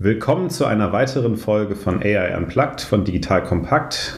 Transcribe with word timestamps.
Willkommen 0.00 0.48
zu 0.48 0.64
einer 0.64 0.92
weiteren 0.92 1.36
Folge 1.36 1.74
von 1.74 2.00
AI 2.00 2.36
Unplugged 2.36 2.82
von 2.82 3.04
Digital 3.04 3.42
Kompakt. 3.42 4.16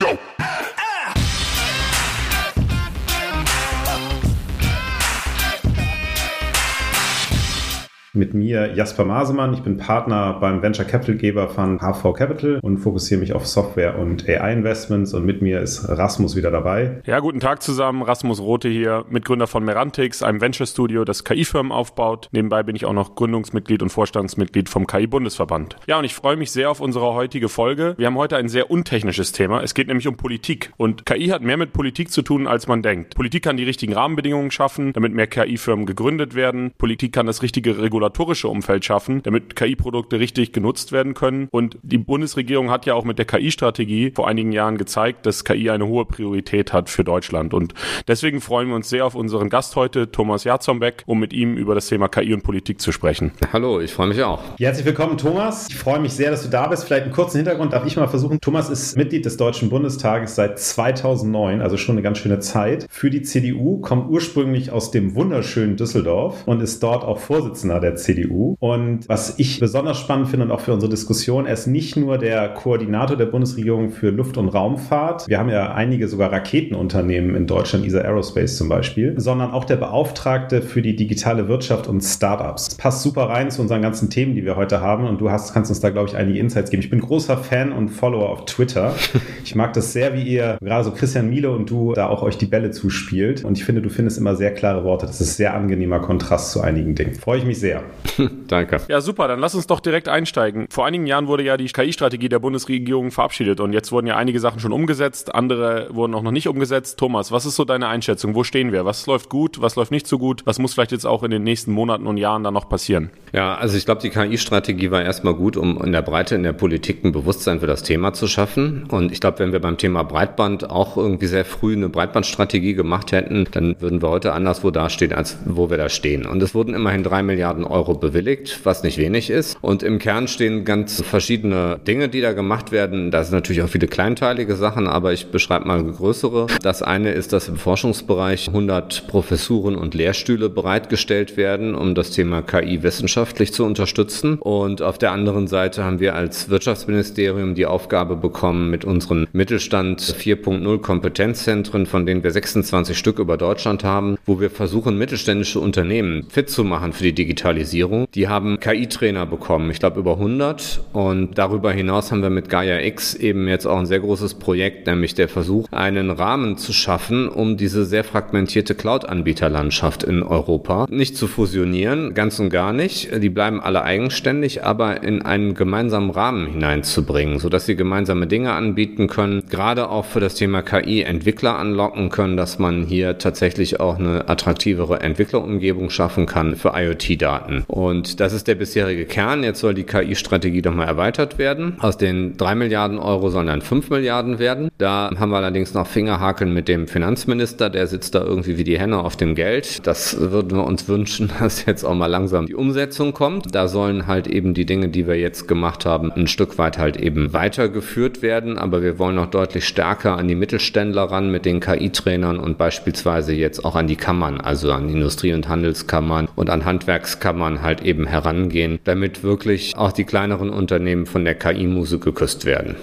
Mit 8.20 8.34
mir 8.34 8.74
Jasper 8.74 9.06
Masemann. 9.06 9.54
Ich 9.54 9.62
bin 9.62 9.78
Partner 9.78 10.36
beim 10.38 10.60
Venture 10.60 10.84
Capital 10.84 11.14
Geber 11.14 11.48
von 11.48 11.80
HV 11.80 12.12
Capital 12.12 12.58
und 12.60 12.76
fokussiere 12.76 13.18
mich 13.18 13.32
auf 13.32 13.46
Software 13.46 13.98
und 13.98 14.28
AI 14.28 14.52
Investments. 14.52 15.14
Und 15.14 15.24
mit 15.24 15.40
mir 15.40 15.62
ist 15.62 15.88
Rasmus 15.88 16.36
wieder 16.36 16.50
dabei. 16.50 17.00
Ja, 17.06 17.20
guten 17.20 17.40
Tag 17.40 17.62
zusammen. 17.62 18.02
Rasmus 18.02 18.38
Rote 18.38 18.68
hier, 18.68 19.06
Mitgründer 19.08 19.46
von 19.46 19.64
Merantix, 19.64 20.22
einem 20.22 20.42
Venture 20.42 20.66
Studio, 20.66 21.06
das 21.06 21.24
KI-Firmen 21.24 21.72
aufbaut. 21.72 22.28
Nebenbei 22.30 22.62
bin 22.62 22.76
ich 22.76 22.84
auch 22.84 22.92
noch 22.92 23.14
Gründungsmitglied 23.14 23.80
und 23.80 23.88
Vorstandsmitglied 23.88 24.68
vom 24.68 24.86
KI-Bundesverband. 24.86 25.76
Ja, 25.86 25.98
und 25.98 26.04
ich 26.04 26.14
freue 26.14 26.36
mich 26.36 26.50
sehr 26.50 26.70
auf 26.70 26.80
unsere 26.82 27.14
heutige 27.14 27.48
Folge. 27.48 27.94
Wir 27.96 28.06
haben 28.06 28.18
heute 28.18 28.36
ein 28.36 28.50
sehr 28.50 28.70
untechnisches 28.70 29.32
Thema. 29.32 29.62
Es 29.62 29.72
geht 29.72 29.86
nämlich 29.86 30.06
um 30.06 30.18
Politik. 30.18 30.74
Und 30.76 31.06
KI 31.06 31.28
hat 31.28 31.40
mehr 31.40 31.56
mit 31.56 31.72
Politik 31.72 32.10
zu 32.10 32.20
tun, 32.20 32.46
als 32.46 32.68
man 32.68 32.82
denkt. 32.82 33.14
Politik 33.14 33.44
kann 33.44 33.56
die 33.56 33.64
richtigen 33.64 33.94
Rahmenbedingungen 33.94 34.50
schaffen, 34.50 34.92
damit 34.92 35.14
mehr 35.14 35.26
KI-Firmen 35.26 35.86
gegründet 35.86 36.34
werden. 36.34 36.72
Politik 36.76 37.14
kann 37.14 37.24
das 37.24 37.40
richtige 37.40 37.78
Regularium 37.78 38.09
regulatorische 38.10 38.48
Umfeld 38.48 38.84
schaffen, 38.84 39.22
damit 39.22 39.56
KI-Produkte 39.56 40.18
richtig 40.18 40.52
genutzt 40.52 40.92
werden 40.92 41.14
können. 41.14 41.48
Und 41.50 41.78
die 41.82 41.98
Bundesregierung 41.98 42.70
hat 42.70 42.86
ja 42.86 42.94
auch 42.94 43.04
mit 43.04 43.18
der 43.18 43.24
KI-Strategie 43.24 44.12
vor 44.14 44.28
einigen 44.28 44.52
Jahren 44.52 44.78
gezeigt, 44.78 45.26
dass 45.26 45.44
KI 45.44 45.70
eine 45.70 45.86
hohe 45.86 46.04
Priorität 46.04 46.72
hat 46.72 46.90
für 46.90 47.04
Deutschland. 47.04 47.54
Und 47.54 47.74
deswegen 48.08 48.40
freuen 48.40 48.68
wir 48.68 48.74
uns 48.74 48.88
sehr 48.88 49.06
auf 49.06 49.14
unseren 49.14 49.48
Gast 49.48 49.76
heute, 49.76 50.10
Thomas 50.10 50.44
Jarzombeck, 50.44 51.04
um 51.06 51.20
mit 51.20 51.32
ihm 51.32 51.56
über 51.56 51.74
das 51.74 51.86
Thema 51.88 52.08
KI 52.08 52.34
und 52.34 52.42
Politik 52.42 52.80
zu 52.80 52.92
sprechen. 52.92 53.32
Hallo, 53.52 53.80
ich 53.80 53.92
freue 53.92 54.08
mich 54.08 54.22
auch. 54.22 54.42
Herzlich 54.58 54.86
willkommen, 54.86 55.16
Thomas. 55.16 55.68
Ich 55.68 55.76
freue 55.76 56.00
mich 56.00 56.12
sehr, 56.12 56.30
dass 56.30 56.42
du 56.42 56.48
da 56.48 56.66
bist. 56.66 56.84
Vielleicht 56.84 57.04
einen 57.04 57.12
kurzen 57.12 57.38
Hintergrund 57.38 57.72
darf 57.72 57.86
ich 57.86 57.96
mal 57.96 58.08
versuchen. 58.08 58.40
Thomas 58.40 58.68
ist 58.68 58.96
Mitglied 58.96 59.24
des 59.24 59.36
Deutschen 59.36 59.70
Bundestages 59.70 60.34
seit 60.34 60.58
2009, 60.58 61.60
also 61.60 61.76
schon 61.76 61.94
eine 61.94 62.02
ganz 62.02 62.18
schöne 62.18 62.40
Zeit. 62.40 62.86
Für 62.90 63.10
die 63.10 63.22
CDU, 63.22 63.78
kommt 63.80 64.10
ursprünglich 64.10 64.72
aus 64.72 64.90
dem 64.90 65.14
wunderschönen 65.14 65.76
Düsseldorf 65.76 66.42
und 66.46 66.60
ist 66.60 66.82
dort 66.82 67.04
auch 67.04 67.18
Vorsitzender 67.18 67.80
der 67.80 67.89
der 67.90 67.96
CDU. 67.96 68.56
Und 68.60 69.08
was 69.08 69.38
ich 69.38 69.60
besonders 69.60 69.98
spannend 69.98 70.28
finde 70.28 70.46
und 70.46 70.52
auch 70.52 70.60
für 70.60 70.72
unsere 70.72 70.90
Diskussion, 70.90 71.46
er 71.46 71.54
ist 71.54 71.66
nicht 71.66 71.96
nur 71.96 72.18
der 72.18 72.48
Koordinator 72.48 73.16
der 73.16 73.26
Bundesregierung 73.26 73.90
für 73.90 74.10
Luft- 74.10 74.36
und 74.36 74.48
Raumfahrt. 74.48 75.28
Wir 75.28 75.38
haben 75.38 75.48
ja 75.48 75.74
einige 75.74 76.08
sogar 76.08 76.32
Raketenunternehmen 76.32 77.34
in 77.34 77.46
Deutschland, 77.46 77.84
ESA 77.84 78.00
Aerospace 78.00 78.56
zum 78.56 78.68
Beispiel, 78.68 79.14
sondern 79.18 79.50
auch 79.50 79.64
der 79.64 79.76
Beauftragte 79.76 80.62
für 80.62 80.82
die 80.82 80.96
digitale 80.96 81.48
Wirtschaft 81.48 81.88
und 81.88 82.02
Startups. 82.02 82.66
Das 82.66 82.74
passt 82.76 83.02
super 83.02 83.28
rein 83.28 83.50
zu 83.50 83.62
unseren 83.62 83.82
ganzen 83.82 84.10
Themen, 84.10 84.34
die 84.34 84.44
wir 84.44 84.56
heute 84.56 84.80
haben. 84.80 85.06
Und 85.06 85.20
du 85.20 85.30
hast, 85.30 85.52
kannst 85.52 85.70
uns 85.70 85.80
da, 85.80 85.90
glaube 85.90 86.08
ich, 86.08 86.16
einige 86.16 86.38
Insights 86.38 86.70
geben. 86.70 86.82
Ich 86.82 86.90
bin 86.90 87.00
großer 87.00 87.36
Fan 87.36 87.72
und 87.72 87.88
Follower 87.88 88.28
auf 88.28 88.44
Twitter. 88.44 88.94
Ich 89.42 89.54
mag 89.56 89.72
das 89.72 89.92
sehr, 89.92 90.14
wie 90.14 90.22
ihr, 90.22 90.58
gerade 90.60 90.84
so 90.84 90.92
Christian 90.92 91.28
Miele 91.28 91.50
und 91.50 91.68
du, 91.70 91.92
da 91.94 92.08
auch 92.08 92.22
euch 92.22 92.38
die 92.38 92.46
Bälle 92.46 92.70
zuspielt. 92.70 93.44
Und 93.44 93.58
ich 93.58 93.64
finde, 93.64 93.82
du 93.82 93.88
findest 93.88 94.18
immer 94.18 94.36
sehr 94.36 94.52
klare 94.54 94.84
Worte. 94.84 95.06
Das 95.06 95.20
ist 95.20 95.36
sehr 95.36 95.54
angenehmer 95.54 95.98
Kontrast 95.98 96.52
zu 96.52 96.60
einigen 96.60 96.94
Dingen. 96.94 97.14
Freue 97.14 97.38
ich 97.38 97.44
mich 97.44 97.58
sehr. 97.58 97.79
Danke. 98.48 98.80
Ja, 98.88 99.00
super. 99.00 99.28
Dann 99.28 99.40
lass 99.40 99.54
uns 99.54 99.66
doch 99.66 99.80
direkt 99.80 100.08
einsteigen. 100.08 100.66
Vor 100.70 100.86
einigen 100.86 101.06
Jahren 101.06 101.26
wurde 101.26 101.42
ja 101.42 101.56
die 101.56 101.66
KI-Strategie 101.66 102.28
der 102.28 102.38
Bundesregierung 102.38 103.10
verabschiedet 103.10 103.60
und 103.60 103.72
jetzt 103.72 103.92
wurden 103.92 104.06
ja 104.06 104.16
einige 104.16 104.40
Sachen 104.40 104.60
schon 104.60 104.72
umgesetzt, 104.72 105.34
andere 105.34 105.88
wurden 105.90 106.14
auch 106.14 106.22
noch 106.22 106.30
nicht 106.30 106.48
umgesetzt. 106.48 106.98
Thomas, 106.98 107.32
was 107.32 107.46
ist 107.46 107.56
so 107.56 107.64
deine 107.64 107.88
Einschätzung? 107.88 108.34
Wo 108.34 108.44
stehen 108.44 108.72
wir? 108.72 108.84
Was 108.84 109.06
läuft 109.06 109.28
gut? 109.28 109.60
Was 109.60 109.76
läuft 109.76 109.90
nicht 109.90 110.06
so 110.06 110.18
gut? 110.18 110.42
Was 110.46 110.58
muss 110.58 110.74
vielleicht 110.74 110.92
jetzt 110.92 111.06
auch 111.06 111.22
in 111.22 111.30
den 111.30 111.42
nächsten 111.42 111.72
Monaten 111.72 112.06
und 112.06 112.16
Jahren 112.16 112.44
dann 112.44 112.54
noch 112.54 112.68
passieren? 112.68 113.10
Ja, 113.32 113.54
also 113.54 113.76
ich 113.76 113.84
glaube, 113.84 114.00
die 114.00 114.10
KI-Strategie 114.10 114.90
war 114.90 115.02
erstmal 115.02 115.34
gut, 115.34 115.56
um 115.56 115.82
in 115.82 115.92
der 115.92 116.02
Breite 116.02 116.34
in 116.34 116.42
der 116.42 116.52
Politik 116.52 117.04
ein 117.04 117.12
Bewusstsein 117.12 117.60
für 117.60 117.66
das 117.66 117.82
Thema 117.82 118.12
zu 118.12 118.26
schaffen. 118.26 118.84
Und 118.90 119.12
ich 119.12 119.20
glaube, 119.20 119.38
wenn 119.38 119.52
wir 119.52 119.60
beim 119.60 119.78
Thema 119.78 120.02
Breitband 120.02 120.68
auch 120.68 120.96
irgendwie 120.96 121.26
sehr 121.26 121.44
früh 121.44 121.74
eine 121.74 121.88
Breitbandstrategie 121.88 122.74
gemacht 122.74 123.12
hätten, 123.12 123.46
dann 123.52 123.80
würden 123.80 124.02
wir 124.02 124.08
heute 124.08 124.32
anderswo 124.32 124.70
dastehen, 124.70 125.12
als 125.12 125.38
wo 125.44 125.70
wir 125.70 125.76
da 125.76 125.88
stehen. 125.88 126.26
Und 126.26 126.42
es 126.42 126.54
wurden 126.54 126.74
immerhin 126.74 127.02
drei 127.02 127.22
Milliarden 127.22 127.64
Euro 127.70 127.94
bewilligt, 127.94 128.60
was 128.64 128.82
nicht 128.82 128.98
wenig 128.98 129.30
ist. 129.30 129.56
Und 129.60 129.82
im 129.82 129.98
Kern 129.98 130.28
stehen 130.28 130.64
ganz 130.64 131.02
verschiedene 131.02 131.80
Dinge, 131.86 132.08
die 132.08 132.20
da 132.20 132.32
gemacht 132.32 132.72
werden. 132.72 133.10
Da 133.10 133.22
sind 133.22 133.34
natürlich 133.34 133.62
auch 133.62 133.68
viele 133.68 133.86
kleinteilige 133.86 134.56
Sachen, 134.56 134.86
aber 134.86 135.12
ich 135.12 135.28
beschreibe 135.28 135.66
mal 135.66 135.82
größere. 135.82 136.46
Das 136.62 136.82
eine 136.82 137.12
ist, 137.12 137.32
dass 137.32 137.48
im 137.48 137.56
Forschungsbereich 137.56 138.48
100 138.48 139.06
Professuren 139.06 139.76
und 139.76 139.94
Lehrstühle 139.94 140.48
bereitgestellt 140.48 141.36
werden, 141.36 141.74
um 141.74 141.94
das 141.94 142.10
Thema 142.10 142.42
KI 142.42 142.82
wissenschaftlich 142.82 143.52
zu 143.52 143.64
unterstützen. 143.64 144.38
Und 144.40 144.82
auf 144.82 144.98
der 144.98 145.12
anderen 145.12 145.46
Seite 145.46 145.84
haben 145.84 146.00
wir 146.00 146.14
als 146.14 146.48
Wirtschaftsministerium 146.48 147.54
die 147.54 147.66
Aufgabe 147.66 148.16
bekommen, 148.16 148.70
mit 148.70 148.84
unseren 148.84 149.28
Mittelstand 149.32 150.00
4.0 150.00 150.78
Kompetenzzentren, 150.80 151.86
von 151.86 152.06
denen 152.06 152.24
wir 152.24 152.30
26 152.30 152.98
Stück 152.98 153.18
über 153.18 153.36
Deutschland 153.36 153.84
haben, 153.84 154.16
wo 154.26 154.40
wir 154.40 154.50
versuchen, 154.50 154.98
mittelständische 154.98 155.60
Unternehmen 155.60 156.26
fit 156.30 156.50
zu 156.50 156.64
machen 156.64 156.92
für 156.92 157.04
die 157.04 157.12
Digitalisierung 157.12 157.59
Digitalisierung. 157.60 158.06
Die 158.14 158.28
haben 158.28 158.58
KI-Trainer 158.60 159.26
bekommen, 159.26 159.70
ich 159.70 159.78
glaube 159.78 160.00
über 160.00 160.14
100. 160.14 160.80
Und 160.92 161.38
darüber 161.38 161.72
hinaus 161.72 162.10
haben 162.10 162.22
wir 162.22 162.30
mit 162.30 162.48
Gaia 162.48 162.80
X 162.80 163.14
eben 163.14 163.48
jetzt 163.48 163.66
auch 163.66 163.78
ein 163.78 163.86
sehr 163.86 164.00
großes 164.00 164.34
Projekt, 164.34 164.86
nämlich 164.86 165.14
der 165.14 165.28
Versuch, 165.28 165.66
einen 165.70 166.10
Rahmen 166.10 166.56
zu 166.56 166.72
schaffen, 166.72 167.28
um 167.28 167.56
diese 167.56 167.84
sehr 167.84 168.04
fragmentierte 168.04 168.74
Cloud-Anbieterlandschaft 168.74 170.02
in 170.02 170.22
Europa 170.22 170.86
nicht 170.90 171.16
zu 171.16 171.26
fusionieren, 171.26 172.14
ganz 172.14 172.38
und 172.40 172.50
gar 172.50 172.72
nicht. 172.72 173.10
Die 173.22 173.28
bleiben 173.28 173.60
alle 173.60 173.82
eigenständig, 173.82 174.64
aber 174.64 175.02
in 175.02 175.22
einen 175.22 175.54
gemeinsamen 175.54 176.10
Rahmen 176.10 176.46
hineinzubringen, 176.46 177.38
sodass 177.38 177.66
sie 177.66 177.76
gemeinsame 177.76 178.26
Dinge 178.26 178.52
anbieten 178.52 179.06
können, 179.06 179.42
gerade 179.48 179.88
auch 179.90 180.04
für 180.04 180.20
das 180.20 180.34
Thema 180.34 180.62
KI 180.62 181.02
Entwickler 181.02 181.58
anlocken 181.58 182.10
können, 182.10 182.36
dass 182.36 182.58
man 182.58 182.84
hier 182.84 183.18
tatsächlich 183.18 183.80
auch 183.80 183.98
eine 183.98 184.28
attraktivere 184.28 185.00
Entwicklerumgebung 185.00 185.90
schaffen 185.90 186.26
kann 186.26 186.56
für 186.56 186.72
IoT-Daten. 186.74 187.49
Und 187.66 188.20
das 188.20 188.32
ist 188.32 188.48
der 188.48 188.54
bisherige 188.54 189.04
Kern. 189.04 189.42
Jetzt 189.42 189.60
soll 189.60 189.74
die 189.74 189.84
KI-Strategie 189.84 190.62
nochmal 190.62 190.88
erweitert 190.88 191.38
werden. 191.38 191.76
Aus 191.80 191.96
den 191.96 192.36
drei 192.36 192.54
Milliarden 192.54 192.98
Euro 192.98 193.30
sollen 193.30 193.48
dann 193.48 193.62
fünf 193.62 193.90
Milliarden 193.90 194.38
werden. 194.38 194.70
Da 194.78 195.10
haben 195.18 195.30
wir 195.30 195.36
allerdings 195.36 195.74
noch 195.74 195.86
Fingerhakeln 195.86 196.54
mit 196.54 196.68
dem 196.68 196.86
Finanzminister. 196.88 197.70
Der 197.70 197.86
sitzt 197.86 198.14
da 198.14 198.22
irgendwie 198.22 198.56
wie 198.56 198.64
die 198.64 198.78
Henne 198.78 198.98
auf 198.98 199.16
dem 199.16 199.34
Geld. 199.34 199.86
Das 199.86 200.18
würden 200.18 200.56
wir 200.56 200.64
uns 200.64 200.88
wünschen, 200.88 201.30
dass 201.40 201.66
jetzt 201.66 201.84
auch 201.84 201.94
mal 201.94 202.06
langsam 202.06 202.46
die 202.46 202.54
Umsetzung 202.54 203.12
kommt. 203.12 203.54
Da 203.54 203.68
sollen 203.68 204.06
halt 204.06 204.26
eben 204.26 204.54
die 204.54 204.66
Dinge, 204.66 204.88
die 204.88 205.06
wir 205.06 205.18
jetzt 205.18 205.48
gemacht 205.48 205.84
haben, 205.86 206.12
ein 206.12 206.28
Stück 206.28 206.58
weit 206.58 206.78
halt 206.78 206.96
eben 206.96 207.32
weitergeführt 207.32 208.22
werden. 208.22 208.58
Aber 208.58 208.82
wir 208.82 208.98
wollen 208.98 209.16
noch 209.16 209.30
deutlich 209.30 209.66
stärker 209.66 210.16
an 210.16 210.28
die 210.28 210.34
Mittelständler 210.34 211.04
ran 211.04 211.30
mit 211.30 211.44
den 211.44 211.60
KI-Trainern 211.60 212.38
und 212.38 212.58
beispielsweise 212.58 213.32
jetzt 213.32 213.64
auch 213.64 213.76
an 213.76 213.86
die 213.86 213.96
Kammern, 213.96 214.40
also 214.40 214.72
an 214.72 214.88
Industrie- 214.88 215.32
und 215.32 215.48
Handelskammern 215.48 216.28
und 216.36 216.50
an 216.50 216.64
Handwerkskammern 216.64 217.39
halt 217.40 217.62
halt 217.62 217.82
eben 217.82 218.06
herangehen, 218.06 218.80
damit 218.84 219.22
wirklich 219.22 219.76
auch 219.76 219.92
die 219.92 220.04
kleineren 220.04 220.50
Unternehmen 220.50 221.06
von 221.06 221.24
der 221.24 221.34
KI-Muse 221.34 221.98
geküsst 221.98 222.44
werden. 222.44 222.76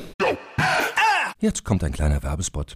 Jetzt 1.40 1.64
kommt 1.64 1.84
ein 1.84 1.92
kleiner 1.94 2.24
Werbespot. 2.24 2.76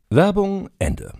Werbung 0.13 0.67
Ende. 0.77 1.13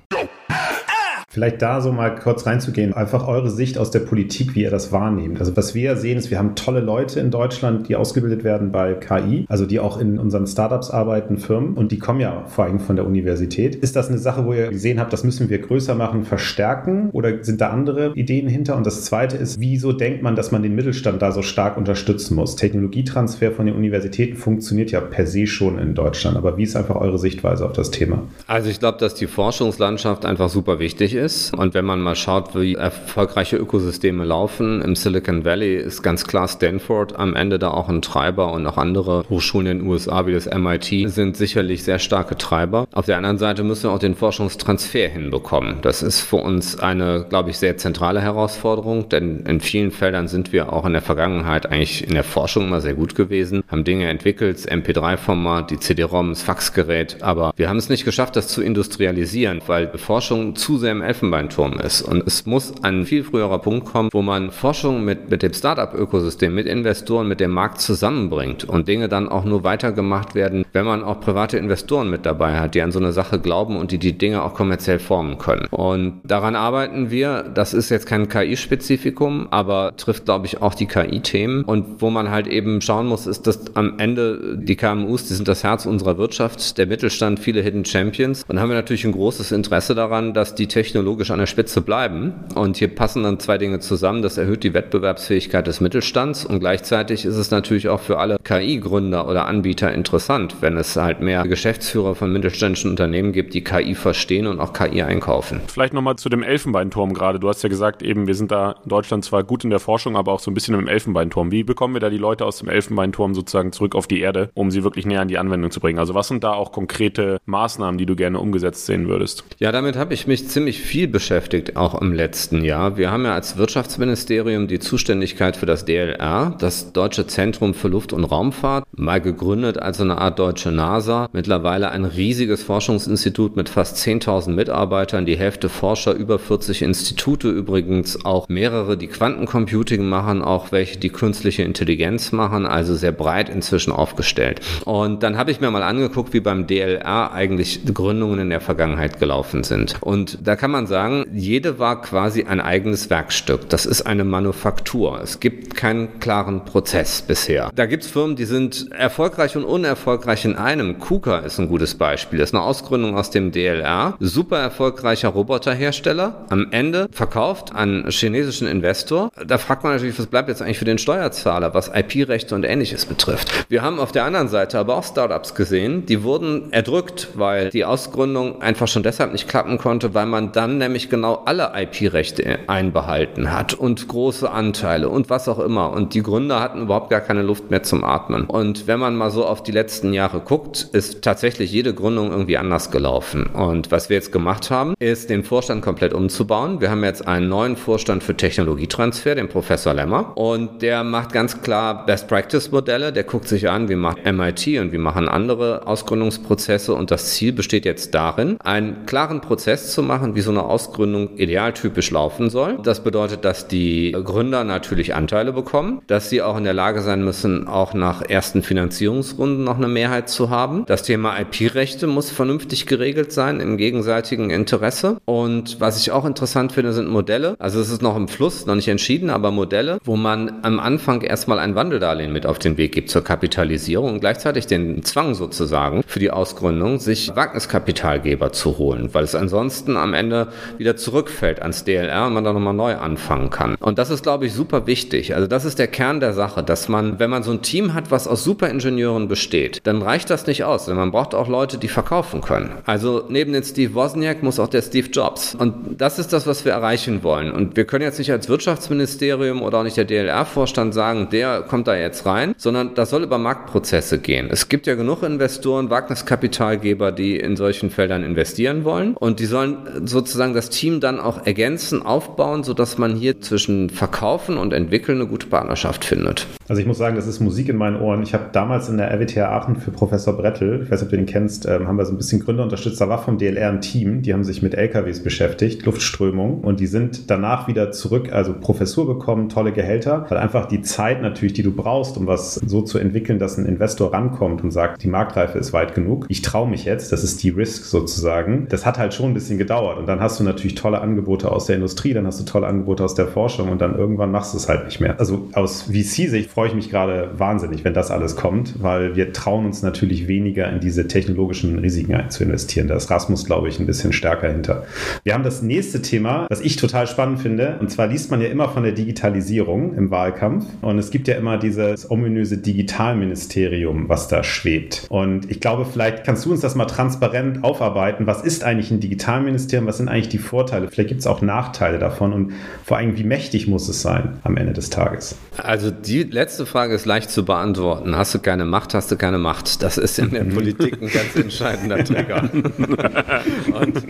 Vielleicht 1.32 1.62
da 1.62 1.80
so 1.80 1.94
mal 1.94 2.14
kurz 2.14 2.46
reinzugehen, 2.46 2.92
einfach 2.92 3.26
eure 3.26 3.50
Sicht 3.50 3.78
aus 3.78 3.90
der 3.90 4.02
Politik, 4.02 4.54
wie 4.54 4.64
ihr 4.64 4.70
das 4.70 4.92
wahrnehmt. 4.92 5.40
Also 5.40 5.56
was 5.56 5.74
wir 5.74 5.96
sehen, 5.96 6.18
ist, 6.18 6.30
wir 6.30 6.38
haben 6.38 6.56
tolle 6.56 6.82
Leute 6.82 7.22
in 7.22 7.32
Deutschland, 7.32 7.88
die 7.88 7.96
ausgebildet 7.96 8.44
werden 8.44 8.74
bei 8.74 8.96
KI, 8.96 9.46
also 9.48 9.66
die 9.66 9.80
auch 9.80 9.98
in 9.98 10.20
unseren 10.20 10.46
Startups 10.46 10.90
arbeiten, 10.92 11.38
Firmen 11.38 11.76
und 11.76 11.94
die 11.94 12.00
kommen 12.00 12.20
ja 12.20 12.44
vor 12.48 12.66
allem 12.66 12.82
von 12.82 12.98
der 12.98 13.06
Universität. 13.06 13.76
Ist 13.76 13.96
das 13.96 14.10
eine 14.10 14.18
Sache, 14.18 14.46
wo 14.46 14.52
ihr 14.52 14.68
gesehen 14.72 15.00
habt, 15.00 15.14
das 15.14 15.24
müssen 15.24 15.50
wir 15.50 15.60
größer 15.60 15.96
machen, 15.96 16.26
verstärken 16.26 17.12
oder 17.14 17.42
sind 17.46 17.62
da 17.62 17.70
andere 17.70 18.12
Ideen 18.16 18.50
hinter? 18.50 18.76
Und 18.76 18.86
das 18.86 19.06
zweite 19.06 19.38
ist, 19.38 19.62
wieso 19.62 19.94
denkt 19.94 20.24
man, 20.24 20.36
dass 20.36 20.52
man 20.52 20.64
den 20.64 20.76
Mittelstand 20.76 21.22
da 21.22 21.32
so 21.32 21.44
stark 21.44 21.78
unterstützen 21.78 22.36
muss? 22.36 22.58
Technologietransfer 22.58 23.54
von 23.54 23.68
den 23.68 23.76
Universitäten 23.76 24.36
funktioniert 24.36 24.92
ja 24.92 25.00
per 25.00 25.26
se 25.26 25.48
schon 25.48 25.80
in 25.80 25.96
Deutschland, 25.96 26.36
aber 26.36 26.58
wie 26.58 26.64
ist 26.64 26.76
einfach 26.76 26.98
eure 26.98 27.20
Sichtweise 27.20 27.66
auf 27.66 27.72
das 27.72 27.90
Thema? 27.90 28.24
Also 28.48 28.70
ich 28.70 28.80
glaube, 28.80 28.98
dass 28.98 29.16
die 29.16 29.28
Forschungslandschaft 29.28 30.26
einfach 30.26 30.50
super 30.50 30.80
wichtig 30.80 31.16
ist 31.16 31.21
und 31.22 31.76
wenn 31.76 31.86
man 31.86 32.02
mal 32.02 32.16
schaut, 32.16 32.56
wie 32.56 32.74
erfolgreiche 32.74 33.56
Ökosysteme 33.58 34.26
laufen, 34.26 34.82
im 34.82 34.96
Silicon 34.96 35.46
Valley 35.46 35.76
ist 35.76 36.02
ganz 36.02 36.26
klar 36.26 36.48
Stanford 36.48 37.16
am 37.16 37.36
Ende 37.36 37.60
da 37.60 37.70
auch 37.70 37.90
ein 37.90 38.02
Treiber 38.02 38.52
und 38.52 38.66
auch 38.66 38.78
andere 38.78 39.24
Hochschulen 39.30 39.68
in 39.68 39.80
den 39.80 39.88
USA 39.88 40.26
wie 40.26 40.34
das 40.34 40.50
MIT 40.50 41.12
sind 41.12 41.38
sicherlich 41.38 41.84
sehr 41.84 42.00
starke 42.00 42.38
Treiber. 42.38 42.88
Auf 42.92 43.06
der 43.06 43.18
anderen 43.18 43.38
Seite 43.38 43.64
müssen 43.64 43.84
wir 43.84 43.92
auch 43.92 44.00
den 44.00 44.16
Forschungstransfer 44.16 45.10
hinbekommen. 45.10 45.78
Das 45.84 46.02
ist 46.02 46.22
für 46.22 46.38
uns 46.38 46.80
eine, 46.80 47.26
glaube 47.30 47.52
ich, 47.52 47.60
sehr 47.60 47.78
zentrale 47.78 48.22
Herausforderung, 48.22 49.10
denn 49.10 49.42
in 49.46 49.62
vielen 49.62 49.92
Feldern 49.92 50.28
sind 50.28 50.52
wir 50.54 50.74
auch 50.74 50.86
in 50.86 50.94
der 50.94 51.04
Vergangenheit 51.04 51.68
eigentlich 51.68 52.08
in 52.08 52.16
der 52.16 52.24
Forschung 52.24 52.66
immer 52.66 52.82
sehr 52.82 52.96
gut 52.96 53.14
gewesen, 53.14 53.64
haben 53.68 53.84
Dinge 53.84 54.10
entwickelt, 54.10 54.58
MP3-Format, 54.58 55.70
die 55.70 55.80
CD-ROM, 55.80 56.30
das 56.30 56.42
Faxgerät, 56.42 57.18
aber 57.22 57.54
wir 57.56 57.70
haben 57.70 57.78
es 57.78 57.90
nicht 57.90 58.06
geschafft, 58.06 58.36
das 58.36 58.48
zu 58.48 58.64
industrialisieren, 58.64 59.62
weil 59.68 59.92
Forschung 59.98 60.56
zu 60.56 60.78
sehr 60.78 60.92
im 60.92 61.11
Elfenbeinturm 61.12 61.78
ist. 61.80 62.02
Und 62.02 62.26
es 62.26 62.46
muss 62.46 62.74
ein 62.84 63.06
viel 63.06 63.26
früherer 63.26 63.60
Punkt 63.60 63.86
kommen, 63.86 64.10
wo 64.14 64.22
man 64.22 64.52
Forschung 64.52 65.04
mit, 65.04 65.30
mit 65.30 65.44
dem 65.44 65.54
Startup-Ökosystem, 65.54 66.56
mit 66.56 66.68
Investoren, 66.68 67.28
mit 67.28 67.42
dem 67.42 67.52
Markt 67.52 67.82
zusammenbringt 67.82 68.64
und 68.64 68.88
Dinge 68.88 69.10
dann 69.10 69.28
auch 69.28 69.44
nur 69.44 69.66
weitergemacht 69.66 70.36
werden, 70.36 70.66
wenn 70.72 70.86
man 70.86 71.04
auch 71.04 71.20
private 71.20 71.58
Investoren 71.58 72.10
mit 72.10 72.26
dabei 72.26 72.60
hat, 72.62 72.76
die 72.76 72.82
an 72.82 72.94
so 72.94 73.00
eine 73.00 73.12
Sache 73.12 73.40
glauben 73.40 73.76
und 73.76 73.92
die 73.92 73.98
die 73.98 74.18
Dinge 74.18 74.42
auch 74.42 74.54
kommerziell 74.54 75.00
formen 75.00 75.38
können. 75.38 75.68
Und 75.70 76.22
daran 76.24 76.56
arbeiten 76.56 77.12
wir. 77.12 77.44
Das 77.54 77.74
ist 77.74 77.90
jetzt 77.90 78.06
kein 78.06 78.30
KI-Spezifikum, 78.30 79.48
aber 79.52 79.94
trifft, 79.98 80.24
glaube 80.26 80.46
ich, 80.46 80.62
auch 80.62 80.74
die 80.74 80.86
KI-Themen. 80.86 81.66
Und 81.66 82.02
wo 82.02 82.10
man 82.10 82.32
halt 82.32 82.48
eben 82.48 82.80
schauen 82.80 83.08
muss, 83.08 83.28
ist, 83.28 83.48
dass 83.48 83.76
am 83.76 84.00
Ende 84.00 84.58
die 84.58 84.78
KMUs, 84.78 85.28
die 85.28 85.34
sind 85.34 85.50
das 85.50 85.66
Herz 85.66 85.86
unserer 85.86 86.18
Wirtschaft, 86.18 86.78
der 86.78 86.88
Mittelstand, 86.88 87.40
viele 87.40 87.62
Hidden 87.62 87.84
Champions. 87.84 88.46
Und 88.48 88.62
haben 88.62 88.70
wir 88.70 88.76
natürlich 88.76 89.04
ein 89.04 89.12
großes 89.12 89.52
Interesse 89.52 89.94
daran, 89.94 90.34
dass 90.34 90.56
die 90.56 90.68
technologisch 91.02 91.32
an 91.32 91.40
der 91.40 91.48
Spitze 91.48 91.82
bleiben. 91.82 92.34
Und 92.54 92.78
hier 92.78 92.88
passen 92.88 93.24
dann 93.24 93.40
zwei 93.40 93.58
Dinge 93.58 93.80
zusammen. 93.80 94.22
Das 94.22 94.38
erhöht 94.38 94.64
die 94.64 94.74
Wettbewerbsfähigkeit 94.74 95.66
des 95.66 95.82
Mittelstands 95.82 96.46
und 96.46 96.60
gleichzeitig 96.60 97.26
ist 97.26 97.38
es 97.38 97.50
natürlich 97.50 97.90
auch 97.90 98.00
für 98.00 98.20
alle 98.20 98.38
KI-Gründer 98.44 99.28
oder 99.28 99.48
Anbieter 99.48 99.92
interessant, 99.92 100.58
wenn 100.62 100.78
es 100.78 100.96
halt 100.96 101.22
mehr 101.22 101.44
Geschäftsführer 101.48 102.14
von 102.14 102.32
mittelständischen 102.32 102.92
Unternehmen 102.92 103.32
gibt, 103.32 103.56
die 103.56 103.64
KI 103.64 103.96
verstehen 103.96 104.46
und 104.46 104.60
auch 104.60 104.74
KI 104.74 105.02
einkaufen. 105.02 105.62
Vielleicht 105.68 105.94
nochmal 105.94 106.18
zu 106.18 106.30
dem 106.30 106.44
Elfenbeinturm 106.44 107.14
gerade. 107.14 107.40
Du 107.40 107.50
hast 107.50 107.64
ja 107.64 107.70
gesagt, 107.70 108.04
eben, 108.04 108.28
wir 108.28 108.36
sind 108.36 108.52
da 108.52 108.76
in 108.84 108.90
Deutschland 108.90 109.26
zwar 109.26 109.44
gut 109.44 109.64
in 109.64 109.72
der 109.72 109.80
Forschung, 109.80 110.16
aber 110.16 110.32
auch 110.34 110.40
so 110.40 110.52
ein 110.52 110.54
bisschen 110.54 110.76
im 110.76 110.88
Elfenbeinturm. 110.88 111.52
Wie 111.52 111.64
bekommen 111.64 111.96
wir 111.96 112.02
da 112.02 112.10
die 112.12 112.18
Leute 112.18 112.46
aus 112.46 112.60
dem 112.60 112.70
Elfenbeinturm 112.70 113.34
sozusagen 113.34 113.72
zurück 113.72 113.96
auf 113.96 114.06
die 114.06 114.20
Erde, 114.20 114.52
um 114.54 114.70
sie 114.70 114.84
wirklich 114.84 115.08
näher 115.08 115.22
an 115.22 115.28
die 115.28 115.40
Anwendung 115.40 115.72
zu 115.72 115.80
bringen? 115.80 115.98
Also 115.98 116.14
was 116.14 116.28
sind 116.28 116.44
da 116.44 116.54
auch 116.54 116.72
konkrete 116.72 117.40
Maßnahmen, 117.46 117.98
die 117.98 118.06
du 118.06 118.16
gerne 118.16 118.40
umgesetzt 118.40 118.86
sehen 118.86 119.08
würdest? 119.08 119.44
Ja, 119.58 119.72
damit 119.72 119.96
habe 119.96 120.14
ich 120.14 120.28
mich 120.28 120.48
ziemlich 120.48 120.82
viel 120.92 121.08
beschäftigt, 121.08 121.78
auch 121.78 122.02
im 122.02 122.12
letzten 122.12 122.66
Jahr. 122.66 122.98
Wir 122.98 123.12
haben 123.12 123.24
ja 123.24 123.34
als 123.34 123.56
Wirtschaftsministerium 123.56 124.68
die 124.68 124.80
Zuständigkeit 124.80 125.56
für 125.56 125.66
das 125.66 125.86
DLR, 125.86 126.54
das 126.60 126.92
Deutsche 126.92 127.26
Zentrum 127.28 127.74
für 127.74 127.88
Luft- 127.88 128.12
und 128.12 128.26
Raumfahrt, 128.26 128.84
mal 128.96 129.22
gegründet 129.22 129.80
als 129.80 130.02
eine 130.02 130.18
Art 130.18 130.40
deutsche 130.40 130.72
NASA. 130.72 131.30
Mittlerweile 131.34 131.92
ein 131.92 132.06
riesiges 132.06 132.64
Forschungsinstitut 132.64 133.56
mit 133.56 133.70
fast 133.70 133.98
10.000 133.98 134.52
Mitarbeitern, 134.52 135.26
die 135.26 135.38
Hälfte 135.38 135.70
Forscher, 135.70 136.14
über 136.14 136.40
40 136.40 136.82
Institute 136.82 137.50
übrigens, 137.50 138.26
auch 138.26 138.50
mehrere, 138.50 138.98
die 138.98 139.08
Quantencomputing 139.08 140.08
machen, 140.08 140.42
auch 140.42 140.72
welche, 140.72 141.00
die 141.00 141.10
künstliche 141.10 141.64
Intelligenz 141.64 142.32
machen, 142.32 142.66
also 142.66 142.96
sehr 142.96 143.12
breit 143.12 143.50
inzwischen 143.50 143.92
aufgestellt. 143.92 144.62
Und 144.86 145.24
dann 145.24 145.38
habe 145.38 145.52
ich 145.52 145.62
mir 145.62 145.72
mal 145.72 145.84
angeguckt, 145.84 146.34
wie 146.34 146.40
beim 146.40 146.68
DLR 146.68 147.32
eigentlich 147.32 147.82
Gründungen 147.94 148.40
in 148.40 148.50
der 148.50 148.62
Vergangenheit 148.62 149.20
gelaufen 149.20 149.64
sind. 149.64 149.96
Und 150.02 150.40
da 150.46 150.56
kann 150.56 150.72
man 150.72 150.88
sagen, 150.88 151.26
jede 151.34 151.80
war 151.80 152.02
quasi 152.02 152.44
ein 152.44 152.60
eigenes 152.60 153.10
Werkstück. 153.10 153.70
Das 153.70 153.86
ist 153.86 154.02
eine 154.04 154.24
Manufaktur. 154.24 155.20
Es 155.22 155.40
gibt 155.40 155.76
keinen 155.76 156.20
klaren 156.20 156.66
Prozess 156.66 157.22
bisher. 157.22 157.72
Da 157.76 157.86
gibt 157.86 158.04
es 158.04 158.12
Firmen, 158.12 158.36
die 158.36 158.46
sind 158.46 158.81
erfolgreich 158.90 159.56
und 159.56 159.64
unerfolgreich 159.64 160.46
in 160.46 160.56
einem. 160.56 161.00
KUKA 161.00 161.40
ist 161.40 161.60
ein 161.60 161.68
gutes 161.68 161.96
Beispiel. 161.96 162.40
Das 162.40 162.50
ist 162.50 162.56
eine 162.56 162.64
Ausgründung 162.64 163.18
aus 163.18 163.30
dem 163.30 163.52
DLR. 163.52 164.16
Super 164.20 164.60
erfolgreicher 164.60 165.30
Roboterhersteller. 165.30 166.46
Am 166.50 166.68
Ende 166.72 167.08
verkauft 167.12 167.74
an 167.76 168.06
chinesischen 168.10 168.68
Investor. 168.68 169.32
Da 169.46 169.58
fragt 169.58 169.84
man 169.84 169.94
natürlich, 169.94 170.18
was 170.18 170.28
bleibt 170.28 170.50
jetzt 170.50 170.62
eigentlich 170.62 170.80
für 170.80 170.86
den 170.86 170.98
Steuerzahler, 170.98 171.74
was 171.74 171.92
IP-Rechte 171.94 172.56
und 172.56 172.64
ähnliches 172.64 173.06
betrifft. 173.06 173.66
Wir 173.70 173.82
haben 173.82 174.00
auf 174.00 174.12
der 174.12 174.26
anderen 174.26 174.48
Seite 174.48 174.80
aber 174.80 174.98
auch 174.98 175.04
Startups 175.04 175.56
gesehen, 175.56 176.06
die 176.06 176.24
wurden 176.24 176.72
erdrückt, 176.72 177.30
weil 177.36 177.70
die 177.70 177.86
Ausgründung 177.86 178.62
einfach 178.62 178.88
schon 178.88 179.04
deshalb 179.04 179.32
nicht 179.32 179.48
klappen 179.48 179.78
konnte, 179.78 180.14
weil 180.14 180.26
man 180.26 180.52
dann 180.52 180.78
nämlich 180.78 181.10
genau 181.10 181.44
alle 181.46 181.72
IP-Rechte 181.76 182.60
einbehalten 182.68 183.52
hat 183.52 183.74
und 183.74 184.08
große 184.08 184.50
Anteile 184.50 185.10
und 185.10 185.30
was 185.30 185.48
auch 185.48 185.60
immer. 185.60 185.92
Und 185.92 186.14
die 186.14 186.24
Gründer 186.24 186.60
hatten 186.60 186.82
überhaupt 186.82 187.10
gar 187.10 187.22
keine 187.22 187.42
Luft 187.42 187.70
mehr 187.70 187.84
zum 187.84 188.04
Atmen. 188.04 188.46
Und 188.46 188.71
wenn 188.88 189.00
man 189.00 189.16
mal 189.16 189.32
so 189.32 189.46
auf 189.46 189.64
die 189.64 189.72
letzten 189.72 190.14
Jahre 190.14 190.40
guckt, 190.40 190.90
ist 190.94 191.22
tatsächlich 191.22 191.72
jede 191.72 191.94
Gründung 191.94 192.32
irgendwie 192.32 192.58
anders 192.58 192.92
gelaufen. 192.92 193.48
Und 193.48 193.92
was 193.92 194.10
wir 194.10 194.16
jetzt 194.16 194.32
gemacht 194.32 194.70
haben, 194.70 194.94
ist 195.00 195.30
den 195.30 195.44
Vorstand 195.44 195.82
komplett 195.82 196.14
umzubauen. 196.14 196.82
Wir 196.82 196.92
haben 196.92 197.04
jetzt 197.04 197.28
einen 197.28 197.50
neuen 197.50 197.76
Vorstand 197.76 198.24
für 198.24 198.36
Technologietransfer, 198.36 199.36
den 199.36 199.50
Professor 199.50 199.94
Lemmer. 199.94 200.38
Und 200.38 200.82
der 200.82 201.04
macht 201.04 201.34
ganz 201.34 201.62
klar 201.62 202.06
Best 202.06 202.28
Practice 202.28 202.72
Modelle. 202.72 203.14
Der 203.14 203.24
guckt 203.24 203.48
sich 203.48 203.70
an, 203.70 203.90
wie 203.90 203.96
macht 203.96 204.26
MIT 204.26 204.80
und 204.80 204.92
wie 204.92 204.98
machen 204.98 205.28
andere 205.28 205.88
Ausgründungsprozesse. 205.88 206.94
Und 206.94 207.12
das 207.12 207.34
Ziel 207.34 207.54
besteht 207.54 207.86
jetzt 207.86 208.14
darin, 208.14 208.58
einen 208.64 209.06
klaren 209.06 209.42
Prozess 209.42 209.92
zu 209.94 210.04
machen, 210.04 210.36
wie 210.36 210.42
so 210.42 210.52
eine 210.52 210.64
Ausgründung 210.64 211.38
idealtypisch 211.38 212.12
laufen 212.12 212.50
soll. 212.50 212.80
Das 212.84 213.04
bedeutet, 213.04 213.46
dass 213.46 213.68
die 213.68 214.12
Gründer 214.12 214.64
natürlich 214.64 215.16
Anteile 215.16 215.54
bekommen, 215.54 216.02
dass 216.08 216.30
sie 216.30 216.42
auch 216.42 216.58
in 216.58 216.64
der 216.64 216.74
Lage 216.74 217.02
sein 217.02 217.24
müssen, 217.24 217.68
auch 217.68 217.94
nach 217.94 218.22
ersten 218.22 218.61
Finanzierungsrunden 218.64 219.64
noch 219.64 219.78
eine 219.78 219.88
Mehrheit 219.88 220.30
zu 220.30 220.50
haben. 220.50 220.86
Das 220.86 221.04
Thema 221.04 221.40
IP-Rechte 221.40 222.08
muss 222.08 222.32
vernünftig 222.32 222.86
geregelt 222.86 223.32
sein 223.32 223.60
im 223.60 223.78
gegenseitigen 223.78 224.50
Interesse. 224.50 225.18
Und 225.26 225.80
was 225.80 226.00
ich 226.00 226.12
auch 226.12 226.26
interessant 226.26 226.72
finde, 226.72 226.94
sind 226.94 227.10
Modelle. 227.10 227.56
Also 227.60 227.80
es 227.80 227.90
ist 227.90 228.02
noch 228.02 228.16
im 228.16 228.28
Fluss, 228.28 228.66
noch 228.66 228.76
nicht 228.76 228.88
entschieden, 228.88 229.30
aber 229.30 229.52
Modelle, 229.52 230.00
wo 230.04 230.16
man 230.16 230.60
am 230.64 230.80
Anfang 230.80 231.22
erstmal 231.22 231.60
ein 231.60 231.76
Wandeldarlehen 231.76 232.34
mit 232.34 232.46
auf 232.46 232.60
den 232.60 232.78
Weg 232.78 232.92
gibt 232.92 233.10
zur 233.10 233.24
Kapitalisierung 233.24 234.14
und 234.14 234.20
gleichzeitig 234.20 234.68
den 234.68 235.04
Zwang 235.04 235.36
sozusagen 235.36 236.04
für 236.06 236.20
die 236.20 236.32
Ausgründung, 236.32 237.00
sich 237.00 237.36
Wagniskapitalgeber 237.36 238.52
zu 238.52 238.78
holen, 238.78 239.10
weil 239.14 239.24
es 239.24 239.36
ansonsten 239.36 239.98
am 239.98 240.14
Ende 240.14 240.48
wieder 240.78 240.96
zurückfällt 240.96 241.62
ans 241.62 241.84
DLR 241.84 242.28
und 242.28 242.34
man 242.34 242.44
dann 242.44 242.54
nochmal 242.54 242.74
neu 242.74 242.96
anfangen 242.96 243.50
kann. 243.50 243.76
Und 243.80 243.98
das 243.98 244.10
ist, 244.10 244.24
glaube 244.24 244.46
ich, 244.46 244.54
super 244.54 244.88
wichtig. 244.88 245.36
Also 245.36 245.48
das 245.48 245.66
ist 245.66 245.80
der 245.80 245.88
Kern 245.88 246.20
der 246.20 246.34
Sache, 246.34 246.64
dass 246.64 246.88
man, 246.88 247.20
wenn 247.20 247.30
man 247.30 247.44
so 247.44 247.52
ein 247.52 247.62
Team 247.62 247.94
hat, 247.94 248.12
was 248.12 248.28
aus 248.28 248.44
Superingenieuren 248.52 249.30
besteht, 249.30 249.80
dann 249.86 250.02
reicht 250.02 250.30
das 250.30 250.46
nicht 250.46 250.66
aus, 250.66 250.86
denn 250.86 250.98
man 250.98 251.12
braucht 251.12 251.34
auch 251.34 251.48
Leute, 251.48 251.78
die 251.78 251.88
verkaufen 251.88 252.42
können. 252.42 252.72
Also 252.86 253.24
neben 253.30 253.54
den 253.54 253.64
Steve 253.64 253.94
Wozniak 253.94 254.44
muss 254.44 254.60
auch 254.60 254.68
der 254.68 254.82
Steve 254.82 255.08
Jobs. 255.08 255.56
Und 255.56 256.02
das 256.02 256.20
ist 256.20 256.34
das, 256.34 256.46
was 256.48 256.66
wir 256.66 256.74
erreichen 256.74 257.24
wollen. 257.24 257.50
Und 257.54 257.78
wir 257.78 257.86
können 257.86 258.04
jetzt 258.04 258.20
nicht 258.20 258.30
als 258.30 258.50
Wirtschaftsministerium 258.50 259.62
oder 259.62 259.78
auch 259.80 259.84
nicht 259.84 259.96
der 259.96 260.04
DLR-Vorstand 260.04 260.94
sagen, 260.94 261.30
der 261.32 261.62
kommt 261.62 261.88
da 261.88 261.96
jetzt 261.96 262.26
rein, 262.26 262.54
sondern 262.58 262.94
das 262.94 263.10
soll 263.10 263.24
über 263.24 263.38
Marktprozesse 263.38 264.20
gehen. 264.20 264.50
Es 264.52 264.68
gibt 264.68 264.86
ja 264.86 264.96
genug 264.96 265.24
Investoren, 265.24 265.90
Wagniskapitalgeber, 265.90 267.14
die 267.14 267.38
in 267.38 267.56
solchen 267.56 267.90
Feldern 267.90 268.22
investieren 268.22 268.84
wollen. 268.84 269.16
Und 269.16 269.40
die 269.40 269.46
sollen 269.46 269.78
sozusagen 270.04 270.54
das 270.54 270.70
Team 270.70 271.00
dann 271.00 271.22
auch 271.22 271.46
ergänzen, 271.46 272.06
aufbauen, 272.06 272.66
sodass 272.66 272.98
man 272.98 273.16
hier 273.16 273.40
zwischen 273.40 273.90
Verkaufen 273.90 274.58
und 274.58 274.74
Entwickeln 274.74 275.22
eine 275.22 275.30
gute 275.30 275.48
Partnerschaft 275.48 276.04
findet. 276.04 276.48
Also 276.72 276.80
ich 276.80 276.88
muss 276.88 277.00
sagen, 277.00 277.18
das 277.18 277.28
ist 277.28 277.42
Musik 277.42 277.68
in 277.68 277.76
meinen 277.76 278.00
Ohren. 278.00 278.24
Ich 278.24 278.34
habe 278.34 278.46
damals 278.54 278.88
in 278.88 278.96
der 278.96 279.12
RWTH 279.12 279.40
Aachen 279.40 279.76
für 279.76 279.92
Professor 279.92 280.38
Brettel, 280.38 280.84
ich 280.84 280.90
weiß 280.90 281.02
nicht, 281.02 281.08
ob 281.08 281.10
du 281.10 281.18
den 281.18 281.26
kennst, 281.26 281.66
ähm, 281.66 281.86
haben 281.86 281.98
wir 281.98 282.06
so 282.06 282.14
ein 282.14 282.18
bisschen 282.18 282.40
Gründer 282.40 282.64
unterstützt. 282.64 283.02
Da 283.02 283.10
war 283.10 283.22
vom 283.22 283.38
DLR 283.38 283.68
ein 283.68 283.82
Team, 283.82 284.22
die 284.22 284.32
haben 284.32 284.46
sich 284.46 284.62
mit 284.62 284.74
LKWs 284.74 285.22
beschäftigt, 285.22 285.86
Luftströmung, 285.86 286.62
und 286.62 286.80
die 286.80 286.88
sind 286.88 287.30
danach 287.30 287.68
wieder 287.68 287.92
zurück, 287.92 288.32
also 288.32 288.54
Professur 288.58 289.06
bekommen, 289.06 289.50
tolle 289.50 289.74
Gehälter, 289.74 290.26
weil 290.30 290.38
einfach 290.38 290.66
die 290.66 290.82
Zeit 290.82 291.22
natürlich, 291.22 291.52
die 291.52 291.64
du 291.64 291.74
brauchst, 291.74 292.16
um 292.16 292.26
was 292.26 292.56
so 292.56 292.82
zu 292.84 293.00
entwickeln, 293.00 293.38
dass 293.38 293.58
ein 293.58 293.66
Investor 293.66 294.14
rankommt 294.14 294.64
und 294.64 294.72
sagt, 294.72 295.04
die 295.04 295.10
Marktreife 295.10 295.58
ist 295.58 295.74
weit 295.74 295.94
genug. 295.94 296.26
Ich 296.30 296.42
traue 296.42 296.70
mich 296.70 296.86
jetzt, 296.86 297.12
das 297.12 297.26
ist 297.26 297.44
die 297.44 297.50
Risk 297.50 297.84
sozusagen. 297.84 298.68
Das 298.70 298.86
hat 298.86 298.98
halt 298.98 299.14
schon 299.14 299.32
ein 299.32 299.34
bisschen 299.34 299.58
gedauert 299.58 299.98
und 299.98 300.08
dann 300.08 300.22
hast 300.22 300.40
du 300.40 300.46
natürlich 300.46 300.76
tolle 300.76 301.02
Angebote 301.02 301.52
aus 301.52 301.66
der 301.66 301.76
Industrie, 301.76 302.14
dann 302.14 302.26
hast 302.26 302.40
du 302.40 302.46
tolle 302.46 302.68
Angebote 302.68 303.04
aus 303.04 303.14
der 303.14 303.28
Forschung 303.28 303.68
und 303.68 303.82
dann 303.82 303.98
irgendwann 303.98 304.32
machst 304.32 304.54
du 304.54 304.58
es 304.58 304.70
halt 304.70 304.86
nicht 304.86 305.02
mehr. 305.02 305.20
Also 305.20 305.50
aus 305.52 305.82
VC-Sicht 305.82 306.50
freue 306.62 306.70
ich 306.70 306.76
mich 306.76 306.92
gerade 306.92 307.32
wahnsinnig, 307.40 307.84
wenn 307.84 307.96
das 307.96 308.12
alles 308.12 308.36
kommt, 308.36 308.84
weil 308.84 309.16
wir 309.16 309.34
trauen 309.34 309.66
uns 309.66 309.82
natürlich 309.82 310.28
weniger 310.28 310.72
in 310.72 310.80
diese 310.80 311.08
technologischen 311.08 311.80
Risiken 311.80 312.30
zu 312.30 312.44
investieren. 312.44 312.88
Da 312.88 312.96
ist 312.96 313.10
Rasmus, 313.10 313.46
glaube 313.46 313.68
ich, 313.68 313.80
ein 313.80 313.88
bisschen 313.88 314.14
stärker 314.14 314.48
hinter. 314.48 314.86
Wir 315.24 315.34
haben 315.34 315.44
das 315.44 315.64
nächste 315.64 316.04
Thema, 316.04 316.46
was 316.52 316.62
ich 316.62 316.76
total 316.76 317.08
spannend 317.08 317.40
finde, 317.40 317.78
und 317.80 317.90
zwar 317.90 318.06
liest 318.06 318.30
man 318.30 318.42
ja 318.42 318.48
immer 318.50 318.70
von 318.70 318.84
der 318.84 318.92
Digitalisierung 318.92 319.96
im 319.96 320.12
Wahlkampf 320.12 320.68
und 320.84 321.00
es 321.00 321.10
gibt 321.10 321.28
ja 321.28 321.34
immer 321.34 321.58
dieses 321.58 322.12
ominöse 322.12 322.60
Digitalministerium, 322.60 324.08
was 324.08 324.28
da 324.28 324.44
schwebt. 324.44 325.08
Und 325.10 325.50
ich 325.50 325.62
glaube, 325.62 325.86
vielleicht 325.92 326.26
kannst 326.26 326.46
du 326.46 326.52
uns 326.52 326.62
das 326.62 326.76
mal 326.76 326.86
transparent 326.86 327.64
aufarbeiten. 327.64 328.28
Was 328.28 328.44
ist 328.44 328.64
eigentlich 328.64 328.92
ein 328.92 329.00
Digitalministerium? 329.00 329.88
Was 329.88 329.98
sind 329.98 330.10
eigentlich 330.10 330.30
die 330.30 330.38
Vorteile? 330.38 330.90
Vielleicht 330.90 331.10
gibt 331.10 331.22
es 331.22 331.26
auch 331.26 331.42
Nachteile 331.42 331.98
davon 331.98 332.34
und 332.34 332.54
vor 332.84 332.98
allem, 332.98 333.18
wie 333.18 333.24
mächtig 333.24 333.68
muss 333.68 333.90
es 333.90 334.04
sein 334.04 334.38
am 334.44 334.58
Ende 334.58 334.74
des 334.74 334.92
Tages? 334.92 335.36
Also 335.58 335.90
die 335.90 336.22
letzte 336.22 336.51
Frage 336.66 336.96
ist 336.96 337.06
leicht 337.06 337.30
zu 337.30 337.46
beantworten. 337.46 338.16
Hast 338.16 338.34
du 338.34 338.40
keine 338.40 338.66
Macht, 338.66 338.94
hast 338.94 339.12
du 339.12 339.18
keine 339.18 339.38
Macht. 339.38 339.82
Das 339.84 339.98
ist 339.98 340.20
in 340.20 340.32
der 340.32 340.44
Politik 340.56 341.02
ein 341.02 341.10
ganz 341.10 341.36
entscheidender 341.36 342.04
Trigger. 342.04 342.50
Und 343.74 344.04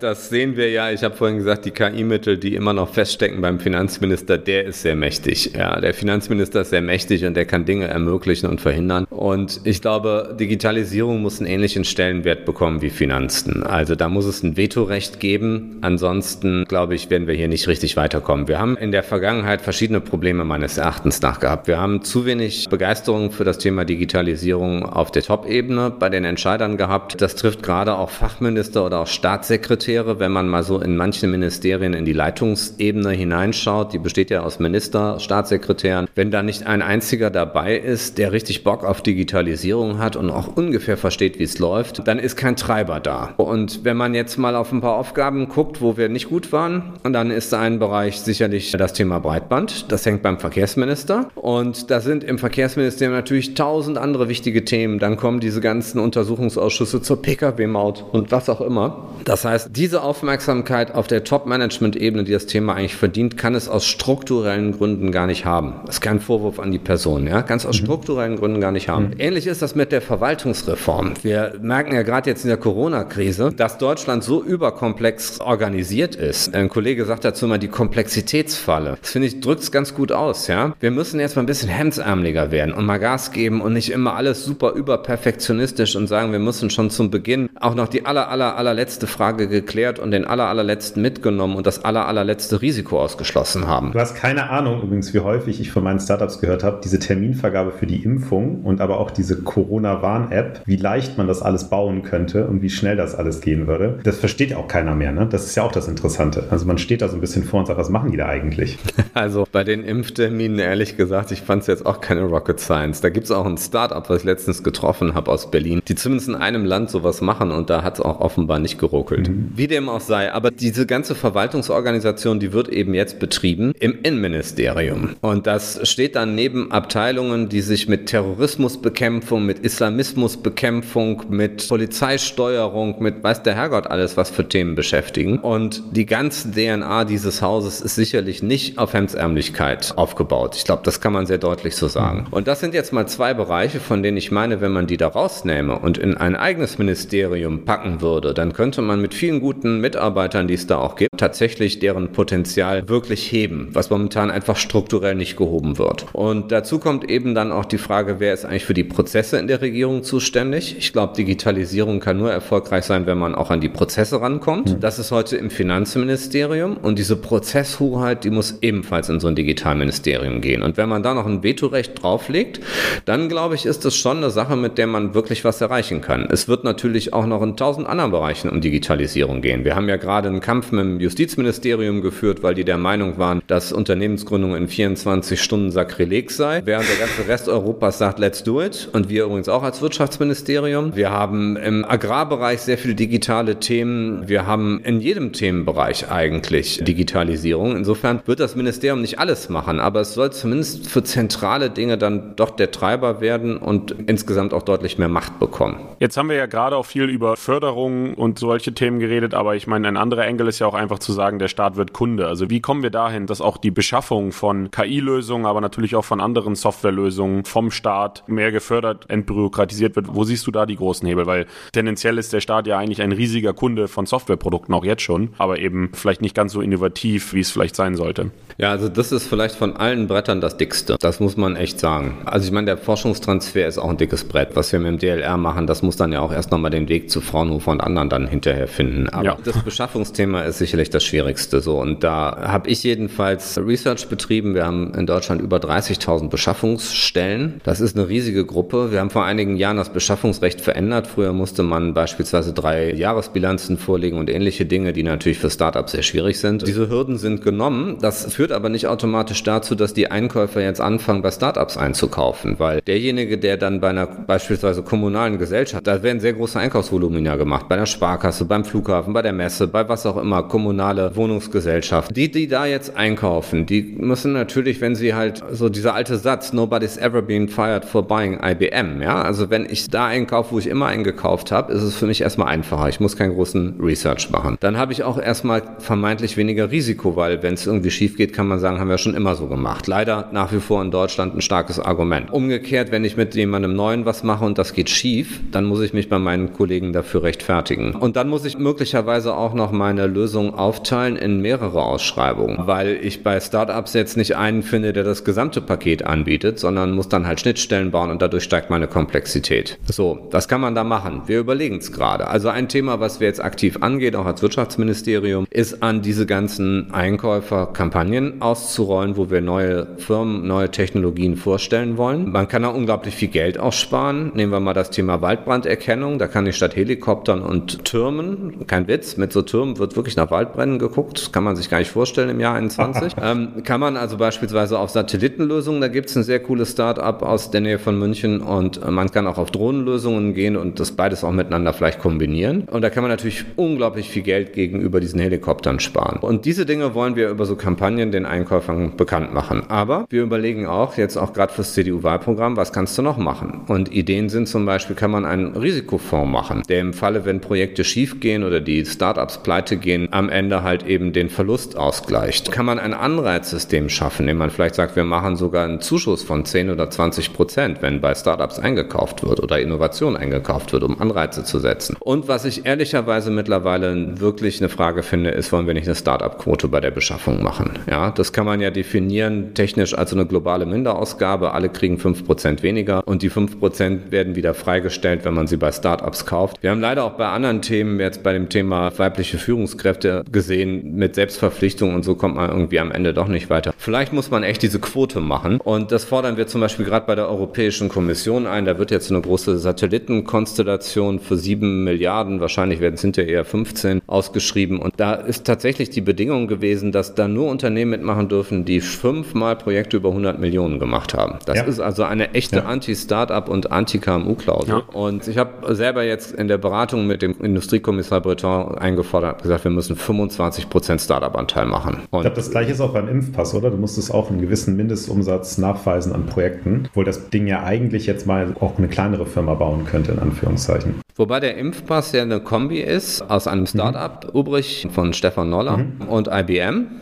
das 0.00 0.28
sehen 0.28 0.56
wir 0.56 0.70
ja. 0.70 0.90
Ich 0.90 1.04
habe 1.04 1.14
vorhin 1.14 1.38
gesagt, 1.38 1.64
die 1.64 1.70
KI-Mittel, 1.70 2.38
die 2.38 2.54
immer 2.54 2.72
noch 2.72 2.92
feststecken 2.92 3.40
beim 3.40 3.60
Finanzminister, 3.60 4.38
der 4.38 4.64
ist 4.64 4.82
sehr 4.82 4.96
mächtig. 4.96 5.52
Ja, 5.54 5.80
der 5.80 5.94
Finanzminister 5.94 6.62
ist 6.62 6.70
sehr 6.70 6.82
mächtig 6.82 7.24
und 7.24 7.34
der 7.34 7.44
kann 7.44 7.64
Dinge 7.64 7.86
ermöglichen 7.86 8.48
und 8.48 8.60
verhindern. 8.60 9.06
Und 9.10 9.60
ich 9.64 9.80
glaube, 9.80 10.34
Digitalisierung 10.38 11.22
muss 11.22 11.38
einen 11.38 11.48
ähnlichen 11.48 11.84
Stellenwert 11.84 12.44
bekommen 12.44 12.82
wie 12.82 12.90
Finanzen. 12.90 13.62
Also 13.62 13.94
da 13.94 14.08
muss 14.08 14.24
es 14.24 14.42
ein 14.42 14.56
Vetorecht 14.56 15.20
geben. 15.20 15.78
Ansonsten, 15.80 16.64
glaube 16.64 16.94
ich, 16.94 17.10
werden 17.10 17.26
wir 17.26 17.34
hier 17.34 17.48
nicht 17.48 17.68
richtig 17.68 17.96
weiterkommen. 17.96 18.48
Wir 18.48 18.58
haben 18.58 18.76
in 18.76 18.92
der 18.92 19.02
Vergangenheit 19.02 19.60
verschiedene 19.60 20.00
Probleme 20.00 20.44
meines 20.44 20.78
Erachtens 20.78 21.20
nach 21.22 21.40
gehabt. 21.40 21.66
Wir 21.66 21.78
haben 21.78 21.83
zu 22.02 22.24
wenig 22.24 22.68
Begeisterung 22.68 23.30
für 23.30 23.44
das 23.44 23.58
Thema 23.58 23.84
Digitalisierung 23.84 24.84
auf 24.84 25.10
der 25.10 25.22
Top-Ebene 25.22 25.90
bei 25.90 26.08
den 26.08 26.24
Entscheidern 26.24 26.76
gehabt. 26.76 27.20
Das 27.20 27.36
trifft 27.36 27.62
gerade 27.62 27.96
auch 27.96 28.10
Fachminister 28.10 28.86
oder 28.86 29.00
auch 29.00 29.06
Staatssekretäre, 29.06 30.18
wenn 30.18 30.32
man 30.32 30.48
mal 30.48 30.62
so 30.62 30.80
in 30.80 30.96
manchen 30.96 31.30
Ministerien 31.30 31.92
in 31.92 32.04
die 32.04 32.12
Leitungsebene 32.12 33.10
hineinschaut. 33.10 33.92
Die 33.92 33.98
besteht 33.98 34.30
ja 34.30 34.42
aus 34.42 34.58
Minister, 34.58 35.20
Staatssekretären. 35.20 36.08
Wenn 36.14 36.30
da 36.30 36.42
nicht 36.42 36.66
ein 36.66 36.80
einziger 36.82 37.30
dabei 37.30 37.76
ist, 37.76 38.18
der 38.18 38.32
richtig 38.32 38.64
Bock 38.64 38.84
auf 38.84 39.02
Digitalisierung 39.02 39.98
hat 39.98 40.16
und 40.16 40.30
auch 40.30 40.56
ungefähr 40.56 40.96
versteht, 40.96 41.38
wie 41.38 41.44
es 41.44 41.58
läuft, 41.58 42.08
dann 42.08 42.18
ist 42.18 42.36
kein 42.36 42.56
Treiber 42.56 43.00
da. 43.00 43.34
Und 43.36 43.84
wenn 43.84 43.96
man 43.96 44.14
jetzt 44.14 44.38
mal 44.38 44.56
auf 44.56 44.72
ein 44.72 44.80
paar 44.80 44.94
Aufgaben 44.94 45.48
guckt, 45.48 45.80
wo 45.80 45.96
wir 45.96 46.08
nicht 46.08 46.30
gut 46.30 46.50
waren, 46.50 46.94
dann 47.02 47.30
ist 47.30 47.52
ein 47.52 47.78
Bereich 47.78 48.20
sicherlich 48.20 48.72
das 48.72 48.94
Thema 48.94 49.18
Breitband. 49.18 49.92
Das 49.92 50.06
hängt 50.06 50.22
beim 50.22 50.38
Verkehrsminister. 50.38 51.28
Und 51.34 51.63
da 51.72 52.00
sind 52.00 52.24
im 52.24 52.38
Verkehrsministerium 52.38 53.14
natürlich 53.14 53.54
tausend 53.54 53.98
andere 53.98 54.28
wichtige 54.28 54.64
Themen. 54.64 54.98
Dann 54.98 55.16
kommen 55.16 55.40
diese 55.40 55.60
ganzen 55.60 55.98
Untersuchungsausschüsse 55.98 57.02
zur 57.02 57.22
Pkw-Maut 57.22 58.04
und 58.12 58.30
was 58.32 58.48
auch 58.48 58.60
immer. 58.60 59.08
Das 59.24 59.44
heißt, 59.44 59.70
diese 59.72 60.02
Aufmerksamkeit 60.02 60.94
auf 60.94 61.06
der 61.06 61.24
Top-Management-Ebene, 61.24 62.24
die 62.24 62.32
das 62.32 62.46
Thema 62.46 62.74
eigentlich 62.74 62.96
verdient, 62.96 63.36
kann 63.36 63.54
es 63.54 63.68
aus 63.68 63.86
strukturellen 63.86 64.72
Gründen 64.72 65.12
gar 65.12 65.26
nicht 65.26 65.44
haben. 65.44 65.74
Das 65.86 65.96
ist 65.96 66.00
kein 66.00 66.20
Vorwurf 66.20 66.58
an 66.58 66.72
die 66.72 66.78
Person, 66.78 67.26
ja, 67.26 67.42
kann 67.42 67.56
es 67.56 67.66
aus 67.66 67.80
mhm. 67.80 67.84
strukturellen 67.84 68.36
Gründen 68.36 68.60
gar 68.60 68.72
nicht 68.72 68.88
haben. 68.88 69.08
Mhm. 69.08 69.14
Ähnlich 69.18 69.46
ist 69.46 69.62
das 69.62 69.74
mit 69.74 69.92
der 69.92 70.02
Verwaltungsreform. 70.02 71.14
Wir 71.22 71.54
merken 71.60 71.94
ja 71.94 72.02
gerade 72.02 72.28
jetzt 72.28 72.44
in 72.44 72.48
der 72.48 72.58
Corona-Krise, 72.58 73.52
dass 73.56 73.78
Deutschland 73.78 74.24
so 74.24 74.42
überkomplex 74.42 75.40
organisiert 75.40 76.16
ist. 76.16 76.54
Ein 76.54 76.68
Kollege 76.68 77.04
sagt 77.04 77.24
dazu 77.24 77.46
immer 77.46 77.58
die 77.58 77.68
Komplexitätsfalle. 77.68 78.98
Das 79.00 79.10
finde 79.10 79.28
ich, 79.28 79.40
drückt 79.40 79.62
es 79.62 79.72
ganz 79.72 79.94
gut 79.94 80.12
aus, 80.12 80.48
ja. 80.48 80.74
Wir 80.80 80.90
müssen 80.90 81.20
jetzt 81.20 81.36
mal 81.36 81.42
ein 81.42 81.46
bisschen 81.46 81.53
hemdsärmeliger 81.62 82.50
werden 82.50 82.74
und 82.74 82.86
mal 82.86 82.98
Gas 82.98 83.30
geben 83.32 83.60
und 83.60 83.72
nicht 83.72 83.90
immer 83.90 84.14
alles 84.14 84.44
super 84.44 84.72
überperfektionistisch 84.72 85.96
und 85.96 86.06
sagen, 86.06 86.32
wir 86.32 86.38
müssen 86.38 86.70
schon 86.70 86.90
zum 86.90 87.10
Beginn 87.10 87.48
auch 87.60 87.74
noch 87.74 87.88
die 87.88 88.06
aller, 88.06 88.28
aller, 88.28 88.56
allerletzte 88.56 89.06
Frage 89.06 89.48
geklärt 89.48 89.98
und 89.98 90.10
den 90.10 90.24
aller, 90.24 90.46
allerletzten 90.46 91.02
mitgenommen 91.02 91.56
und 91.56 91.66
das 91.66 91.84
aller, 91.84 92.06
allerletzte 92.06 92.62
Risiko 92.62 93.00
ausgeschlossen 93.00 93.66
haben. 93.66 93.92
Du 93.92 94.00
hast 94.00 94.14
keine 94.14 94.50
Ahnung 94.50 94.82
übrigens, 94.82 95.14
wie 95.14 95.20
häufig 95.20 95.60
ich 95.60 95.70
von 95.70 95.84
meinen 95.84 96.00
Startups 96.00 96.40
gehört 96.40 96.64
habe, 96.64 96.80
diese 96.82 96.98
Terminvergabe 96.98 97.72
für 97.72 97.86
die 97.86 98.02
Impfung 98.02 98.62
und 98.62 98.80
aber 98.80 98.98
auch 98.98 99.10
diese 99.10 99.42
Corona-Warn-App, 99.42 100.62
wie 100.66 100.76
leicht 100.76 101.18
man 101.18 101.26
das 101.26 101.42
alles 101.42 101.70
bauen 101.70 102.02
könnte 102.02 102.46
und 102.46 102.62
wie 102.62 102.70
schnell 102.70 102.96
das 102.96 103.14
alles 103.14 103.40
gehen 103.40 103.66
würde. 103.66 103.98
Das 104.04 104.18
versteht 104.18 104.54
auch 104.54 104.68
keiner 104.68 104.94
mehr. 104.94 105.12
Ne? 105.12 105.26
Das 105.30 105.44
ist 105.44 105.54
ja 105.54 105.62
auch 105.62 105.72
das 105.72 105.88
Interessante. 105.88 106.44
Also 106.50 106.66
man 106.66 106.78
steht 106.78 107.02
da 107.02 107.08
so 107.08 107.16
ein 107.16 107.20
bisschen 107.20 107.44
vor 107.44 107.60
und 107.60 107.66
sagt, 107.66 107.78
was 107.78 107.90
machen 107.90 108.10
die 108.10 108.16
da 108.16 108.26
eigentlich? 108.26 108.78
Also 109.12 109.46
bei 109.50 109.62
den 109.62 109.84
Impfterminen, 109.84 110.58
ehrlich 110.58 110.96
gesagt, 110.96 111.30
ich 111.30 111.43
fand 111.44 111.62
es 111.62 111.68
jetzt 111.68 111.86
auch 111.86 112.00
keine 112.00 112.22
Rocket 112.22 112.60
Science. 112.60 113.00
Da 113.00 113.08
gibt 113.08 113.24
es 113.24 113.30
auch 113.30 113.46
ein 113.46 113.58
Startup, 113.58 114.08
was 114.08 114.18
ich 114.18 114.24
letztens 114.24 114.62
getroffen 114.62 115.14
habe 115.14 115.30
aus 115.30 115.50
Berlin, 115.50 115.82
die 115.86 115.94
zumindest 115.94 116.28
in 116.28 116.34
einem 116.34 116.64
Land 116.64 116.90
sowas 116.90 117.20
machen 117.20 117.50
und 117.50 117.70
da 117.70 117.82
hat 117.82 117.94
es 117.94 118.00
auch 118.00 118.20
offenbar 118.20 118.58
nicht 118.58 118.78
geruckelt. 118.78 119.28
Mhm. 119.28 119.52
Wie 119.54 119.66
dem 119.66 119.88
auch 119.88 120.00
sei, 120.00 120.32
aber 120.32 120.50
diese 120.50 120.86
ganze 120.86 121.14
Verwaltungsorganisation, 121.14 122.40
die 122.40 122.52
wird 122.52 122.68
eben 122.68 122.94
jetzt 122.94 123.18
betrieben 123.18 123.72
im 123.78 123.98
Innenministerium. 124.02 125.16
Und 125.20 125.46
das 125.46 125.88
steht 125.88 126.16
dann 126.16 126.34
neben 126.34 126.70
Abteilungen, 126.72 127.48
die 127.48 127.60
sich 127.60 127.88
mit 127.88 128.06
Terrorismusbekämpfung, 128.06 129.44
mit 129.44 129.60
Islamismusbekämpfung, 129.60 131.24
mit 131.28 131.68
Polizeisteuerung, 131.68 133.02
mit 133.02 133.22
weiß 133.22 133.42
der 133.42 133.54
Herrgott 133.54 133.86
alles 133.86 134.16
was 134.16 134.30
für 134.30 134.48
Themen 134.48 134.74
beschäftigen. 134.74 135.38
Und 135.38 135.82
die 135.92 136.06
ganze 136.06 136.50
DNA 136.50 137.04
dieses 137.04 137.42
Hauses 137.42 137.80
ist 137.80 137.94
sicherlich 137.94 138.42
nicht 138.42 138.78
auf 138.78 138.92
Hemdsärmlichkeit 138.92 139.94
aufgebaut. 139.96 140.56
Ich 140.56 140.64
glaube, 140.64 140.82
das 140.84 141.00
kann 141.00 141.12
man 141.12 141.26
sehr 141.26 141.33
deutlich 141.38 141.76
so 141.76 141.88
sagen. 141.88 142.26
Und 142.30 142.48
das 142.48 142.60
sind 142.60 142.74
jetzt 142.74 142.92
mal 142.92 143.06
zwei 143.06 143.34
Bereiche, 143.34 143.80
von 143.80 144.02
denen 144.02 144.16
ich 144.16 144.30
meine, 144.30 144.60
wenn 144.60 144.72
man 144.72 144.86
die 144.86 144.96
da 144.96 145.08
rausnähme 145.08 145.78
und 145.78 145.98
in 145.98 146.16
ein 146.16 146.36
eigenes 146.36 146.78
Ministerium 146.78 147.64
packen 147.64 148.00
würde, 148.00 148.34
dann 148.34 148.52
könnte 148.52 148.82
man 148.82 149.00
mit 149.00 149.14
vielen 149.14 149.40
guten 149.40 149.80
Mitarbeitern, 149.80 150.48
die 150.48 150.54
es 150.54 150.66
da 150.66 150.78
auch 150.78 150.96
gibt, 150.96 151.16
tatsächlich 151.16 151.78
deren 151.78 152.12
Potenzial 152.12 152.88
wirklich 152.88 153.30
heben, 153.30 153.68
was 153.72 153.90
momentan 153.90 154.30
einfach 154.30 154.56
strukturell 154.56 155.14
nicht 155.14 155.36
gehoben 155.36 155.78
wird. 155.78 156.06
Und 156.12 156.52
dazu 156.52 156.78
kommt 156.78 157.10
eben 157.10 157.34
dann 157.34 157.52
auch 157.52 157.64
die 157.64 157.78
Frage, 157.78 158.20
wer 158.20 158.34
ist 158.34 158.44
eigentlich 158.44 158.64
für 158.64 158.74
die 158.74 158.84
Prozesse 158.84 159.38
in 159.38 159.46
der 159.46 159.60
Regierung 159.60 160.02
zuständig? 160.02 160.76
Ich 160.78 160.92
glaube, 160.92 161.14
Digitalisierung 161.16 162.00
kann 162.00 162.18
nur 162.18 162.30
erfolgreich 162.30 162.84
sein, 162.84 163.06
wenn 163.06 163.18
man 163.18 163.34
auch 163.34 163.50
an 163.50 163.60
die 163.60 163.68
Prozesse 163.68 164.20
rankommt. 164.20 164.74
Mhm. 164.74 164.80
Das 164.80 164.98
ist 164.98 165.10
heute 165.10 165.36
im 165.36 165.50
Finanzministerium 165.50 166.76
und 166.76 166.98
diese 166.98 167.16
Prozesshoheit, 167.16 168.24
die 168.24 168.30
muss 168.30 168.58
ebenfalls 168.60 169.08
in 169.08 169.20
so 169.20 169.28
ein 169.28 169.34
Digitalministerium 169.34 170.40
gehen. 170.40 170.62
Und 170.62 170.76
wenn 170.76 170.88
man 170.88 171.02
da 171.02 171.14
noch 171.14 171.23
ein 171.26 171.42
Vetorecht 171.42 172.02
drauflegt, 172.02 172.60
dann 173.04 173.28
glaube 173.28 173.54
ich, 173.54 173.66
ist 173.66 173.84
das 173.84 173.96
schon 173.96 174.18
eine 174.18 174.30
Sache, 174.30 174.56
mit 174.56 174.78
der 174.78 174.86
man 174.86 175.14
wirklich 175.14 175.44
was 175.44 175.60
erreichen 175.60 176.00
kann. 176.00 176.28
Es 176.30 176.48
wird 176.48 176.64
natürlich 176.64 177.12
auch 177.12 177.26
noch 177.26 177.42
in 177.42 177.56
tausend 177.56 177.86
anderen 177.86 178.10
Bereichen 178.10 178.48
um 178.48 178.60
Digitalisierung 178.60 179.40
gehen. 179.40 179.64
Wir 179.64 179.76
haben 179.76 179.88
ja 179.88 179.96
gerade 179.96 180.28
einen 180.28 180.40
Kampf 180.40 180.72
mit 180.72 180.84
dem 180.84 181.00
Justizministerium 181.00 182.00
geführt, 182.00 182.42
weil 182.42 182.54
die 182.54 182.64
der 182.64 182.78
Meinung 182.78 183.18
waren, 183.18 183.42
dass 183.46 183.72
Unternehmensgründung 183.72 184.56
in 184.56 184.68
24 184.68 185.40
Stunden 185.40 185.70
Sakrileg 185.70 186.30
sei, 186.30 186.62
während 186.64 186.88
der 186.88 186.96
ganze 186.96 187.28
Rest 187.28 187.48
Europas 187.48 187.98
sagt, 187.98 188.18
let's 188.18 188.42
do 188.42 188.62
it. 188.62 188.88
Und 188.92 189.08
wir 189.08 189.24
übrigens 189.24 189.48
auch 189.48 189.62
als 189.62 189.82
Wirtschaftsministerium. 189.82 190.96
Wir 190.96 191.10
haben 191.10 191.56
im 191.56 191.84
Agrarbereich 191.84 192.60
sehr 192.60 192.78
viele 192.78 192.94
digitale 192.94 193.60
Themen. 193.60 194.28
Wir 194.28 194.46
haben 194.46 194.80
in 194.84 195.00
jedem 195.00 195.32
Themenbereich 195.32 196.10
eigentlich 196.10 196.80
Digitalisierung. 196.82 197.76
Insofern 197.76 198.20
wird 198.26 198.40
das 198.40 198.56
Ministerium 198.56 199.00
nicht 199.00 199.18
alles 199.18 199.48
machen, 199.48 199.80
aber 199.80 200.00
es 200.00 200.14
soll 200.14 200.32
zumindest 200.32 200.88
für 200.88 201.02
zentrale 201.14 201.70
Dinge 201.70 201.96
dann 201.96 202.34
doch 202.34 202.50
der 202.50 202.72
Treiber 202.72 203.20
werden 203.20 203.56
und 203.56 203.92
insgesamt 203.92 204.52
auch 204.52 204.62
deutlich 204.62 204.98
mehr 204.98 205.08
Macht 205.08 205.38
bekommen. 205.38 205.76
Jetzt 206.00 206.16
haben 206.16 206.28
wir 206.28 206.34
ja 206.34 206.46
gerade 206.46 206.76
auch 206.76 206.86
viel 206.86 207.04
über 207.04 207.36
Förderung 207.36 208.14
und 208.14 208.40
solche 208.40 208.74
Themen 208.74 208.98
geredet, 208.98 209.32
aber 209.32 209.54
ich 209.54 209.68
meine, 209.68 209.86
ein 209.86 209.96
anderer 209.96 210.26
Engel 210.26 210.48
ist 210.48 210.58
ja 210.58 210.66
auch 210.66 210.74
einfach 210.74 210.98
zu 210.98 211.12
sagen, 211.12 211.38
der 211.38 211.46
Staat 211.46 211.76
wird 211.76 211.92
Kunde. 211.92 212.26
Also 212.26 212.50
wie 212.50 212.60
kommen 212.60 212.82
wir 212.82 212.90
dahin, 212.90 213.28
dass 213.28 213.40
auch 213.40 213.58
die 213.58 213.70
Beschaffung 213.70 214.32
von 214.32 214.72
KI-Lösungen, 214.72 215.46
aber 215.46 215.60
natürlich 215.60 215.94
auch 215.94 216.04
von 216.04 216.20
anderen 216.20 216.56
Softwarelösungen 216.56 217.44
vom 217.44 217.70
Staat 217.70 218.24
mehr 218.26 218.50
gefördert, 218.50 219.04
entbürokratisiert 219.08 219.94
wird? 219.94 220.08
Wo 220.12 220.24
siehst 220.24 220.44
du 220.48 220.50
da 220.50 220.66
die 220.66 220.74
großen 220.74 221.06
Hebel? 221.06 221.26
Weil 221.26 221.46
tendenziell 221.72 222.18
ist 222.18 222.32
der 222.32 222.40
Staat 222.40 222.66
ja 222.66 222.76
eigentlich 222.76 223.02
ein 223.02 223.12
riesiger 223.12 223.52
Kunde 223.52 223.86
von 223.86 224.06
Softwareprodukten, 224.06 224.74
auch 224.74 224.84
jetzt 224.84 225.02
schon, 225.02 225.30
aber 225.38 225.60
eben 225.60 225.90
vielleicht 225.92 226.22
nicht 226.22 226.34
ganz 226.34 226.52
so 226.52 226.60
innovativ, 226.60 227.34
wie 227.34 227.40
es 227.40 227.52
vielleicht 227.52 227.76
sein 227.76 227.94
sollte. 227.94 228.32
Ja, 228.58 228.70
also 228.70 228.88
das 228.88 229.12
ist 229.12 229.28
vielleicht 229.28 229.54
von 229.54 229.76
allen 229.76 230.08
Brettern 230.08 230.40
das 230.40 230.56
dickste. 230.56 230.96
Das 231.04 231.20
muss 231.20 231.36
man 231.36 231.54
echt 231.54 231.78
sagen. 231.78 232.16
Also 232.24 232.46
ich 232.46 232.52
meine, 232.52 232.64
der 232.64 232.78
Forschungstransfer 232.78 233.66
ist 233.66 233.76
auch 233.76 233.90
ein 233.90 233.98
dickes 233.98 234.24
Brett. 234.24 234.56
Was 234.56 234.72
wir 234.72 234.78
mit 234.78 234.88
dem 234.88 234.98
DLR 234.98 235.36
machen, 235.36 235.66
das 235.66 235.82
muss 235.82 235.96
dann 235.96 236.12
ja 236.12 236.20
auch 236.20 236.32
erst 236.32 236.50
nochmal 236.50 236.70
den 236.70 236.88
Weg 236.88 237.10
zu 237.10 237.20
Fraunhofer 237.20 237.72
und 237.72 237.82
anderen 237.82 238.08
dann 238.08 238.26
hinterher 238.26 238.68
finden. 238.68 239.10
Aber 239.10 239.22
ja. 239.22 239.36
das 239.44 239.62
Beschaffungsthema 239.62 240.44
ist 240.44 240.56
sicherlich 240.56 240.88
das 240.88 241.04
Schwierigste 241.04 241.60
so. 241.60 241.78
Und 241.78 242.04
da 242.04 242.48
habe 242.48 242.70
ich 242.70 242.82
jedenfalls 242.84 243.58
Research 243.58 244.08
betrieben. 244.08 244.54
Wir 244.54 244.64
haben 244.64 244.94
in 244.94 245.04
Deutschland 245.04 245.42
über 245.42 245.58
30.000 245.58 246.30
Beschaffungsstellen. 246.30 247.60
Das 247.64 247.82
ist 247.82 247.98
eine 247.98 248.08
riesige 248.08 248.46
Gruppe. 248.46 248.90
Wir 248.90 249.00
haben 249.00 249.10
vor 249.10 249.26
einigen 249.26 249.56
Jahren 249.56 249.76
das 249.76 249.90
Beschaffungsrecht 249.90 250.62
verändert. 250.62 251.06
Früher 251.06 251.34
musste 251.34 251.62
man 251.62 251.92
beispielsweise 251.92 252.54
drei 252.54 252.94
Jahresbilanzen 252.94 253.76
vorlegen 253.76 254.16
und 254.16 254.30
ähnliche 254.30 254.64
Dinge, 254.64 254.94
die 254.94 255.02
natürlich 255.02 255.38
für 255.38 255.50
Startups 255.50 255.92
sehr 255.92 256.02
schwierig 256.02 256.40
sind. 256.40 256.66
Diese 256.66 256.88
Hürden 256.88 257.18
sind 257.18 257.42
genommen. 257.42 257.98
Das 258.00 258.32
führt 258.32 258.52
aber 258.52 258.70
nicht 258.70 258.86
automatisch 258.86 259.42
dazu, 259.42 259.74
dass 259.74 259.92
die 259.92 260.10
Einkäufer 260.10 260.62
jetzt 260.62 260.80
anfangen, 260.94 261.22
bei 261.22 261.30
Startups 261.30 261.76
einzukaufen, 261.76 262.58
weil 262.58 262.80
derjenige, 262.80 263.38
der 263.38 263.56
dann 263.56 263.80
bei 263.80 263.90
einer 263.90 264.06
beispielsweise 264.06 264.82
kommunalen 264.82 265.38
Gesellschaft, 265.38 265.86
da 265.86 266.02
werden 266.02 266.20
sehr 266.20 266.34
große 266.34 266.58
Einkaufsvolumina 266.58 267.36
gemacht, 267.36 267.68
bei 267.68 267.76
der 267.76 267.86
Sparkasse, 267.86 268.44
beim 268.44 268.64
Flughafen, 268.64 269.12
bei 269.12 269.22
der 269.22 269.32
Messe, 269.32 269.66
bei 269.66 269.88
was 269.88 270.06
auch 270.06 270.16
immer, 270.16 270.44
kommunale 270.44 271.14
Wohnungsgesellschaft. 271.16 272.16
Die, 272.16 272.30
die 272.30 272.46
da 272.46 272.66
jetzt 272.66 272.96
einkaufen, 272.96 273.66
die 273.66 273.82
müssen 273.98 274.32
natürlich, 274.32 274.80
wenn 274.80 274.94
sie 274.94 275.14
halt 275.14 275.42
so 275.50 275.68
dieser 275.68 275.94
alte 275.94 276.16
Satz, 276.16 276.52
nobody's 276.52 276.96
ever 276.96 277.22
been 277.22 277.48
fired 277.48 277.84
for 277.84 278.06
buying 278.06 278.38
IBM, 278.42 279.02
ja, 279.02 279.22
also 279.22 279.50
wenn 279.50 279.66
ich 279.68 279.88
da 279.88 280.06
einkaufe, 280.06 280.52
wo 280.52 280.58
ich 280.58 280.68
immer 280.68 280.86
eingekauft 280.86 281.50
habe, 281.50 281.72
ist 281.72 281.82
es 281.82 281.96
für 281.96 282.06
mich 282.06 282.20
erstmal 282.20 282.48
einfacher. 282.48 282.88
Ich 282.88 283.00
muss 283.00 283.16
keinen 283.16 283.34
großen 283.34 283.80
Research 283.80 284.30
machen. 284.30 284.56
Dann 284.60 284.76
habe 284.76 284.92
ich 284.92 285.02
auch 285.02 285.18
erstmal 285.18 285.62
vermeintlich 285.78 286.36
weniger 286.36 286.70
Risiko, 286.70 287.16
weil 287.16 287.42
wenn 287.42 287.54
es 287.54 287.66
irgendwie 287.66 287.90
schief 287.90 288.16
geht, 288.16 288.32
kann 288.32 288.46
man 288.46 288.60
sagen, 288.60 288.78
haben 288.78 288.88
wir 288.88 288.98
schon 288.98 289.14
immer 289.14 289.34
so 289.34 289.46
gemacht. 289.46 289.86
Leider 289.86 290.28
nach 290.32 290.52
wie 290.52 290.60
vor 290.60 290.73
in 290.82 290.90
Deutschland 290.90 291.34
ein 291.34 291.40
starkes 291.40 291.78
Argument. 291.78 292.32
Umgekehrt, 292.32 292.90
wenn 292.90 293.04
ich 293.04 293.16
mit 293.16 293.34
jemandem 293.34 293.74
Neuen 293.74 294.04
was 294.04 294.22
mache 294.22 294.44
und 294.44 294.58
das 294.58 294.72
geht 294.72 294.90
schief, 294.90 295.40
dann 295.50 295.64
muss 295.64 295.80
ich 295.80 295.92
mich 295.92 296.08
bei 296.08 296.18
meinen 296.18 296.52
Kollegen 296.52 296.92
dafür 296.92 297.22
rechtfertigen. 297.22 297.94
Und 297.94 298.16
dann 298.16 298.28
muss 298.28 298.44
ich 298.44 298.58
möglicherweise 298.58 299.34
auch 299.34 299.54
noch 299.54 299.72
meine 299.72 300.06
Lösung 300.06 300.54
aufteilen 300.54 301.16
in 301.16 301.40
mehrere 301.40 301.82
Ausschreibungen, 301.82 302.66
weil 302.66 302.98
ich 303.02 303.22
bei 303.22 303.40
Startups 303.40 303.94
jetzt 303.94 304.16
nicht 304.16 304.36
einen 304.36 304.62
finde, 304.62 304.92
der 304.92 305.04
das 305.04 305.24
gesamte 305.24 305.60
Paket 305.60 306.04
anbietet, 306.04 306.58
sondern 306.58 306.92
muss 306.92 307.08
dann 307.08 307.26
halt 307.26 307.40
Schnittstellen 307.40 307.90
bauen 307.90 308.10
und 308.10 308.22
dadurch 308.22 308.44
steigt 308.44 308.70
meine 308.70 308.86
Komplexität. 308.86 309.78
So, 309.90 310.28
das 310.30 310.48
kann 310.48 310.60
man 310.60 310.74
da 310.74 310.84
machen. 310.84 311.22
Wir 311.26 311.40
überlegen 311.40 311.76
es 311.76 311.92
gerade. 311.92 312.28
Also 312.28 312.48
ein 312.48 312.68
Thema, 312.68 313.00
was 313.00 313.20
wir 313.20 313.28
jetzt 313.28 313.42
aktiv 313.42 313.78
angehen, 313.80 314.14
auch 314.16 314.26
als 314.26 314.42
Wirtschaftsministerium, 314.42 315.46
ist 315.50 315.82
an 315.82 316.02
diese 316.02 316.26
ganzen 316.26 316.92
Einkäufer 316.92 317.66
Kampagnen 317.72 318.40
auszurollen, 318.40 319.16
wo 319.16 319.30
wir 319.30 319.40
neue 319.40 319.86
Firmen, 319.98 320.46
neue 320.46 320.63
Technologien 320.70 321.36
vorstellen 321.36 321.96
wollen. 321.96 322.30
Man 322.30 322.48
kann 322.48 322.62
da 322.62 322.68
unglaublich 322.68 323.14
viel 323.14 323.28
Geld 323.28 323.58
aussparen. 323.58 324.32
Nehmen 324.34 324.52
wir 324.52 324.60
mal 324.60 324.74
das 324.74 324.90
Thema 324.90 325.20
Waldbranderkennung. 325.20 326.18
Da 326.18 326.26
kann 326.26 326.46
ich 326.46 326.56
statt 326.56 326.76
Helikoptern 326.76 327.42
und 327.42 327.84
Türmen, 327.84 328.66
kein 328.66 328.88
Witz, 328.88 329.16
mit 329.16 329.32
so 329.32 329.42
Türmen 329.42 329.78
wird 329.78 329.96
wirklich 329.96 330.16
nach 330.16 330.30
Waldbränden 330.30 330.78
geguckt. 330.78 331.18
Das 331.18 331.32
kann 331.32 331.44
man 331.44 331.56
sich 331.56 331.70
gar 331.70 331.78
nicht 331.78 331.90
vorstellen 331.90 332.30
im 332.30 332.40
Jahr 332.40 332.54
21. 332.54 333.14
ähm, 333.22 333.62
kann 333.64 333.80
man 333.80 333.96
also 333.96 334.16
beispielsweise 334.16 334.78
auf 334.78 334.90
Satellitenlösungen, 334.90 335.80
da 335.80 335.88
gibt 335.88 336.10
es 336.10 336.16
ein 336.16 336.22
sehr 336.22 336.40
cooles 336.40 336.72
Start-up 336.72 337.22
aus 337.22 337.50
der 337.50 337.60
Nähe 337.60 337.78
von 337.78 337.98
München 337.98 338.40
und 338.40 338.88
man 338.90 339.10
kann 339.10 339.26
auch 339.26 339.38
auf 339.38 339.50
Drohnenlösungen 339.50 340.34
gehen 340.34 340.56
und 340.56 340.80
das 340.80 340.92
beides 340.92 341.24
auch 341.24 341.32
miteinander 341.32 341.72
vielleicht 341.72 341.98
kombinieren. 341.98 342.64
Und 342.70 342.82
da 342.82 342.90
kann 342.90 343.02
man 343.02 343.10
natürlich 343.10 343.44
unglaublich 343.56 344.08
viel 344.08 344.22
Geld 344.22 344.52
gegenüber 344.52 345.00
diesen 345.00 345.20
Helikoptern 345.20 345.80
sparen. 345.80 346.18
Und 346.20 346.44
diese 346.44 346.66
Dinge 346.66 346.94
wollen 346.94 347.16
wir 347.16 347.28
über 347.30 347.46
so 347.46 347.56
Kampagnen 347.56 348.12
den 348.12 348.26
Einkäufern 348.26 348.96
bekannt 348.96 349.32
machen. 349.34 349.64
Aber 349.68 350.06
wir 350.10 350.22
überlegen 350.22 350.53
auch, 350.66 350.96
jetzt 350.96 351.16
auch 351.16 351.32
gerade 351.32 351.52
fürs 351.52 351.74
CDU-Wahlprogramm, 351.74 352.56
was 352.56 352.72
kannst 352.72 352.96
du 352.96 353.02
noch 353.02 353.16
machen? 353.16 353.62
Und 353.66 353.92
Ideen 353.92 354.28
sind 354.28 354.48
zum 354.48 354.64
Beispiel, 354.64 354.96
kann 354.96 355.10
man 355.10 355.24
einen 355.24 355.56
Risikofonds 355.56 356.30
machen, 356.30 356.62
der 356.68 356.80
im 356.80 356.92
Falle, 356.92 357.24
wenn 357.24 357.40
Projekte 357.40 357.84
schiefgehen 357.84 358.44
oder 358.44 358.60
die 358.60 358.84
Startups 358.86 359.42
pleite 359.42 359.76
gehen, 359.76 360.08
am 360.12 360.28
Ende 360.28 360.62
halt 360.62 360.86
eben 360.86 361.12
den 361.12 361.28
Verlust 361.28 361.76
ausgleicht. 361.76 362.52
Kann 362.52 362.66
man 362.66 362.78
ein 362.78 362.94
Anreizsystem 362.94 363.88
schaffen, 363.88 364.22
indem 364.22 364.38
man 364.38 364.50
vielleicht 364.50 364.76
sagt, 364.76 364.96
wir 364.96 365.04
machen 365.04 365.36
sogar 365.36 365.64
einen 365.64 365.80
Zuschuss 365.80 366.22
von 366.22 366.44
10 366.44 366.70
oder 366.70 366.90
20 366.90 367.32
Prozent, 367.32 367.82
wenn 367.82 368.00
bei 368.00 368.14
Startups 368.14 368.58
eingekauft 368.58 369.26
wird 369.26 369.40
oder 369.40 369.60
Innovation 369.60 370.16
eingekauft 370.16 370.72
wird, 370.72 370.84
um 370.84 371.00
Anreize 371.00 371.44
zu 371.44 371.58
setzen. 371.58 371.96
Und 372.00 372.28
was 372.28 372.44
ich 372.44 372.66
ehrlicherweise 372.66 373.30
mittlerweile 373.30 374.20
wirklich 374.20 374.60
eine 374.60 374.68
Frage 374.68 375.02
finde, 375.02 375.30
ist, 375.30 375.52
wollen 375.52 375.66
wir 375.66 375.74
nicht 375.74 375.86
eine 375.86 375.96
Startup-Quote 375.96 376.68
bei 376.68 376.80
der 376.80 376.90
Beschaffung 376.90 377.42
machen? 377.42 377.78
Ja, 377.90 378.10
das 378.10 378.32
kann 378.32 378.46
man 378.46 378.60
ja 378.60 378.70
definieren 378.70 379.54
technisch 379.54 379.96
als 379.96 380.12
eine 380.12 380.26
globale 380.26 380.43
Minderausgabe. 380.66 381.52
Alle 381.52 381.68
kriegen 381.68 381.96
5% 381.96 382.62
weniger 382.62 383.06
und 383.06 383.22
die 383.22 383.30
5% 383.30 384.10
werden 384.10 384.36
wieder 384.36 384.54
freigestellt, 384.54 385.24
wenn 385.24 385.34
man 385.34 385.46
sie 385.46 385.56
bei 385.56 385.72
Startups 385.72 386.26
kauft. 386.26 386.62
Wir 386.62 386.70
haben 386.70 386.80
leider 386.80 387.04
auch 387.04 387.12
bei 387.12 387.28
anderen 387.28 387.62
Themen, 387.62 388.00
jetzt 388.00 388.22
bei 388.22 388.32
dem 388.32 388.48
Thema 388.48 388.96
weibliche 388.98 389.38
Führungskräfte 389.38 390.24
gesehen, 390.30 390.94
mit 390.94 391.14
Selbstverpflichtung 391.14 391.94
und 391.94 392.04
so 392.04 392.14
kommt 392.14 392.36
man 392.36 392.50
irgendwie 392.50 392.80
am 392.80 392.90
Ende 392.90 393.12
doch 393.12 393.28
nicht 393.28 393.50
weiter. 393.50 393.74
Vielleicht 393.76 394.12
muss 394.12 394.30
man 394.30 394.42
echt 394.42 394.62
diese 394.62 394.78
Quote 394.78 395.20
machen 395.20 395.60
und 395.60 395.92
das 395.92 396.04
fordern 396.04 396.36
wir 396.36 396.46
zum 396.46 396.60
Beispiel 396.60 396.84
gerade 396.84 397.06
bei 397.06 397.14
der 397.14 397.28
Europäischen 397.28 397.88
Kommission 397.88 398.46
ein. 398.46 398.64
Da 398.64 398.78
wird 398.78 398.90
jetzt 398.90 399.10
eine 399.10 399.20
große 399.20 399.58
Satellitenkonstellation 399.58 401.18
für 401.18 401.36
7 401.36 401.84
Milliarden, 401.84 402.40
wahrscheinlich 402.40 402.80
werden 402.80 402.94
es 402.94 403.02
hinterher 403.02 403.34
eher 403.34 403.44
15, 403.44 404.02
ausgeschrieben 404.06 404.78
und 404.78 404.94
da 404.96 405.14
ist 405.14 405.44
tatsächlich 405.44 405.90
die 405.90 406.00
Bedingung 406.00 406.46
gewesen, 406.46 406.92
dass 406.92 407.14
da 407.14 407.28
nur 407.28 407.48
Unternehmen 407.50 407.90
mitmachen 407.90 408.28
dürfen, 408.28 408.64
die 408.64 408.80
fünfmal 408.80 409.56
Projekte 409.56 409.96
über 409.96 410.10
100 410.10 410.33
Millionen 410.38 410.78
gemacht 410.78 411.14
haben. 411.14 411.38
Das 411.46 411.58
ja. 411.58 411.64
ist 411.64 411.80
also 411.80 412.04
eine 412.04 412.34
echte 412.34 412.56
ja. 412.56 412.64
Anti-Startup 412.64 413.48
und 413.48 413.72
Anti-KMU-Klausel. 413.72 414.68
Ja. 414.68 414.82
Und 414.92 415.28
ich 415.28 415.38
habe 415.38 415.74
selber 415.74 416.04
jetzt 416.04 416.32
in 416.32 416.48
der 416.48 416.58
Beratung 416.58 417.06
mit 417.06 417.22
dem 417.22 417.40
Industriekommissar 417.40 418.20
Breton 418.20 418.76
eingefordert, 418.78 419.42
gesagt, 419.42 419.64
wir 419.64 419.70
müssen 419.70 419.96
25 419.96 420.68
Prozent 420.70 421.00
Startup-Anteil 421.00 421.66
machen. 421.66 422.00
Und 422.10 422.20
ich 422.20 422.22
glaube, 422.22 422.36
das 422.36 422.50
gleiche 422.50 422.72
ist 422.72 422.80
auch 422.80 422.92
beim 422.92 423.08
Impfpass, 423.08 423.54
oder? 423.54 423.70
Du 423.70 423.76
musstest 423.76 424.12
auch 424.12 424.30
einen 424.30 424.40
gewissen 424.40 424.76
Mindestumsatz 424.76 425.58
nachweisen 425.58 426.12
an 426.12 426.26
Projekten, 426.26 426.84
obwohl 426.90 427.04
das 427.04 427.30
Ding 427.30 427.46
ja 427.46 427.62
eigentlich 427.62 428.06
jetzt 428.06 428.26
mal 428.26 428.54
auch 428.60 428.78
eine 428.78 428.88
kleinere 428.88 429.26
Firma 429.26 429.54
bauen 429.54 429.84
könnte, 429.84 430.12
in 430.12 430.18
Anführungszeichen. 430.18 431.04
Wobei 431.16 431.38
der 431.38 431.56
Impfpass 431.56 432.10
ja 432.10 432.22
eine 432.22 432.40
Kombi 432.40 432.80
ist 432.80 433.22
aus 433.22 433.46
einem 433.46 433.66
Startup, 433.66 434.24
mhm. 434.24 434.40
Ubrich 434.40 434.88
von 434.92 435.12
Stefan 435.12 435.48
Noller 435.48 435.76
mhm. 435.76 436.08
und 436.08 436.28
IBM. 436.28 436.86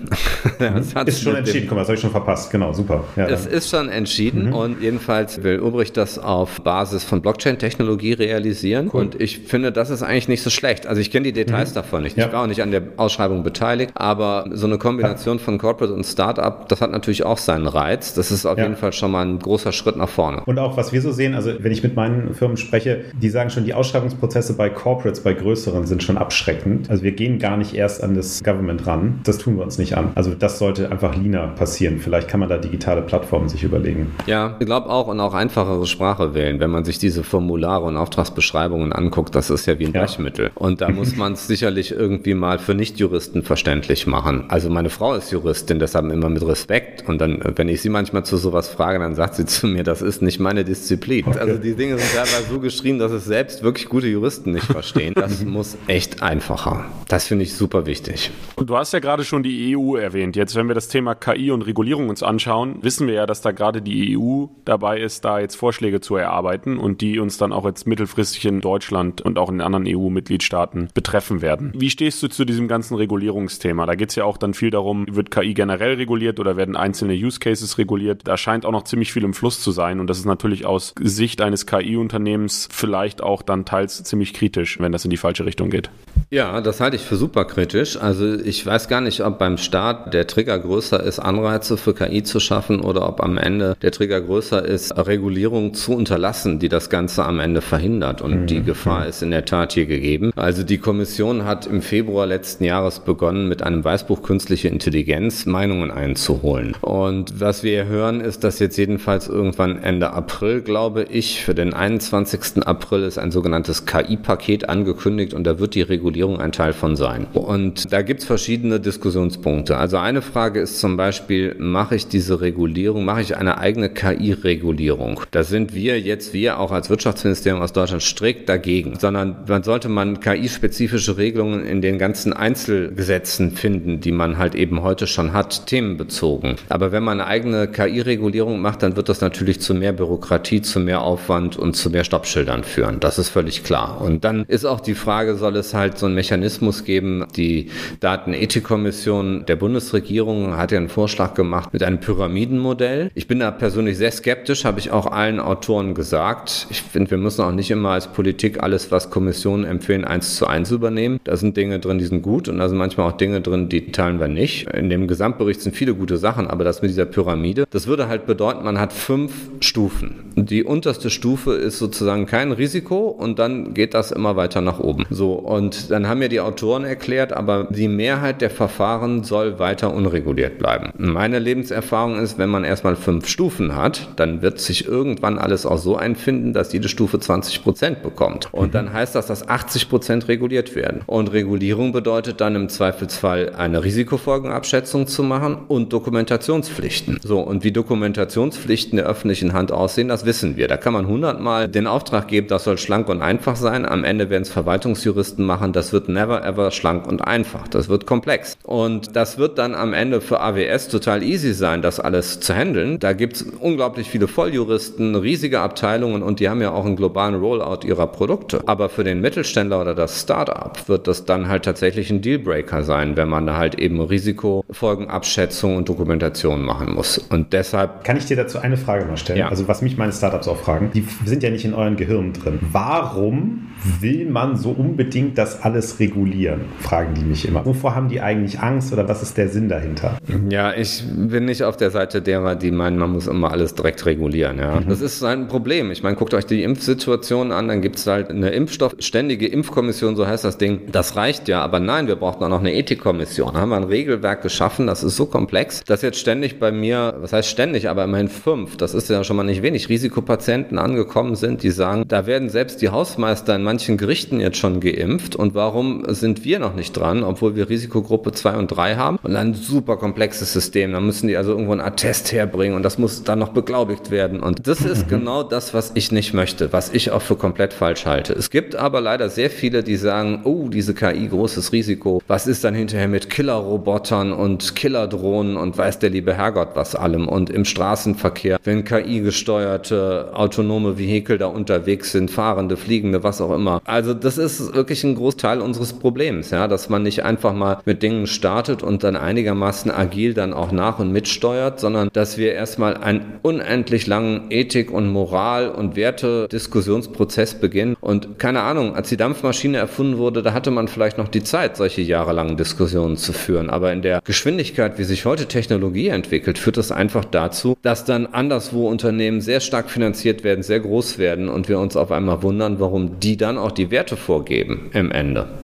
Mhm. 0.58 1.06
ist 1.06 1.22
schon 1.22 1.36
entschieden, 1.36 1.66
guck 1.66 1.76
mal, 1.76 1.80
das 1.80 1.88
habe 1.88 1.94
ich 1.96 2.00
schon 2.00 2.10
verpasst, 2.10 2.50
genau, 2.50 2.72
super. 2.72 3.04
Ja, 3.16 3.21
es 3.26 3.46
ist 3.46 3.70
schon 3.70 3.88
entschieden 3.88 4.48
mhm. 4.48 4.54
und 4.54 4.82
jedenfalls 4.82 5.42
will 5.42 5.60
Ubrich 5.60 5.92
das 5.92 6.18
auf 6.18 6.60
Basis 6.62 7.04
von 7.04 7.22
Blockchain-Technologie 7.22 8.14
realisieren 8.14 8.90
cool. 8.92 9.02
und 9.02 9.20
ich 9.20 9.40
finde, 9.40 9.72
das 9.72 9.90
ist 9.90 10.02
eigentlich 10.02 10.28
nicht 10.28 10.42
so 10.42 10.50
schlecht. 10.50 10.86
Also 10.86 11.00
ich 11.00 11.10
kenne 11.10 11.24
die 11.24 11.32
Details 11.32 11.70
mhm. 11.70 11.74
davon 11.74 12.02
nicht. 12.02 12.16
Ja. 12.16 12.26
Ich 12.26 12.32
war 12.32 12.42
auch 12.42 12.46
nicht 12.46 12.62
an 12.62 12.70
der 12.70 12.82
Ausschreibung 12.96 13.42
beteiligt, 13.42 13.92
aber 13.94 14.46
so 14.52 14.66
eine 14.66 14.78
Kombination 14.78 15.38
ja. 15.38 15.44
von 15.44 15.58
Corporate 15.58 15.92
und 15.94 16.04
Startup, 16.04 16.68
das 16.68 16.80
hat 16.80 16.90
natürlich 16.90 17.24
auch 17.24 17.38
seinen 17.38 17.66
Reiz. 17.66 18.14
Das 18.14 18.30
ist 18.30 18.46
auf 18.46 18.58
jeden 18.58 18.76
Fall 18.76 18.92
schon 18.92 19.10
mal 19.10 19.24
ein 19.24 19.38
großer 19.38 19.72
Schritt 19.72 19.96
nach 19.96 20.08
vorne. 20.08 20.42
Und 20.44 20.58
auch 20.58 20.76
was 20.76 20.92
wir 20.92 21.00
so 21.00 21.12
sehen, 21.12 21.34
also 21.34 21.52
wenn 21.58 21.72
ich 21.72 21.82
mit 21.82 21.96
meinen 21.96 22.34
Firmen 22.34 22.56
spreche, 22.56 23.04
die 23.20 23.28
sagen 23.28 23.50
schon, 23.50 23.64
die 23.64 23.74
Ausschreibungsprozesse 23.74 24.54
bei 24.54 24.68
Corporates, 24.68 25.20
bei 25.22 25.34
größeren 25.34 25.86
sind 25.86 26.02
schon 26.02 26.16
abschreckend. 26.16 26.90
Also 26.90 27.02
wir 27.02 27.12
gehen 27.12 27.38
gar 27.38 27.56
nicht 27.56 27.74
erst 27.74 28.02
an 28.02 28.14
das 28.14 28.42
Government 28.42 28.86
ran. 28.86 29.20
Das 29.24 29.38
tun 29.38 29.56
wir 29.56 29.62
uns 29.62 29.78
nicht 29.78 29.96
an. 29.96 30.12
Also 30.14 30.34
das 30.34 30.58
sollte 30.58 30.90
einfach 30.90 31.16
leaner 31.16 31.48
passieren. 31.48 31.98
Vielleicht 31.98 32.28
kann 32.28 32.40
man 32.40 32.48
da 32.48 32.58
digitale 32.58 33.02
Plattformen 33.12 33.50
sich 33.50 33.62
überlegen. 33.62 34.10
Ja, 34.24 34.56
ich 34.58 34.64
glaube 34.64 34.88
auch 34.88 35.06
und 35.06 35.20
auch 35.20 35.34
einfachere 35.34 35.84
Sprache 35.84 36.32
wählen. 36.32 36.60
Wenn 36.60 36.70
man 36.70 36.86
sich 36.86 36.98
diese 36.98 37.22
Formulare 37.22 37.84
und 37.84 37.98
Auftragsbeschreibungen 37.98 38.94
anguckt, 38.94 39.34
das 39.34 39.50
ist 39.50 39.66
ja 39.66 39.78
wie 39.78 39.84
ein 39.84 39.92
ja. 39.92 40.00
Brechmittel. 40.00 40.50
Und 40.54 40.80
da 40.80 40.88
muss 40.88 41.14
man 41.14 41.34
es 41.34 41.46
sicherlich 41.46 41.90
irgendwie 41.90 42.32
mal 42.32 42.58
für 42.58 42.74
Nichtjuristen 42.74 43.42
verständlich 43.42 44.06
machen. 44.06 44.46
Also 44.48 44.70
meine 44.70 44.88
Frau 44.88 45.12
ist 45.14 45.30
Juristin, 45.30 45.78
deshalb 45.78 46.10
immer 46.10 46.30
mit 46.30 46.42
Respekt. 46.46 47.06
Und 47.06 47.20
dann, 47.20 47.42
wenn 47.54 47.68
ich 47.68 47.82
sie 47.82 47.90
manchmal 47.90 48.24
zu 48.24 48.38
sowas 48.38 48.70
frage, 48.70 48.98
dann 48.98 49.14
sagt 49.14 49.34
sie 49.34 49.44
zu 49.46 49.66
mir, 49.66 49.82
das 49.84 50.00
ist 50.00 50.22
nicht 50.22 50.40
meine 50.40 50.64
Disziplin. 50.64 51.26
Okay. 51.26 51.38
Also 51.38 51.58
die 51.58 51.74
Dinge 51.74 51.98
sind 51.98 52.14
teilweise 52.14 52.50
so 52.50 52.60
geschrieben, 52.60 52.98
dass 52.98 53.12
es 53.12 53.26
selbst 53.26 53.62
wirklich 53.62 53.90
gute 53.90 54.06
Juristen 54.06 54.52
nicht 54.52 54.64
verstehen. 54.64 55.12
Das 55.14 55.44
muss 55.44 55.76
echt 55.86 56.22
einfacher. 56.22 56.86
Das 57.08 57.26
finde 57.26 57.44
ich 57.44 57.52
super 57.52 57.84
wichtig. 57.84 58.30
Und 58.56 58.70
du 58.70 58.76
hast 58.78 58.94
ja 58.94 59.00
gerade 59.00 59.22
schon 59.22 59.42
die 59.42 59.76
EU 59.76 59.96
erwähnt. 59.96 60.34
Jetzt, 60.34 60.54
wenn 60.54 60.68
wir 60.68 60.74
das 60.74 60.88
Thema 60.88 61.14
KI 61.14 61.50
und 61.50 61.60
Regulierung 61.60 62.08
uns 62.08 62.22
anschauen, 62.22 62.78
wissen 62.80 63.01
wir 63.06 63.14
ja, 63.14 63.26
dass 63.26 63.40
da 63.40 63.52
gerade 63.52 63.82
die 63.82 64.16
EU 64.16 64.46
dabei 64.64 65.00
ist, 65.00 65.24
da 65.24 65.40
jetzt 65.40 65.56
Vorschläge 65.56 66.00
zu 66.00 66.16
erarbeiten 66.16 66.78
und 66.78 67.00
die 67.00 67.18
uns 67.18 67.38
dann 67.38 67.52
auch 67.52 67.64
jetzt 67.64 67.86
mittelfristig 67.86 68.44
in 68.46 68.60
Deutschland 68.60 69.20
und 69.20 69.38
auch 69.38 69.50
in 69.50 69.60
anderen 69.60 69.86
EU-Mitgliedstaaten 69.86 70.88
betreffen 70.94 71.42
werden. 71.42 71.72
Wie 71.76 71.90
stehst 71.90 72.22
du 72.22 72.28
zu 72.28 72.44
diesem 72.44 72.68
ganzen 72.68 72.96
Regulierungsthema? 72.96 73.86
Da 73.86 73.94
geht 73.94 74.10
es 74.10 74.16
ja 74.16 74.24
auch 74.24 74.36
dann 74.36 74.54
viel 74.54 74.70
darum, 74.70 75.06
wird 75.10 75.30
KI 75.30 75.54
generell 75.54 75.94
reguliert 75.94 76.40
oder 76.40 76.56
werden 76.56 76.76
einzelne 76.76 77.14
Use 77.14 77.38
Cases 77.38 77.78
reguliert? 77.78 78.22
Da 78.24 78.36
scheint 78.36 78.64
auch 78.64 78.72
noch 78.72 78.84
ziemlich 78.84 79.12
viel 79.12 79.24
im 79.24 79.34
Fluss 79.34 79.60
zu 79.60 79.72
sein 79.72 80.00
und 80.00 80.08
das 80.08 80.18
ist 80.18 80.26
natürlich 80.26 80.66
aus 80.66 80.94
Sicht 81.00 81.40
eines 81.40 81.66
KI-Unternehmens 81.66 82.68
vielleicht 82.70 83.22
auch 83.22 83.42
dann 83.42 83.64
teils 83.64 84.02
ziemlich 84.02 84.34
kritisch, 84.34 84.78
wenn 84.80 84.92
das 84.92 85.04
in 85.04 85.10
die 85.10 85.16
falsche 85.16 85.46
Richtung 85.46 85.70
geht. 85.70 85.90
Ja, 86.32 86.62
das 86.62 86.80
halte 86.80 86.96
ich 86.96 87.02
für 87.02 87.16
super 87.16 87.44
kritisch. 87.44 87.98
Also 87.98 88.32
ich 88.32 88.64
weiß 88.64 88.88
gar 88.88 89.02
nicht, 89.02 89.22
ob 89.22 89.38
beim 89.38 89.58
Staat 89.58 90.14
der 90.14 90.26
Trigger 90.26 90.58
größer 90.58 91.02
ist, 91.02 91.18
Anreize 91.18 91.76
für 91.76 91.92
KI 91.92 92.22
zu 92.22 92.40
schaffen 92.40 92.80
oder 92.80 93.06
ob 93.06 93.22
am 93.22 93.36
Ende 93.36 93.76
der 93.82 93.90
Trigger 93.90 94.22
größer 94.22 94.64
ist, 94.64 94.96
Regulierung 94.96 95.74
zu 95.74 95.92
unterlassen, 95.92 96.58
die 96.58 96.70
das 96.70 96.88
Ganze 96.88 97.26
am 97.26 97.38
Ende 97.38 97.60
verhindert. 97.60 98.22
Und 98.22 98.40
mhm. 98.40 98.46
die 98.46 98.62
Gefahr 98.62 99.06
ist 99.06 99.22
in 99.22 99.30
der 99.30 99.44
Tat 99.44 99.74
hier 99.74 99.84
gegeben. 99.84 100.32
Also 100.34 100.62
die 100.62 100.78
Kommission 100.78 101.44
hat 101.44 101.66
im 101.66 101.82
Februar 101.82 102.26
letzten 102.26 102.64
Jahres 102.64 103.00
begonnen, 103.00 103.46
mit 103.46 103.62
einem 103.62 103.84
Weißbuch 103.84 104.22
Künstliche 104.22 104.68
Intelligenz 104.68 105.44
Meinungen 105.44 105.90
einzuholen. 105.90 106.74
Und 106.80 107.40
was 107.40 107.62
wir 107.62 107.84
hören, 107.84 108.22
ist, 108.22 108.42
dass 108.42 108.58
jetzt 108.58 108.78
jedenfalls 108.78 109.28
irgendwann 109.28 109.82
Ende 109.82 110.14
April, 110.14 110.62
glaube 110.62 111.02
ich, 111.02 111.44
für 111.44 111.54
den 111.54 111.74
21. 111.74 112.66
April 112.66 113.02
ist 113.02 113.18
ein 113.18 113.32
sogenanntes 113.32 113.84
KI-Paket 113.84 114.70
angekündigt 114.70 115.34
und 115.34 115.44
da 115.44 115.58
wird 115.58 115.74
die 115.74 115.82
Regulierung 115.82 116.21
Regulierung 116.22 116.40
ein 116.40 116.52
Teil 116.52 116.72
von 116.72 116.94
sein. 116.94 117.26
Und 117.32 117.92
da 117.92 118.02
gibt 118.02 118.20
es 118.20 118.26
verschiedene 118.26 118.78
Diskussionspunkte. 118.78 119.76
Also 119.76 119.96
eine 119.96 120.22
Frage 120.22 120.60
ist 120.60 120.78
zum 120.78 120.96
Beispiel, 120.96 121.56
mache 121.58 121.96
ich 121.96 122.06
diese 122.06 122.40
Regulierung, 122.40 123.04
mache 123.04 123.22
ich 123.22 123.36
eine 123.36 123.58
eigene 123.58 123.88
KI-Regulierung? 123.88 125.20
Da 125.32 125.42
sind 125.42 125.74
wir 125.74 126.00
jetzt, 126.00 126.32
wir 126.32 126.60
auch 126.60 126.70
als 126.70 126.90
Wirtschaftsministerium 126.90 127.60
aus 127.60 127.72
Deutschland 127.72 128.02
strikt 128.02 128.48
dagegen, 128.48 128.98
sondern 129.00 129.36
man 129.48 129.64
sollte 129.64 129.88
man 129.88 130.20
KI-spezifische 130.20 131.16
Regelungen 131.16 131.66
in 131.66 131.82
den 131.82 131.98
ganzen 131.98 132.32
Einzelgesetzen 132.32 133.50
finden, 133.50 134.00
die 134.00 134.12
man 134.12 134.38
halt 134.38 134.54
eben 134.54 134.82
heute 134.82 135.08
schon 135.08 135.32
hat, 135.32 135.66
themenbezogen. 135.66 136.56
Aber 136.68 136.92
wenn 136.92 137.02
man 137.02 137.20
eine 137.20 137.28
eigene 137.28 137.66
KI-Regulierung 137.66 138.60
macht, 138.60 138.84
dann 138.84 138.94
wird 138.94 139.08
das 139.08 139.20
natürlich 139.20 139.60
zu 139.60 139.74
mehr 139.74 139.92
Bürokratie, 139.92 140.62
zu 140.62 140.78
mehr 140.78 141.02
Aufwand 141.02 141.56
und 141.56 141.74
zu 141.74 141.90
mehr 141.90 142.04
Stoppschildern 142.04 142.62
führen. 142.62 143.00
Das 143.00 143.18
ist 143.18 143.28
völlig 143.28 143.64
klar. 143.64 144.00
Und 144.00 144.24
dann 144.24 144.44
ist 144.46 144.64
auch 144.64 144.80
die 144.80 144.94
Frage, 144.94 145.34
soll 145.34 145.56
es 145.56 145.74
halt 145.74 145.98
so 145.98 146.11
einen 146.12 146.16
Mechanismus 146.16 146.84
geben. 146.84 147.26
Die 147.36 147.70
Datenethikkommission 148.00 149.46
der 149.46 149.56
Bundesregierung 149.56 150.56
hat 150.56 150.72
ja 150.72 150.78
einen 150.78 150.88
Vorschlag 150.88 151.34
gemacht 151.34 151.72
mit 151.72 151.82
einem 151.82 152.00
Pyramidenmodell. 152.00 153.10
Ich 153.14 153.26
bin 153.26 153.40
da 153.40 153.50
persönlich 153.50 153.96
sehr 153.96 154.10
skeptisch, 154.10 154.64
habe 154.64 154.78
ich 154.78 154.90
auch 154.90 155.06
allen 155.06 155.40
Autoren 155.40 155.94
gesagt. 155.94 156.66
Ich 156.70 156.82
finde, 156.82 157.10
wir 157.10 157.18
müssen 157.18 157.42
auch 157.42 157.52
nicht 157.52 157.70
immer 157.70 157.90
als 157.90 158.08
Politik 158.08 158.62
alles, 158.62 158.90
was 158.90 159.10
Kommissionen 159.10 159.64
empfehlen, 159.64 160.04
eins 160.04 160.36
zu 160.36 160.46
eins 160.46 160.70
übernehmen. 160.70 161.20
Da 161.24 161.36
sind 161.36 161.56
Dinge 161.56 161.78
drin, 161.78 161.98
die 161.98 162.04
sind 162.04 162.22
gut 162.22 162.48
und 162.48 162.58
da 162.58 162.68
sind 162.68 162.78
manchmal 162.78 163.08
auch 163.08 163.16
Dinge 163.16 163.40
drin, 163.40 163.68
die 163.68 163.92
teilen 163.92 164.20
wir 164.20 164.28
nicht. 164.28 164.68
In 164.70 164.90
dem 164.90 165.08
Gesamtbericht 165.08 165.60
sind 165.60 165.74
viele 165.74 165.94
gute 165.94 166.18
Sachen, 166.18 166.46
aber 166.46 166.64
das 166.64 166.82
mit 166.82 166.90
dieser 166.90 167.06
Pyramide, 167.06 167.64
das 167.70 167.86
würde 167.86 168.08
halt 168.08 168.26
bedeuten, 168.26 168.64
man 168.64 168.78
hat 168.78 168.92
fünf 168.92 169.32
Stufen. 169.60 170.31
Die 170.46 170.64
unterste 170.64 171.10
Stufe 171.10 171.52
ist 171.54 171.78
sozusagen 171.78 172.26
kein 172.26 172.52
Risiko 172.52 173.08
und 173.08 173.38
dann 173.38 173.74
geht 173.74 173.94
das 173.94 174.10
immer 174.10 174.36
weiter 174.36 174.60
nach 174.60 174.80
oben. 174.80 175.04
So, 175.10 175.34
und 175.34 175.90
dann 175.90 176.08
haben 176.08 176.20
ja 176.22 176.28
die 176.28 176.40
Autoren 176.40 176.84
erklärt, 176.84 177.32
aber 177.32 177.68
die 177.70 177.88
Mehrheit 177.88 178.40
der 178.40 178.50
Verfahren 178.50 179.22
soll 179.24 179.58
weiter 179.58 179.94
unreguliert 179.94 180.58
bleiben. 180.58 180.92
Meine 180.96 181.38
Lebenserfahrung 181.38 182.18
ist, 182.18 182.38
wenn 182.38 182.50
man 182.50 182.64
erstmal 182.64 182.96
fünf 182.96 183.28
Stufen 183.28 183.76
hat, 183.76 184.08
dann 184.16 184.42
wird 184.42 184.58
sich 184.60 184.86
irgendwann 184.86 185.38
alles 185.38 185.66
auch 185.66 185.78
so 185.78 185.96
einfinden, 185.96 186.52
dass 186.52 186.72
jede 186.72 186.88
Stufe 186.88 187.20
20 187.20 187.62
Prozent 187.62 188.02
bekommt. 188.02 188.48
Und 188.52 188.74
dann 188.74 188.92
heißt 188.92 189.14
das, 189.14 189.26
dass 189.26 189.48
80 189.48 189.88
Prozent 189.88 190.28
reguliert 190.28 190.74
werden. 190.74 191.02
Und 191.06 191.32
Regulierung 191.32 191.92
bedeutet 191.92 192.40
dann 192.40 192.56
im 192.56 192.68
Zweifelsfall 192.68 193.52
eine 193.56 193.84
Risikofolgenabschätzung 193.84 195.06
zu 195.06 195.22
machen 195.22 195.58
und 195.68 195.92
Dokumentationspflichten. 195.92 197.20
So, 197.22 197.40
und 197.40 197.64
wie 197.64 197.72
Dokumentationspflichten 197.72 198.96
der 198.96 199.06
öffentlichen 199.06 199.52
Hand 199.52 199.72
aussehen, 199.72 200.08
das 200.08 200.24
wissen 200.24 200.31
wir. 200.56 200.68
Da 200.68 200.76
kann 200.76 200.92
man 200.92 201.06
hundertmal 201.06 201.68
den 201.68 201.86
Auftrag 201.86 202.28
geben, 202.28 202.48
das 202.48 202.64
soll 202.64 202.78
schlank 202.78 203.08
und 203.08 203.22
einfach 203.22 203.56
sein. 203.56 203.84
Am 203.86 204.04
Ende 204.04 204.30
werden 204.30 204.42
es 204.42 204.50
Verwaltungsjuristen 204.50 205.44
machen, 205.44 205.72
das 205.72 205.92
wird 205.92 206.08
never 206.08 206.44
ever 206.44 206.70
schlank 206.70 207.06
und 207.06 207.20
einfach. 207.20 207.68
Das 207.68 207.88
wird 207.88 208.06
komplex. 208.06 208.56
Und 208.64 209.14
das 209.16 209.38
wird 209.38 209.58
dann 209.58 209.74
am 209.74 209.92
Ende 209.92 210.20
für 210.20 210.40
AWS 210.40 210.88
total 210.88 211.22
easy 211.22 211.52
sein, 211.52 211.82
das 211.82 212.00
alles 212.00 212.40
zu 212.40 212.54
handeln. 212.54 212.98
Da 212.98 213.12
gibt 213.12 213.36
es 213.36 213.42
unglaublich 213.42 214.08
viele 214.08 214.28
Volljuristen, 214.28 215.14
riesige 215.14 215.60
Abteilungen 215.60 216.22
und 216.22 216.40
die 216.40 216.48
haben 216.48 216.62
ja 216.62 216.72
auch 216.72 216.84
einen 216.84 216.96
globalen 216.96 217.34
Rollout 217.34 217.86
ihrer 217.86 218.06
Produkte. 218.06 218.62
Aber 218.66 218.88
für 218.88 219.04
den 219.04 219.20
Mittelständler 219.20 219.80
oder 219.80 219.94
das 219.94 220.20
Startup 220.20 220.88
wird 220.88 221.06
das 221.06 221.24
dann 221.24 221.48
halt 221.48 221.64
tatsächlich 221.64 222.10
ein 222.10 222.22
Dealbreaker 222.22 222.82
sein, 222.82 223.16
wenn 223.16 223.28
man 223.28 223.46
da 223.46 223.56
halt 223.56 223.74
eben 223.74 224.00
Risikofolgenabschätzung 224.00 225.76
und 225.76 225.88
Dokumentation 225.88 226.62
machen 226.62 226.94
muss. 226.94 227.18
Und 227.18 227.52
deshalb. 227.52 228.04
Kann 228.04 228.16
ich 228.16 228.26
dir 228.26 228.36
dazu 228.36 228.58
eine 228.58 228.76
Frage 228.76 229.04
mal 229.04 229.16
stellen? 229.16 229.38
Ja. 229.38 229.48
Also 229.48 229.68
was 229.68 229.82
mich 229.82 229.96
meine 229.96 230.12
Startups 230.22 230.46
auch 230.46 230.58
fragen, 230.58 230.92
die 230.94 231.04
sind 231.24 231.42
ja 231.42 231.50
nicht 231.50 231.64
in 231.64 231.74
euren 231.74 231.96
Gehirnen 231.96 232.32
drin. 232.32 232.60
Warum 232.70 233.71
will 234.00 234.28
man 234.30 234.56
so 234.56 234.70
unbedingt 234.70 235.38
das 235.38 235.62
alles 235.62 235.98
regulieren? 236.00 236.62
Fragen 236.78 237.14
die 237.14 237.24
mich 237.24 237.46
immer. 237.46 237.64
Wovor 237.64 237.94
haben 237.94 238.08
die 238.08 238.20
eigentlich 238.20 238.60
Angst 238.60 238.92
oder 238.92 239.08
was 239.08 239.22
ist 239.22 239.36
der 239.36 239.48
Sinn 239.48 239.68
dahinter? 239.68 240.18
Ja, 240.48 240.74
ich 240.74 241.02
bin 241.14 241.44
nicht 241.44 241.64
auf 241.64 241.76
der 241.76 241.90
Seite 241.90 242.22
derer, 242.22 242.54
die 242.54 242.70
meinen, 242.70 242.98
man 242.98 243.10
muss 243.10 243.26
immer 243.26 243.50
alles 243.50 243.74
direkt 243.74 244.04
regulieren. 244.06 244.58
Ja. 244.58 244.80
Mhm. 244.80 244.88
Das 244.88 245.00
ist 245.00 245.22
ein 245.22 245.48
Problem. 245.48 245.90
Ich 245.90 246.02
meine, 246.02 246.16
guckt 246.16 246.34
euch 246.34 246.46
die 246.46 246.62
Impfsituation 246.62 247.52
an, 247.52 247.68
dann 247.68 247.80
gibt 247.80 247.96
es 247.96 248.06
halt 248.06 248.30
eine 248.30 248.50
Impfstoffständige 248.50 249.46
Impfkommission, 249.46 250.16
so 250.16 250.26
heißt 250.26 250.44
das 250.44 250.58
Ding. 250.58 250.82
Das 250.90 251.16
reicht 251.16 251.48
ja, 251.48 251.62
aber 251.62 251.80
nein, 251.80 252.06
wir 252.06 252.16
brauchen 252.16 252.42
auch 252.44 252.48
noch 252.48 252.60
eine 252.60 252.74
Ethikkommission. 252.74 253.54
Da 253.54 253.60
haben 253.60 253.70
wir 253.70 253.76
ein 253.76 253.84
Regelwerk 253.84 254.42
geschaffen, 254.42 254.86
das 254.86 255.02
ist 255.02 255.16
so 255.16 255.26
komplex, 255.26 255.82
dass 255.84 256.02
jetzt 256.02 256.18
ständig 256.18 256.58
bei 256.58 256.72
mir, 256.72 257.14
was 257.20 257.32
heißt 257.32 257.48
ständig, 257.48 257.88
aber 257.88 258.04
immerhin 258.04 258.28
fünf, 258.28 258.76
das 258.76 258.94
ist 258.94 259.10
ja 259.10 259.24
schon 259.24 259.36
mal 259.36 259.44
nicht 259.44 259.62
wenig, 259.62 259.88
Risikopatienten 259.88 260.78
angekommen 260.78 261.36
sind, 261.36 261.62
die 261.62 261.70
sagen, 261.70 262.04
da 262.06 262.26
werden 262.26 262.48
selbst 262.48 262.82
die 262.82 262.88
Hausmeister 262.88 263.56
in 263.56 263.62
manchen 263.72 263.96
Gerichten 263.96 264.38
jetzt 264.38 264.58
schon 264.58 264.80
geimpft 264.80 265.34
und 265.34 265.54
warum 265.54 266.04
sind 266.08 266.44
wir 266.44 266.58
noch 266.58 266.74
nicht 266.74 266.92
dran, 266.92 267.24
obwohl 267.24 267.56
wir 267.56 267.70
Risikogruppe 267.70 268.32
2 268.32 268.56
und 268.56 268.68
3 268.68 268.96
haben 268.96 269.18
und 269.22 269.34
ein 269.34 269.54
super 269.54 269.96
komplexes 269.96 270.52
System. 270.52 270.92
Da 270.92 271.00
müssen 271.00 271.26
die 271.26 271.38
also 271.38 271.52
irgendwo 271.52 271.72
einen 271.72 271.80
Attest 271.80 272.32
herbringen 272.32 272.76
und 272.76 272.82
das 272.82 272.98
muss 272.98 273.24
dann 273.24 273.38
noch 273.38 273.48
beglaubigt 273.48 274.10
werden 274.10 274.40
und 274.40 274.66
das 274.66 274.82
ist 274.82 275.06
mhm. 275.06 275.08
genau 275.08 275.42
das, 275.42 275.72
was 275.72 275.92
ich 275.94 276.12
nicht 276.12 276.34
möchte, 276.34 276.70
was 276.74 276.92
ich 276.92 277.12
auch 277.12 277.22
für 277.22 277.34
komplett 277.34 277.72
falsch 277.72 278.04
halte. 278.04 278.34
Es 278.34 278.50
gibt 278.50 278.76
aber 278.76 279.00
leider 279.00 279.30
sehr 279.30 279.48
viele, 279.48 279.82
die 279.82 279.96
sagen, 279.96 280.42
oh, 280.44 280.68
diese 280.68 280.92
KI, 280.92 281.28
großes 281.28 281.72
Risiko. 281.72 282.20
Was 282.28 282.46
ist 282.46 282.64
dann 282.64 282.74
hinterher 282.74 283.08
mit 283.08 283.30
Killerrobotern 283.30 284.34
und 284.34 284.76
Killerdrohnen 284.76 285.56
und 285.56 285.78
weiß 285.78 285.98
der 285.98 286.10
liebe 286.10 286.34
Herrgott 286.34 286.72
was 286.74 286.94
allem 286.94 287.26
und 287.26 287.48
im 287.48 287.64
Straßenverkehr, 287.64 288.58
wenn 288.64 288.84
KI 288.84 289.20
gesteuerte 289.20 290.32
autonome 290.34 290.98
Vehikel 290.98 291.38
da 291.38 291.46
unterwegs 291.46 292.12
sind, 292.12 292.30
fahrende, 292.30 292.76
fliegende, 292.76 293.22
was 293.22 293.40
auch 293.40 293.54
immer. 293.54 293.61
Also 293.84 294.14
das 294.14 294.38
ist 294.38 294.74
wirklich 294.74 295.04
ein 295.04 295.14
Großteil 295.14 295.60
unseres 295.60 295.92
Problems, 295.92 296.50
ja, 296.50 296.68
dass 296.68 296.88
man 296.88 297.02
nicht 297.02 297.24
einfach 297.24 297.52
mal 297.52 297.78
mit 297.84 298.02
Dingen 298.02 298.26
startet 298.26 298.82
und 298.82 299.04
dann 299.04 299.16
einigermaßen 299.16 299.90
agil 299.90 300.34
dann 300.34 300.52
auch 300.52 300.72
nach 300.72 300.98
und 300.98 301.12
mitsteuert, 301.12 301.80
sondern 301.80 302.08
dass 302.12 302.38
wir 302.38 302.52
erstmal 302.52 302.96
einen 302.96 303.38
unendlich 303.42 304.06
langen 304.06 304.50
Ethik- 304.50 304.90
und 304.90 305.08
Moral- 305.08 305.70
und 305.70 305.96
Werte-Diskussionsprozess 305.96 307.54
beginnen. 307.54 307.96
Und 308.02 308.40
keine 308.40 308.62
Ahnung, 308.62 308.96
als 308.96 309.10
die 309.10 309.16
Dampfmaschine 309.16 309.78
erfunden 309.78 310.18
wurde, 310.18 310.42
da 310.42 310.52
hatte 310.52 310.72
man 310.72 310.88
vielleicht 310.88 311.18
noch 311.18 311.28
die 311.28 311.44
Zeit, 311.44 311.76
solche 311.76 312.02
jahrelangen 312.02 312.56
Diskussionen 312.56 313.16
zu 313.16 313.32
führen. 313.32 313.70
Aber 313.70 313.92
in 313.92 314.02
der 314.02 314.20
Geschwindigkeit, 314.24 314.98
wie 314.98 315.04
sich 315.04 315.24
heute 315.24 315.46
Technologie 315.46 316.08
entwickelt, 316.08 316.58
führt 316.58 316.78
das 316.78 316.90
einfach 316.90 317.24
dazu, 317.24 317.76
dass 317.82 318.04
dann 318.04 318.26
anderswo 318.26 318.88
Unternehmen 318.88 319.40
sehr 319.40 319.60
stark 319.60 319.88
finanziert 319.88 320.42
werden, 320.42 320.64
sehr 320.64 320.80
groß 320.80 321.18
werden 321.18 321.48
und 321.48 321.68
wir 321.68 321.78
uns 321.78 321.94
auf 321.94 322.10
einmal 322.10 322.42
wundern, 322.42 322.80
warum 322.80 323.20
die 323.20 323.36
dann 323.36 323.56
auch 323.56 323.70
die 323.70 323.92
Werte 323.92 324.16
vorgeben 324.16 324.90
im 324.92 325.12
Ende. 325.12 325.60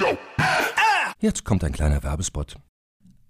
Jetzt 1.20 1.44
kommt 1.44 1.62
ein 1.62 1.72
kleiner 1.72 2.02
Werbespot. 2.02 2.56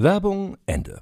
Werbung 0.00 0.56
Ende. 0.64 1.00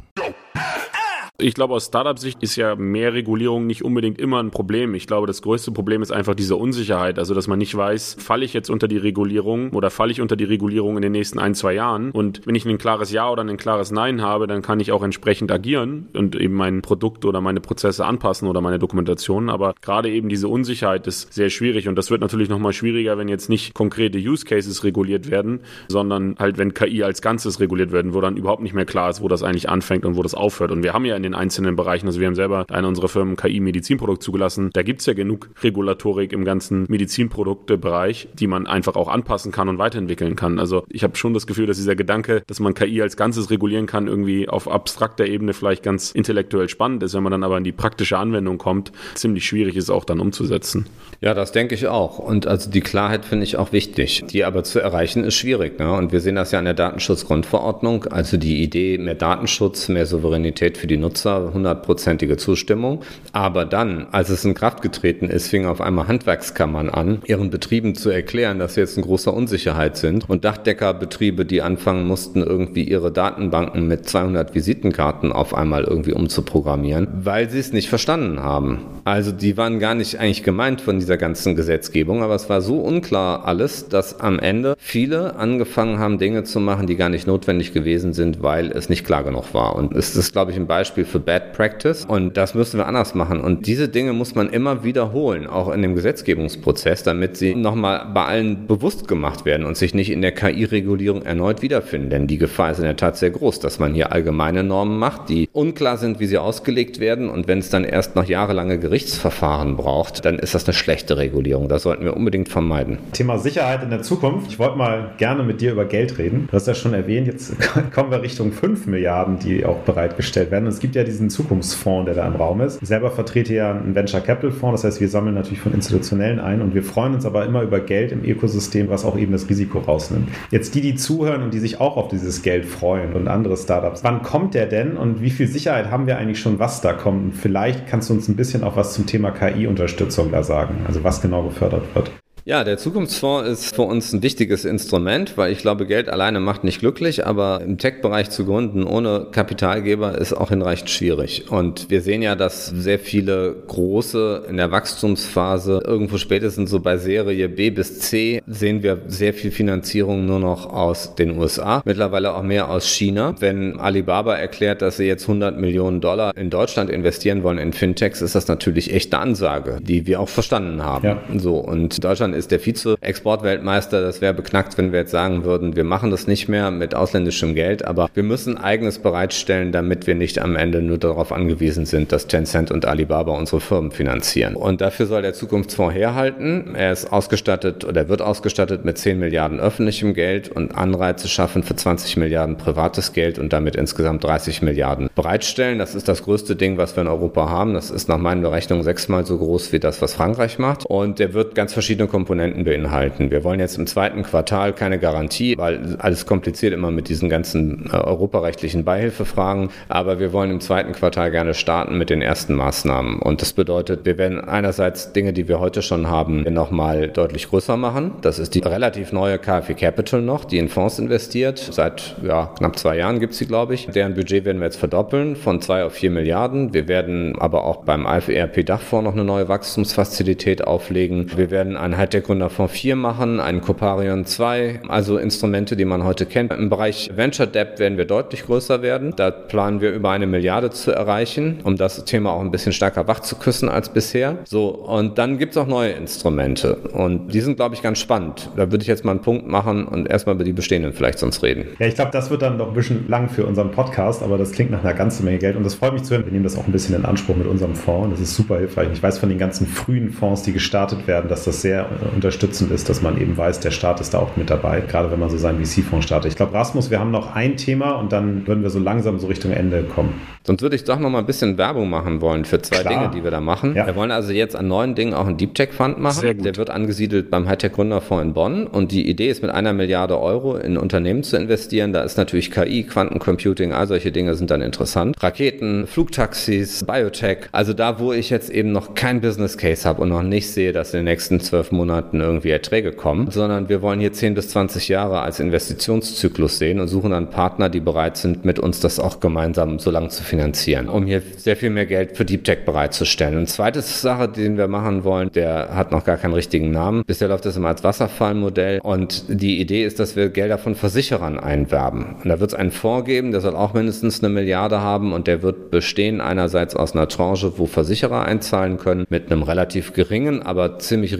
Ich 1.38 1.52
glaube, 1.52 1.74
aus 1.74 1.84
Startup-Sicht 1.84 2.42
ist 2.42 2.56
ja 2.56 2.76
mehr 2.76 3.12
Regulierung 3.12 3.66
nicht 3.66 3.84
unbedingt 3.84 4.18
immer 4.18 4.42
ein 4.42 4.50
Problem. 4.50 4.94
Ich 4.94 5.06
glaube, 5.06 5.26
das 5.26 5.42
größte 5.42 5.70
Problem 5.70 6.00
ist 6.00 6.10
einfach 6.10 6.34
diese 6.34 6.56
Unsicherheit. 6.56 7.18
Also, 7.18 7.34
dass 7.34 7.46
man 7.46 7.58
nicht 7.58 7.76
weiß, 7.76 8.16
falle 8.18 8.46
ich 8.46 8.54
jetzt 8.54 8.70
unter 8.70 8.88
die 8.88 8.96
Regulierung 8.96 9.72
oder 9.72 9.90
falle 9.90 10.12
ich 10.12 10.22
unter 10.22 10.34
die 10.34 10.44
Regulierung 10.44 10.96
in 10.96 11.02
den 11.02 11.12
nächsten 11.12 11.38
ein, 11.38 11.54
zwei 11.54 11.74
Jahren. 11.74 12.10
Und 12.10 12.46
wenn 12.46 12.54
ich 12.54 12.64
ein 12.64 12.78
klares 12.78 13.12
Ja 13.12 13.30
oder 13.30 13.44
ein 13.44 13.58
klares 13.58 13.90
Nein 13.90 14.22
habe, 14.22 14.46
dann 14.46 14.62
kann 14.62 14.80
ich 14.80 14.92
auch 14.92 15.02
entsprechend 15.02 15.52
agieren 15.52 16.08
und 16.14 16.36
eben 16.36 16.54
mein 16.54 16.80
Produkt 16.80 17.26
oder 17.26 17.42
meine 17.42 17.60
Prozesse 17.60 18.06
anpassen 18.06 18.48
oder 18.48 18.62
meine 18.62 18.78
Dokumentation. 18.78 19.50
Aber 19.50 19.74
gerade 19.82 20.08
eben 20.08 20.30
diese 20.30 20.48
Unsicherheit 20.48 21.06
ist 21.06 21.34
sehr 21.34 21.50
schwierig. 21.50 21.86
Und 21.86 21.96
das 21.96 22.10
wird 22.10 22.22
natürlich 22.22 22.48
nochmal 22.48 22.72
schwieriger, 22.72 23.18
wenn 23.18 23.28
jetzt 23.28 23.50
nicht 23.50 23.74
konkrete 23.74 24.16
Use 24.16 24.46
Cases 24.46 24.84
reguliert 24.84 25.30
werden, 25.30 25.60
sondern 25.88 26.36
halt, 26.38 26.56
wenn 26.56 26.72
KI 26.72 27.02
als 27.02 27.20
Ganzes 27.20 27.60
reguliert 27.60 27.92
werden, 27.92 28.14
wo 28.14 28.22
dann 28.22 28.38
überhaupt 28.38 28.62
nicht 28.62 28.72
mehr 28.72 28.86
klar 28.86 29.10
ist, 29.10 29.20
wo 29.20 29.28
das 29.28 29.42
eigentlich 29.42 29.68
anfängt 29.68 30.06
und 30.06 30.16
wo 30.16 30.22
das 30.22 30.34
aufhört. 30.34 30.70
Und 30.70 30.82
wir 30.82 30.94
haben 30.94 31.04
ja 31.04 31.14
in 31.14 31.25
den 31.26 31.34
einzelnen 31.34 31.76
Bereichen, 31.76 32.06
also 32.06 32.20
wir 32.20 32.26
haben 32.26 32.34
selber 32.34 32.66
eine 32.70 32.88
unserer 32.88 33.08
Firmen 33.08 33.36
KI-Medizinprodukt 33.36 34.22
zugelassen, 34.22 34.70
da 34.72 34.82
gibt 34.82 35.00
es 35.00 35.06
ja 35.06 35.14
genug 35.14 35.50
Regulatorik 35.62 36.32
im 36.32 36.44
ganzen 36.44 36.86
Medizinproduktebereich, 36.88 38.28
die 38.34 38.46
man 38.46 38.66
einfach 38.66 38.96
auch 38.96 39.08
anpassen 39.08 39.52
kann 39.52 39.68
und 39.68 39.78
weiterentwickeln 39.78 40.36
kann. 40.36 40.58
Also 40.58 40.84
ich 40.88 41.02
habe 41.02 41.16
schon 41.16 41.34
das 41.34 41.46
Gefühl, 41.46 41.66
dass 41.66 41.76
dieser 41.76 41.96
Gedanke, 41.96 42.42
dass 42.46 42.60
man 42.60 42.74
KI 42.74 43.02
als 43.02 43.16
Ganzes 43.16 43.50
regulieren 43.50 43.86
kann, 43.86 44.06
irgendwie 44.06 44.48
auf 44.48 44.70
abstrakter 44.70 45.26
Ebene 45.26 45.52
vielleicht 45.52 45.82
ganz 45.82 46.12
intellektuell 46.12 46.68
spannend 46.68 47.02
ist, 47.02 47.14
wenn 47.14 47.22
man 47.22 47.32
dann 47.32 47.44
aber 47.44 47.58
in 47.58 47.64
die 47.64 47.72
praktische 47.72 48.18
Anwendung 48.18 48.58
kommt, 48.58 48.92
ziemlich 49.14 49.44
schwierig 49.46 49.76
ist 49.76 49.90
auch 49.90 50.04
dann 50.04 50.20
umzusetzen. 50.20 50.86
Ja, 51.20 51.34
das 51.34 51.52
denke 51.52 51.74
ich 51.74 51.86
auch. 51.86 52.18
Und 52.18 52.46
also 52.46 52.70
die 52.70 52.80
Klarheit 52.80 53.24
finde 53.24 53.44
ich 53.44 53.56
auch 53.56 53.72
wichtig. 53.72 54.24
Die 54.30 54.44
aber 54.44 54.64
zu 54.64 54.80
erreichen 54.80 55.24
ist 55.24 55.34
schwierig. 55.34 55.78
Ne? 55.78 55.92
Und 55.92 56.12
wir 56.12 56.20
sehen 56.20 56.36
das 56.36 56.52
ja 56.52 56.58
an 56.58 56.66
der 56.66 56.74
Datenschutzgrundverordnung. 56.74 58.04
Also 58.06 58.36
die 58.36 58.62
Idee 58.62 58.98
mehr 58.98 59.14
Datenschutz, 59.14 59.88
mehr 59.88 60.06
Souveränität 60.06 60.78
für 60.78 60.86
die 60.86 60.96
Nutzer, 60.96 61.15
hundertprozentige 61.24 62.36
Zustimmung. 62.36 63.02
Aber 63.32 63.64
dann, 63.64 64.06
als 64.12 64.28
es 64.28 64.44
in 64.44 64.54
Kraft 64.54 64.82
getreten 64.82 65.28
ist, 65.28 65.48
fingen 65.48 65.66
auf 65.66 65.80
einmal 65.80 66.08
Handwerkskammern 66.08 66.90
an, 66.90 67.22
ihren 67.26 67.50
Betrieben 67.50 67.94
zu 67.94 68.10
erklären, 68.10 68.58
dass 68.58 68.74
sie 68.74 68.80
jetzt 68.80 68.96
in 68.96 69.02
großer 69.02 69.32
Unsicherheit 69.32 69.96
sind. 69.96 70.28
Und 70.28 70.44
Dachdeckerbetriebe, 70.44 71.44
die 71.44 71.62
anfangen 71.62 72.06
mussten, 72.06 72.42
irgendwie 72.42 72.84
ihre 72.84 73.10
Datenbanken 73.10 73.86
mit 73.88 74.08
200 74.08 74.54
Visitenkarten 74.54 75.32
auf 75.32 75.54
einmal 75.54 75.84
irgendwie 75.84 76.12
umzuprogrammieren, 76.12 77.08
weil 77.22 77.48
sie 77.50 77.58
es 77.58 77.72
nicht 77.72 77.88
verstanden 77.88 78.40
haben. 78.40 78.80
Also 79.04 79.32
die 79.32 79.56
waren 79.56 79.78
gar 79.78 79.94
nicht 79.94 80.18
eigentlich 80.18 80.42
gemeint 80.42 80.80
von 80.80 80.98
dieser 80.98 81.16
ganzen 81.16 81.54
Gesetzgebung, 81.54 82.22
aber 82.22 82.34
es 82.34 82.48
war 82.50 82.60
so 82.60 82.80
unklar 82.80 83.44
alles, 83.46 83.88
dass 83.88 84.20
am 84.20 84.38
Ende 84.38 84.74
viele 84.78 85.36
angefangen 85.36 85.98
haben, 85.98 86.18
Dinge 86.18 86.44
zu 86.44 86.60
machen, 86.60 86.86
die 86.86 86.96
gar 86.96 87.08
nicht 87.08 87.26
notwendig 87.26 87.72
gewesen 87.72 88.12
sind, 88.12 88.42
weil 88.42 88.70
es 88.72 88.88
nicht 88.88 89.06
klar 89.06 89.24
genug 89.24 89.54
war. 89.54 89.76
Und 89.76 89.94
es 89.94 90.16
ist, 90.16 90.32
glaube 90.32 90.50
ich, 90.50 90.56
ein 90.56 90.66
Beispiel 90.66 91.04
für 91.06 91.20
Bad 91.20 91.52
Practice 91.52 92.04
und 92.04 92.36
das 92.36 92.54
müssen 92.54 92.78
wir 92.78 92.86
anders 92.86 93.14
machen. 93.14 93.40
Und 93.40 93.66
diese 93.66 93.88
Dinge 93.88 94.12
muss 94.12 94.34
man 94.34 94.48
immer 94.48 94.84
wiederholen, 94.84 95.46
auch 95.46 95.72
in 95.72 95.82
dem 95.82 95.94
Gesetzgebungsprozess, 95.94 97.02
damit 97.02 97.36
sie 97.36 97.54
nochmal 97.54 98.06
bei 98.12 98.24
allen 98.24 98.66
bewusst 98.66 99.08
gemacht 99.08 99.44
werden 99.44 99.64
und 99.66 99.76
sich 99.76 99.94
nicht 99.94 100.10
in 100.10 100.22
der 100.22 100.32
KI-Regulierung 100.32 101.22
erneut 101.22 101.62
wiederfinden. 101.62 102.10
Denn 102.10 102.26
die 102.26 102.38
Gefahr 102.38 102.72
ist 102.72 102.78
in 102.78 102.84
der 102.84 102.96
Tat 102.96 103.16
sehr 103.16 103.30
groß, 103.30 103.60
dass 103.60 103.78
man 103.78 103.94
hier 103.94 104.12
allgemeine 104.12 104.64
Normen 104.64 104.98
macht, 104.98 105.28
die 105.28 105.48
unklar 105.52 105.96
sind, 105.98 106.20
wie 106.20 106.26
sie 106.26 106.38
ausgelegt 106.38 107.00
werden. 107.00 107.28
Und 107.28 107.48
wenn 107.48 107.58
es 107.58 107.70
dann 107.70 107.84
erst 107.84 108.16
noch 108.16 108.24
jahrelange 108.24 108.78
Gerichtsverfahren 108.78 109.76
braucht, 109.76 110.24
dann 110.24 110.38
ist 110.38 110.54
das 110.54 110.64
eine 110.66 110.74
schlechte 110.74 111.16
Regulierung. 111.16 111.68
Das 111.68 111.82
sollten 111.82 112.04
wir 112.04 112.16
unbedingt 112.16 112.48
vermeiden. 112.48 112.98
Thema 113.12 113.38
Sicherheit 113.38 113.82
in 113.82 113.90
der 113.90 114.02
Zukunft. 114.02 114.50
Ich 114.50 114.58
wollte 114.58 114.76
mal 114.76 115.12
gerne 115.18 115.42
mit 115.42 115.60
dir 115.60 115.72
über 115.72 115.84
Geld 115.84 116.18
reden. 116.18 116.48
Du 116.50 116.52
hast 116.56 116.66
ja 116.66 116.74
schon 116.74 116.94
erwähnt, 116.94 117.26
jetzt 117.26 117.54
kommen 117.94 118.10
wir 118.10 118.22
Richtung 118.22 118.52
5 118.52 118.86
Milliarden, 118.86 119.38
die 119.38 119.64
auch 119.64 119.78
bereitgestellt 119.78 120.50
werden. 120.50 120.64
Und 120.64 120.72
es 120.72 120.80
gibt 120.80 120.95
ja 120.96 121.04
diesen 121.04 121.30
Zukunftsfonds, 121.30 122.06
der 122.06 122.14
da 122.14 122.26
im 122.26 122.34
Raum 122.34 122.60
ist. 122.60 122.82
Ich 122.82 122.88
selber 122.88 123.10
vertrete 123.10 123.54
ja 123.54 123.70
einen 123.70 123.94
Venture 123.94 124.20
Capital 124.20 124.50
Fonds. 124.50 124.82
Das 124.82 124.92
heißt, 124.92 125.00
wir 125.00 125.08
sammeln 125.08 125.34
natürlich 125.34 125.60
von 125.60 125.72
Institutionellen 125.72 126.40
ein 126.40 126.62
und 126.62 126.74
wir 126.74 126.82
freuen 126.82 127.14
uns 127.14 127.24
aber 127.24 127.46
immer 127.46 127.62
über 127.62 127.80
Geld 127.80 128.12
im 128.12 128.24
Ökosystem, 128.24 128.88
was 128.88 129.04
auch 129.04 129.16
eben 129.16 129.32
das 129.32 129.48
Risiko 129.48 129.78
rausnimmt. 129.78 130.28
Jetzt 130.50 130.74
die, 130.74 130.80
die 130.80 130.94
zuhören 130.94 131.42
und 131.42 131.54
die 131.54 131.58
sich 131.58 131.80
auch 131.80 131.96
auf 131.96 132.08
dieses 132.08 132.42
Geld 132.42 132.64
freuen 132.64 133.12
und 133.12 133.28
andere 133.28 133.56
Startups. 133.56 134.02
Wann 134.02 134.22
kommt 134.22 134.54
der 134.54 134.66
denn 134.66 134.96
und 134.96 135.22
wie 135.22 135.30
viel 135.30 135.46
Sicherheit 135.46 135.90
haben 135.90 136.06
wir 136.06 136.18
eigentlich 136.18 136.40
schon, 136.40 136.58
was 136.58 136.80
da 136.80 136.92
kommt? 136.92 137.24
Und 137.24 137.32
vielleicht 137.32 137.86
kannst 137.86 138.10
du 138.10 138.14
uns 138.14 138.28
ein 138.28 138.36
bisschen 138.36 138.64
auch 138.64 138.76
was 138.76 138.94
zum 138.94 139.06
Thema 139.06 139.30
KI-Unterstützung 139.30 140.30
da 140.32 140.42
sagen, 140.42 140.84
also 140.86 141.04
was 141.04 141.20
genau 141.20 141.42
gefördert 141.42 141.84
wird. 141.94 142.10
Ja, 142.48 142.62
der 142.62 142.78
Zukunftsfonds 142.78 143.48
ist 143.48 143.74
für 143.74 143.82
uns 143.82 144.12
ein 144.12 144.22
wichtiges 144.22 144.64
Instrument, 144.64 145.36
weil 145.36 145.50
ich 145.50 145.58
glaube, 145.58 145.84
Geld 145.84 146.08
alleine 146.08 146.38
macht 146.38 146.62
nicht 146.62 146.78
glücklich, 146.78 147.26
aber 147.26 147.60
im 147.60 147.76
Tech-Bereich 147.76 148.30
zu 148.30 148.44
gründen 148.44 148.84
ohne 148.84 149.26
Kapitalgeber 149.32 150.16
ist 150.16 150.32
auch 150.32 150.50
hinreichend 150.50 150.88
schwierig. 150.88 151.50
Und 151.50 151.90
wir 151.90 152.02
sehen 152.02 152.22
ja, 152.22 152.36
dass 152.36 152.66
sehr 152.66 153.00
viele 153.00 153.56
große 153.66 154.44
in 154.48 154.58
der 154.58 154.70
Wachstumsphase, 154.70 155.82
irgendwo 155.84 156.18
spätestens 156.18 156.70
so 156.70 156.78
bei 156.78 156.98
Serie 156.98 157.48
B 157.48 157.70
bis 157.70 157.98
C, 157.98 158.40
sehen 158.46 158.84
wir 158.84 159.02
sehr 159.08 159.34
viel 159.34 159.50
Finanzierung 159.50 160.24
nur 160.24 160.38
noch 160.38 160.72
aus 160.72 161.16
den 161.16 161.36
USA, 161.36 161.82
mittlerweile 161.84 162.32
auch 162.32 162.44
mehr 162.44 162.70
aus 162.70 162.86
China. 162.86 163.34
Wenn 163.40 163.80
Alibaba 163.80 164.36
erklärt, 164.36 164.82
dass 164.82 164.98
sie 164.98 165.06
jetzt 165.06 165.24
100 165.24 165.58
Millionen 165.58 166.00
Dollar 166.00 166.30
in 166.36 166.50
Deutschland 166.50 166.90
investieren 166.90 167.42
wollen 167.42 167.58
in 167.58 167.72
Fintechs, 167.72 168.22
ist 168.22 168.36
das 168.36 168.46
natürlich 168.46 168.94
echt 168.94 169.12
eine 169.12 169.22
Ansage, 169.24 169.78
die 169.82 170.06
wir 170.06 170.20
auch 170.20 170.28
verstanden 170.28 170.84
haben. 170.84 171.04
Ja. 171.04 171.22
So, 171.38 171.56
und 171.56 172.04
Deutschland 172.04 172.35
ist 172.36 172.50
der 172.50 172.60
Vize-Exportweltmeister. 172.60 174.02
Das 174.02 174.20
wäre 174.20 174.34
beknackt, 174.34 174.78
wenn 174.78 174.92
wir 174.92 175.00
jetzt 175.00 175.10
sagen 175.10 175.44
würden, 175.44 175.76
wir 175.76 175.84
machen 175.84 176.10
das 176.10 176.26
nicht 176.26 176.48
mehr 176.48 176.70
mit 176.70 176.94
ausländischem 176.94 177.54
Geld, 177.54 177.84
aber 177.84 178.08
wir 178.14 178.22
müssen 178.22 178.58
eigenes 178.58 178.98
bereitstellen, 178.98 179.72
damit 179.72 180.06
wir 180.06 180.14
nicht 180.14 180.38
am 180.38 180.56
Ende 180.56 180.82
nur 180.82 180.98
darauf 180.98 181.32
angewiesen 181.32 181.86
sind, 181.86 182.12
dass 182.12 182.26
Tencent 182.26 182.70
und 182.70 182.86
Alibaba 182.86 183.32
unsere 183.32 183.60
Firmen 183.60 183.90
finanzieren. 183.90 184.54
Und 184.54 184.80
dafür 184.80 185.06
soll 185.06 185.22
der 185.22 185.34
Zukunftsfonds 185.34 185.94
herhalten. 185.94 186.74
Er 186.74 186.92
ist 186.92 187.12
ausgestattet 187.12 187.84
oder 187.84 188.08
wird 188.08 188.22
ausgestattet 188.22 188.84
mit 188.84 188.98
10 188.98 189.18
Milliarden 189.18 189.60
öffentlichem 189.60 190.14
Geld 190.14 190.48
und 190.48 190.76
Anreize 190.76 191.28
schaffen 191.28 191.62
für 191.62 191.76
20 191.76 192.16
Milliarden 192.16 192.56
privates 192.56 193.12
Geld 193.12 193.38
und 193.38 193.52
damit 193.52 193.76
insgesamt 193.76 194.24
30 194.24 194.62
Milliarden 194.62 195.08
bereitstellen. 195.14 195.78
Das 195.78 195.94
ist 195.94 196.08
das 196.08 196.22
größte 196.22 196.56
Ding, 196.56 196.78
was 196.78 196.96
wir 196.96 197.02
in 197.02 197.08
Europa 197.08 197.48
haben. 197.48 197.74
Das 197.74 197.90
ist 197.90 198.08
nach 198.08 198.18
meinen 198.18 198.42
Berechnungen 198.42 198.84
sechsmal 198.84 199.24
so 199.26 199.38
groß 199.38 199.72
wie 199.72 199.80
das, 199.80 200.02
was 200.02 200.14
Frankreich 200.14 200.58
macht. 200.58 200.84
Und 200.86 201.18
der 201.18 201.34
wird 201.34 201.54
ganz 201.54 201.72
verschiedene 201.72 202.08
Komponenten 202.08 202.25
Komponenten 202.26 202.64
beinhalten. 202.64 203.30
Wir 203.30 203.44
wollen 203.44 203.60
jetzt 203.60 203.78
im 203.78 203.86
zweiten 203.86 204.24
Quartal 204.24 204.72
keine 204.72 204.98
Garantie, 204.98 205.56
weil 205.56 205.94
alles 206.00 206.26
kompliziert 206.26 206.72
immer 206.72 206.90
mit 206.90 207.08
diesen 207.08 207.28
ganzen 207.28 207.88
äh, 207.92 207.96
europarechtlichen 207.96 208.84
Beihilfefragen. 208.84 209.68
Aber 209.88 210.18
wir 210.18 210.32
wollen 210.32 210.50
im 210.50 210.58
zweiten 210.60 210.90
Quartal 210.90 211.30
gerne 211.30 211.54
starten 211.54 211.96
mit 211.96 212.10
den 212.10 212.22
ersten 212.22 212.54
Maßnahmen. 212.54 213.20
Und 213.20 213.42
das 213.42 213.52
bedeutet, 213.52 214.04
wir 214.06 214.18
werden 214.18 214.40
einerseits 214.40 215.12
Dinge, 215.12 215.32
die 215.32 215.46
wir 215.46 215.60
heute 215.60 215.82
schon 215.82 216.08
haben, 216.08 216.42
nochmal 216.52 217.06
deutlich 217.06 217.48
größer 217.48 217.76
machen. 217.76 218.10
Das 218.22 218.40
ist 218.40 218.56
die 218.56 218.60
relativ 218.60 219.12
neue 219.12 219.38
KfW 219.38 219.74
Capital 219.74 220.20
noch, 220.20 220.44
die 220.44 220.58
in 220.58 220.68
Fonds 220.68 220.98
investiert. 220.98 221.58
Seit 221.58 222.16
ja, 222.24 222.50
knapp 222.58 222.76
zwei 222.76 222.96
Jahren 222.96 223.20
gibt 223.20 223.34
es 223.34 223.38
sie, 223.38 223.46
glaube 223.46 223.74
ich. 223.74 223.86
Deren 223.86 224.14
Budget 224.14 224.44
werden 224.44 224.58
wir 224.58 224.66
jetzt 224.66 224.78
verdoppeln 224.78 225.36
von 225.36 225.62
zwei 225.62 225.84
auf 225.84 225.92
vier 225.92 226.10
Milliarden. 226.10 226.74
Wir 226.74 226.88
werden 226.88 227.38
aber 227.38 227.64
auch 227.64 227.84
beim 227.84 228.04
AFERP 228.04 228.66
Dachfonds 228.66 229.04
noch 229.04 229.12
eine 229.12 229.24
neue 229.24 229.48
Wachstumsfazilität 229.48 230.66
auflegen. 230.66 231.30
Wir 231.36 231.52
werden 231.52 231.76
einen 231.76 231.96
Hightech 231.96 232.15
Gründerfonds 232.20 232.72
4 232.72 232.96
machen, 232.96 233.40
einen 233.40 233.60
Coparion 233.60 234.24
2, 234.24 234.80
also 234.88 235.18
Instrumente, 235.18 235.76
die 235.76 235.84
man 235.84 236.04
heute 236.04 236.26
kennt. 236.26 236.52
Im 236.52 236.68
Bereich 236.68 237.10
Venture 237.14 237.46
Debt 237.46 237.78
werden 237.78 237.98
wir 237.98 238.04
deutlich 238.04 238.44
größer 238.44 238.82
werden. 238.82 239.14
Da 239.16 239.30
planen 239.30 239.80
wir 239.80 239.92
über 239.92 240.10
eine 240.10 240.26
Milliarde 240.26 240.70
zu 240.70 240.92
erreichen, 240.92 241.60
um 241.64 241.76
das 241.76 242.04
Thema 242.04 242.32
auch 242.32 242.40
ein 242.40 242.50
bisschen 242.50 242.72
stärker 242.72 243.08
wach 243.08 243.20
zu 243.20 243.36
küssen 243.36 243.68
als 243.68 243.88
bisher. 243.88 244.38
So, 244.44 244.68
und 244.68 245.18
dann 245.18 245.38
gibt 245.38 245.52
es 245.52 245.56
auch 245.58 245.66
neue 245.66 245.92
Instrumente 245.92 246.76
und 246.92 247.32
die 247.32 247.40
sind, 247.40 247.56
glaube 247.56 247.74
ich, 247.74 247.82
ganz 247.82 247.98
spannend. 247.98 248.50
Da 248.56 248.70
würde 248.70 248.82
ich 248.82 248.88
jetzt 248.88 249.04
mal 249.04 249.12
einen 249.12 249.20
Punkt 249.20 249.46
machen 249.46 249.86
und 249.86 250.08
erstmal 250.08 250.34
über 250.34 250.44
die 250.44 250.52
bestehenden 250.52 250.92
vielleicht 250.92 251.18
sonst 251.18 251.42
reden. 251.42 251.66
Ja, 251.78 251.86
ich 251.86 251.94
glaube, 251.94 252.10
das 252.10 252.30
wird 252.30 252.42
dann 252.42 252.56
noch 252.56 252.68
ein 252.68 252.74
bisschen 252.74 253.08
lang 253.08 253.28
für 253.28 253.46
unseren 253.46 253.70
Podcast, 253.70 254.22
aber 254.22 254.38
das 254.38 254.52
klingt 254.52 254.70
nach 254.70 254.82
einer 254.84 254.94
ganzen 254.94 255.24
Menge 255.24 255.38
Geld 255.38 255.56
und 255.56 255.64
das 255.64 255.74
freut 255.74 255.92
mich 255.92 256.02
zu 256.02 256.14
hören. 256.14 256.24
Wir 256.24 256.32
nehmen 256.32 256.44
das 256.44 256.56
auch 256.56 256.66
ein 256.66 256.72
bisschen 256.72 256.94
in 256.94 257.04
Anspruch 257.04 257.36
mit 257.36 257.46
unserem 257.46 257.74
Fonds. 257.74 258.10
Das 258.10 258.20
ist 258.20 258.34
super 258.34 258.58
hilfreich. 258.58 258.88
Ich 258.92 259.02
weiß 259.02 259.18
von 259.18 259.28
den 259.28 259.38
ganzen 259.38 259.66
frühen 259.66 260.10
Fonds, 260.10 260.42
die 260.42 260.52
gestartet 260.52 261.06
werden, 261.06 261.28
dass 261.28 261.44
das 261.44 261.60
sehr 261.62 261.86
unterstützend 262.14 262.70
ist, 262.70 262.88
dass 262.88 263.02
man 263.02 263.20
eben 263.20 263.36
weiß, 263.36 263.60
der 263.60 263.70
Staat 263.70 264.00
ist 264.00 264.14
da 264.14 264.18
auch 264.18 264.36
mit 264.36 264.50
dabei, 264.50 264.80
gerade 264.80 265.10
wenn 265.10 265.20
man 265.20 265.30
so 265.30 265.38
seinen 265.38 265.64
VC-Fonds 265.64 266.06
startet. 266.06 266.30
Ich 266.30 266.36
glaube, 266.36 266.54
Rasmus, 266.54 266.90
wir 266.90 267.00
haben 267.00 267.10
noch 267.10 267.34
ein 267.34 267.56
Thema 267.56 267.92
und 267.92 268.12
dann 268.12 268.46
würden 268.46 268.62
wir 268.62 268.70
so 268.70 268.78
langsam 268.78 269.18
so 269.18 269.26
Richtung 269.26 269.52
Ende 269.52 269.82
kommen. 269.82 270.20
Sonst 270.46 270.62
würde 270.62 270.76
ich 270.76 270.84
doch 270.84 271.00
noch 271.00 271.10
mal 271.10 271.18
ein 271.18 271.26
bisschen 271.26 271.58
Werbung 271.58 271.90
machen 271.90 272.20
wollen 272.20 272.44
für 272.44 272.62
zwei 272.62 272.82
Klar. 272.82 272.94
Dinge, 272.94 273.10
die 273.12 273.24
wir 273.24 273.32
da 273.32 273.40
machen. 273.40 273.74
Ja. 273.74 273.86
Wir 273.86 273.96
wollen 273.96 274.12
also 274.12 274.32
jetzt 274.32 274.54
an 274.54 274.68
neuen 274.68 274.94
Dingen 274.94 275.12
auch 275.12 275.26
einen 275.26 275.36
Deep 275.36 275.56
Tech 275.56 275.72
Fund 275.72 275.98
machen. 275.98 276.20
Sehr 276.20 276.34
gut. 276.34 276.44
Der 276.44 276.56
wird 276.56 276.70
angesiedelt 276.70 277.30
beim 277.30 277.48
Hightech 277.48 277.72
Gründerfonds 277.72 278.22
in 278.22 278.32
Bonn 278.32 278.66
und 278.68 278.92
die 278.92 279.08
Idee 279.08 279.28
ist 279.28 279.42
mit 279.42 279.50
einer 279.50 279.72
Milliarde 279.72 280.20
Euro 280.20 280.56
in 280.56 280.76
Unternehmen 280.76 281.24
zu 281.24 281.36
investieren. 281.36 281.92
Da 281.92 282.02
ist 282.02 282.16
natürlich 282.16 282.52
KI, 282.52 282.84
Quantencomputing, 282.84 283.72
all 283.72 283.88
solche 283.88 284.12
Dinge 284.12 284.36
sind 284.36 284.52
dann 284.52 284.60
interessant. 284.60 285.16
Raketen, 285.20 285.88
Flugtaxis, 285.88 286.84
Biotech. 286.84 287.48
Also 287.50 287.72
da, 287.72 287.98
wo 287.98 288.12
ich 288.12 288.30
jetzt 288.30 288.48
eben 288.48 288.70
noch 288.70 288.94
kein 288.94 289.20
Business 289.20 289.58
Case 289.58 289.88
habe 289.88 290.00
und 290.02 290.10
noch 290.10 290.22
nicht 290.22 290.48
sehe, 290.48 290.72
dass 290.72 290.94
in 290.94 290.98
den 290.98 291.06
nächsten 291.06 291.40
zwölf 291.40 291.72
Monaten 291.72 291.85
Monaten 291.86 292.20
irgendwie 292.20 292.50
Erträge 292.50 292.92
kommen, 292.92 293.30
sondern 293.30 293.68
wir 293.68 293.80
wollen 293.80 294.00
hier 294.00 294.12
10 294.12 294.34
bis 294.34 294.48
20 294.50 294.88
Jahre 294.88 295.20
als 295.20 295.38
Investitionszyklus 295.40 296.58
sehen 296.58 296.80
und 296.80 296.88
suchen 296.88 297.12
dann 297.12 297.30
Partner, 297.30 297.68
die 297.68 297.80
bereit 297.80 298.16
sind, 298.16 298.44
mit 298.44 298.58
uns 298.58 298.80
das 298.80 298.98
auch 298.98 299.20
gemeinsam 299.20 299.78
so 299.78 299.90
lang 299.90 300.10
zu 300.10 300.24
finanzieren, 300.24 300.88
um 300.88 301.06
hier 301.06 301.22
sehr 301.36 301.56
viel 301.56 301.70
mehr 301.70 301.86
Geld 301.86 302.16
für 302.16 302.24
Deep 302.24 302.44
Tech 302.44 302.64
bereitzustellen. 302.64 303.38
Und 303.38 303.48
zweite 303.48 303.82
Sache, 303.82 304.28
die 304.28 304.56
wir 304.56 304.68
machen 304.68 305.04
wollen, 305.04 305.30
der 305.32 305.74
hat 305.74 305.92
noch 305.92 306.04
gar 306.04 306.16
keinen 306.16 306.34
richtigen 306.34 306.70
Namen. 306.70 307.04
Bisher 307.06 307.28
läuft 307.28 307.46
das 307.46 307.56
immer 307.56 307.68
als 307.68 307.84
Wasserfallmodell 307.84 308.80
und 308.82 309.24
die 309.28 309.60
Idee 309.60 309.84
ist, 309.84 310.00
dass 310.00 310.16
wir 310.16 310.28
Gelder 310.28 310.58
von 310.58 310.74
Versicherern 310.74 311.38
einwerben. 311.38 312.16
Und 312.22 312.28
da 312.28 312.40
wird 312.40 312.50
es 312.50 312.58
einen 312.58 312.72
Fonds 312.72 313.06
geben, 313.06 313.30
der 313.30 313.40
soll 313.40 313.54
auch 313.54 313.74
mindestens 313.74 314.22
eine 314.22 314.32
Milliarde 314.32 314.80
haben 314.80 315.12
und 315.12 315.26
der 315.28 315.42
wird 315.42 315.70
bestehen 315.70 316.20
einerseits 316.20 316.74
aus 316.74 316.92
einer 316.92 317.08
Tranche, 317.08 317.58
wo 317.58 317.66
Versicherer 317.66 318.24
einzahlen 318.24 318.78
können, 318.78 319.06
mit 319.08 319.30
einem 319.30 319.42
relativ 319.42 319.92
geringen, 319.92 320.42
aber 320.42 320.78
ziemlich 320.78 321.18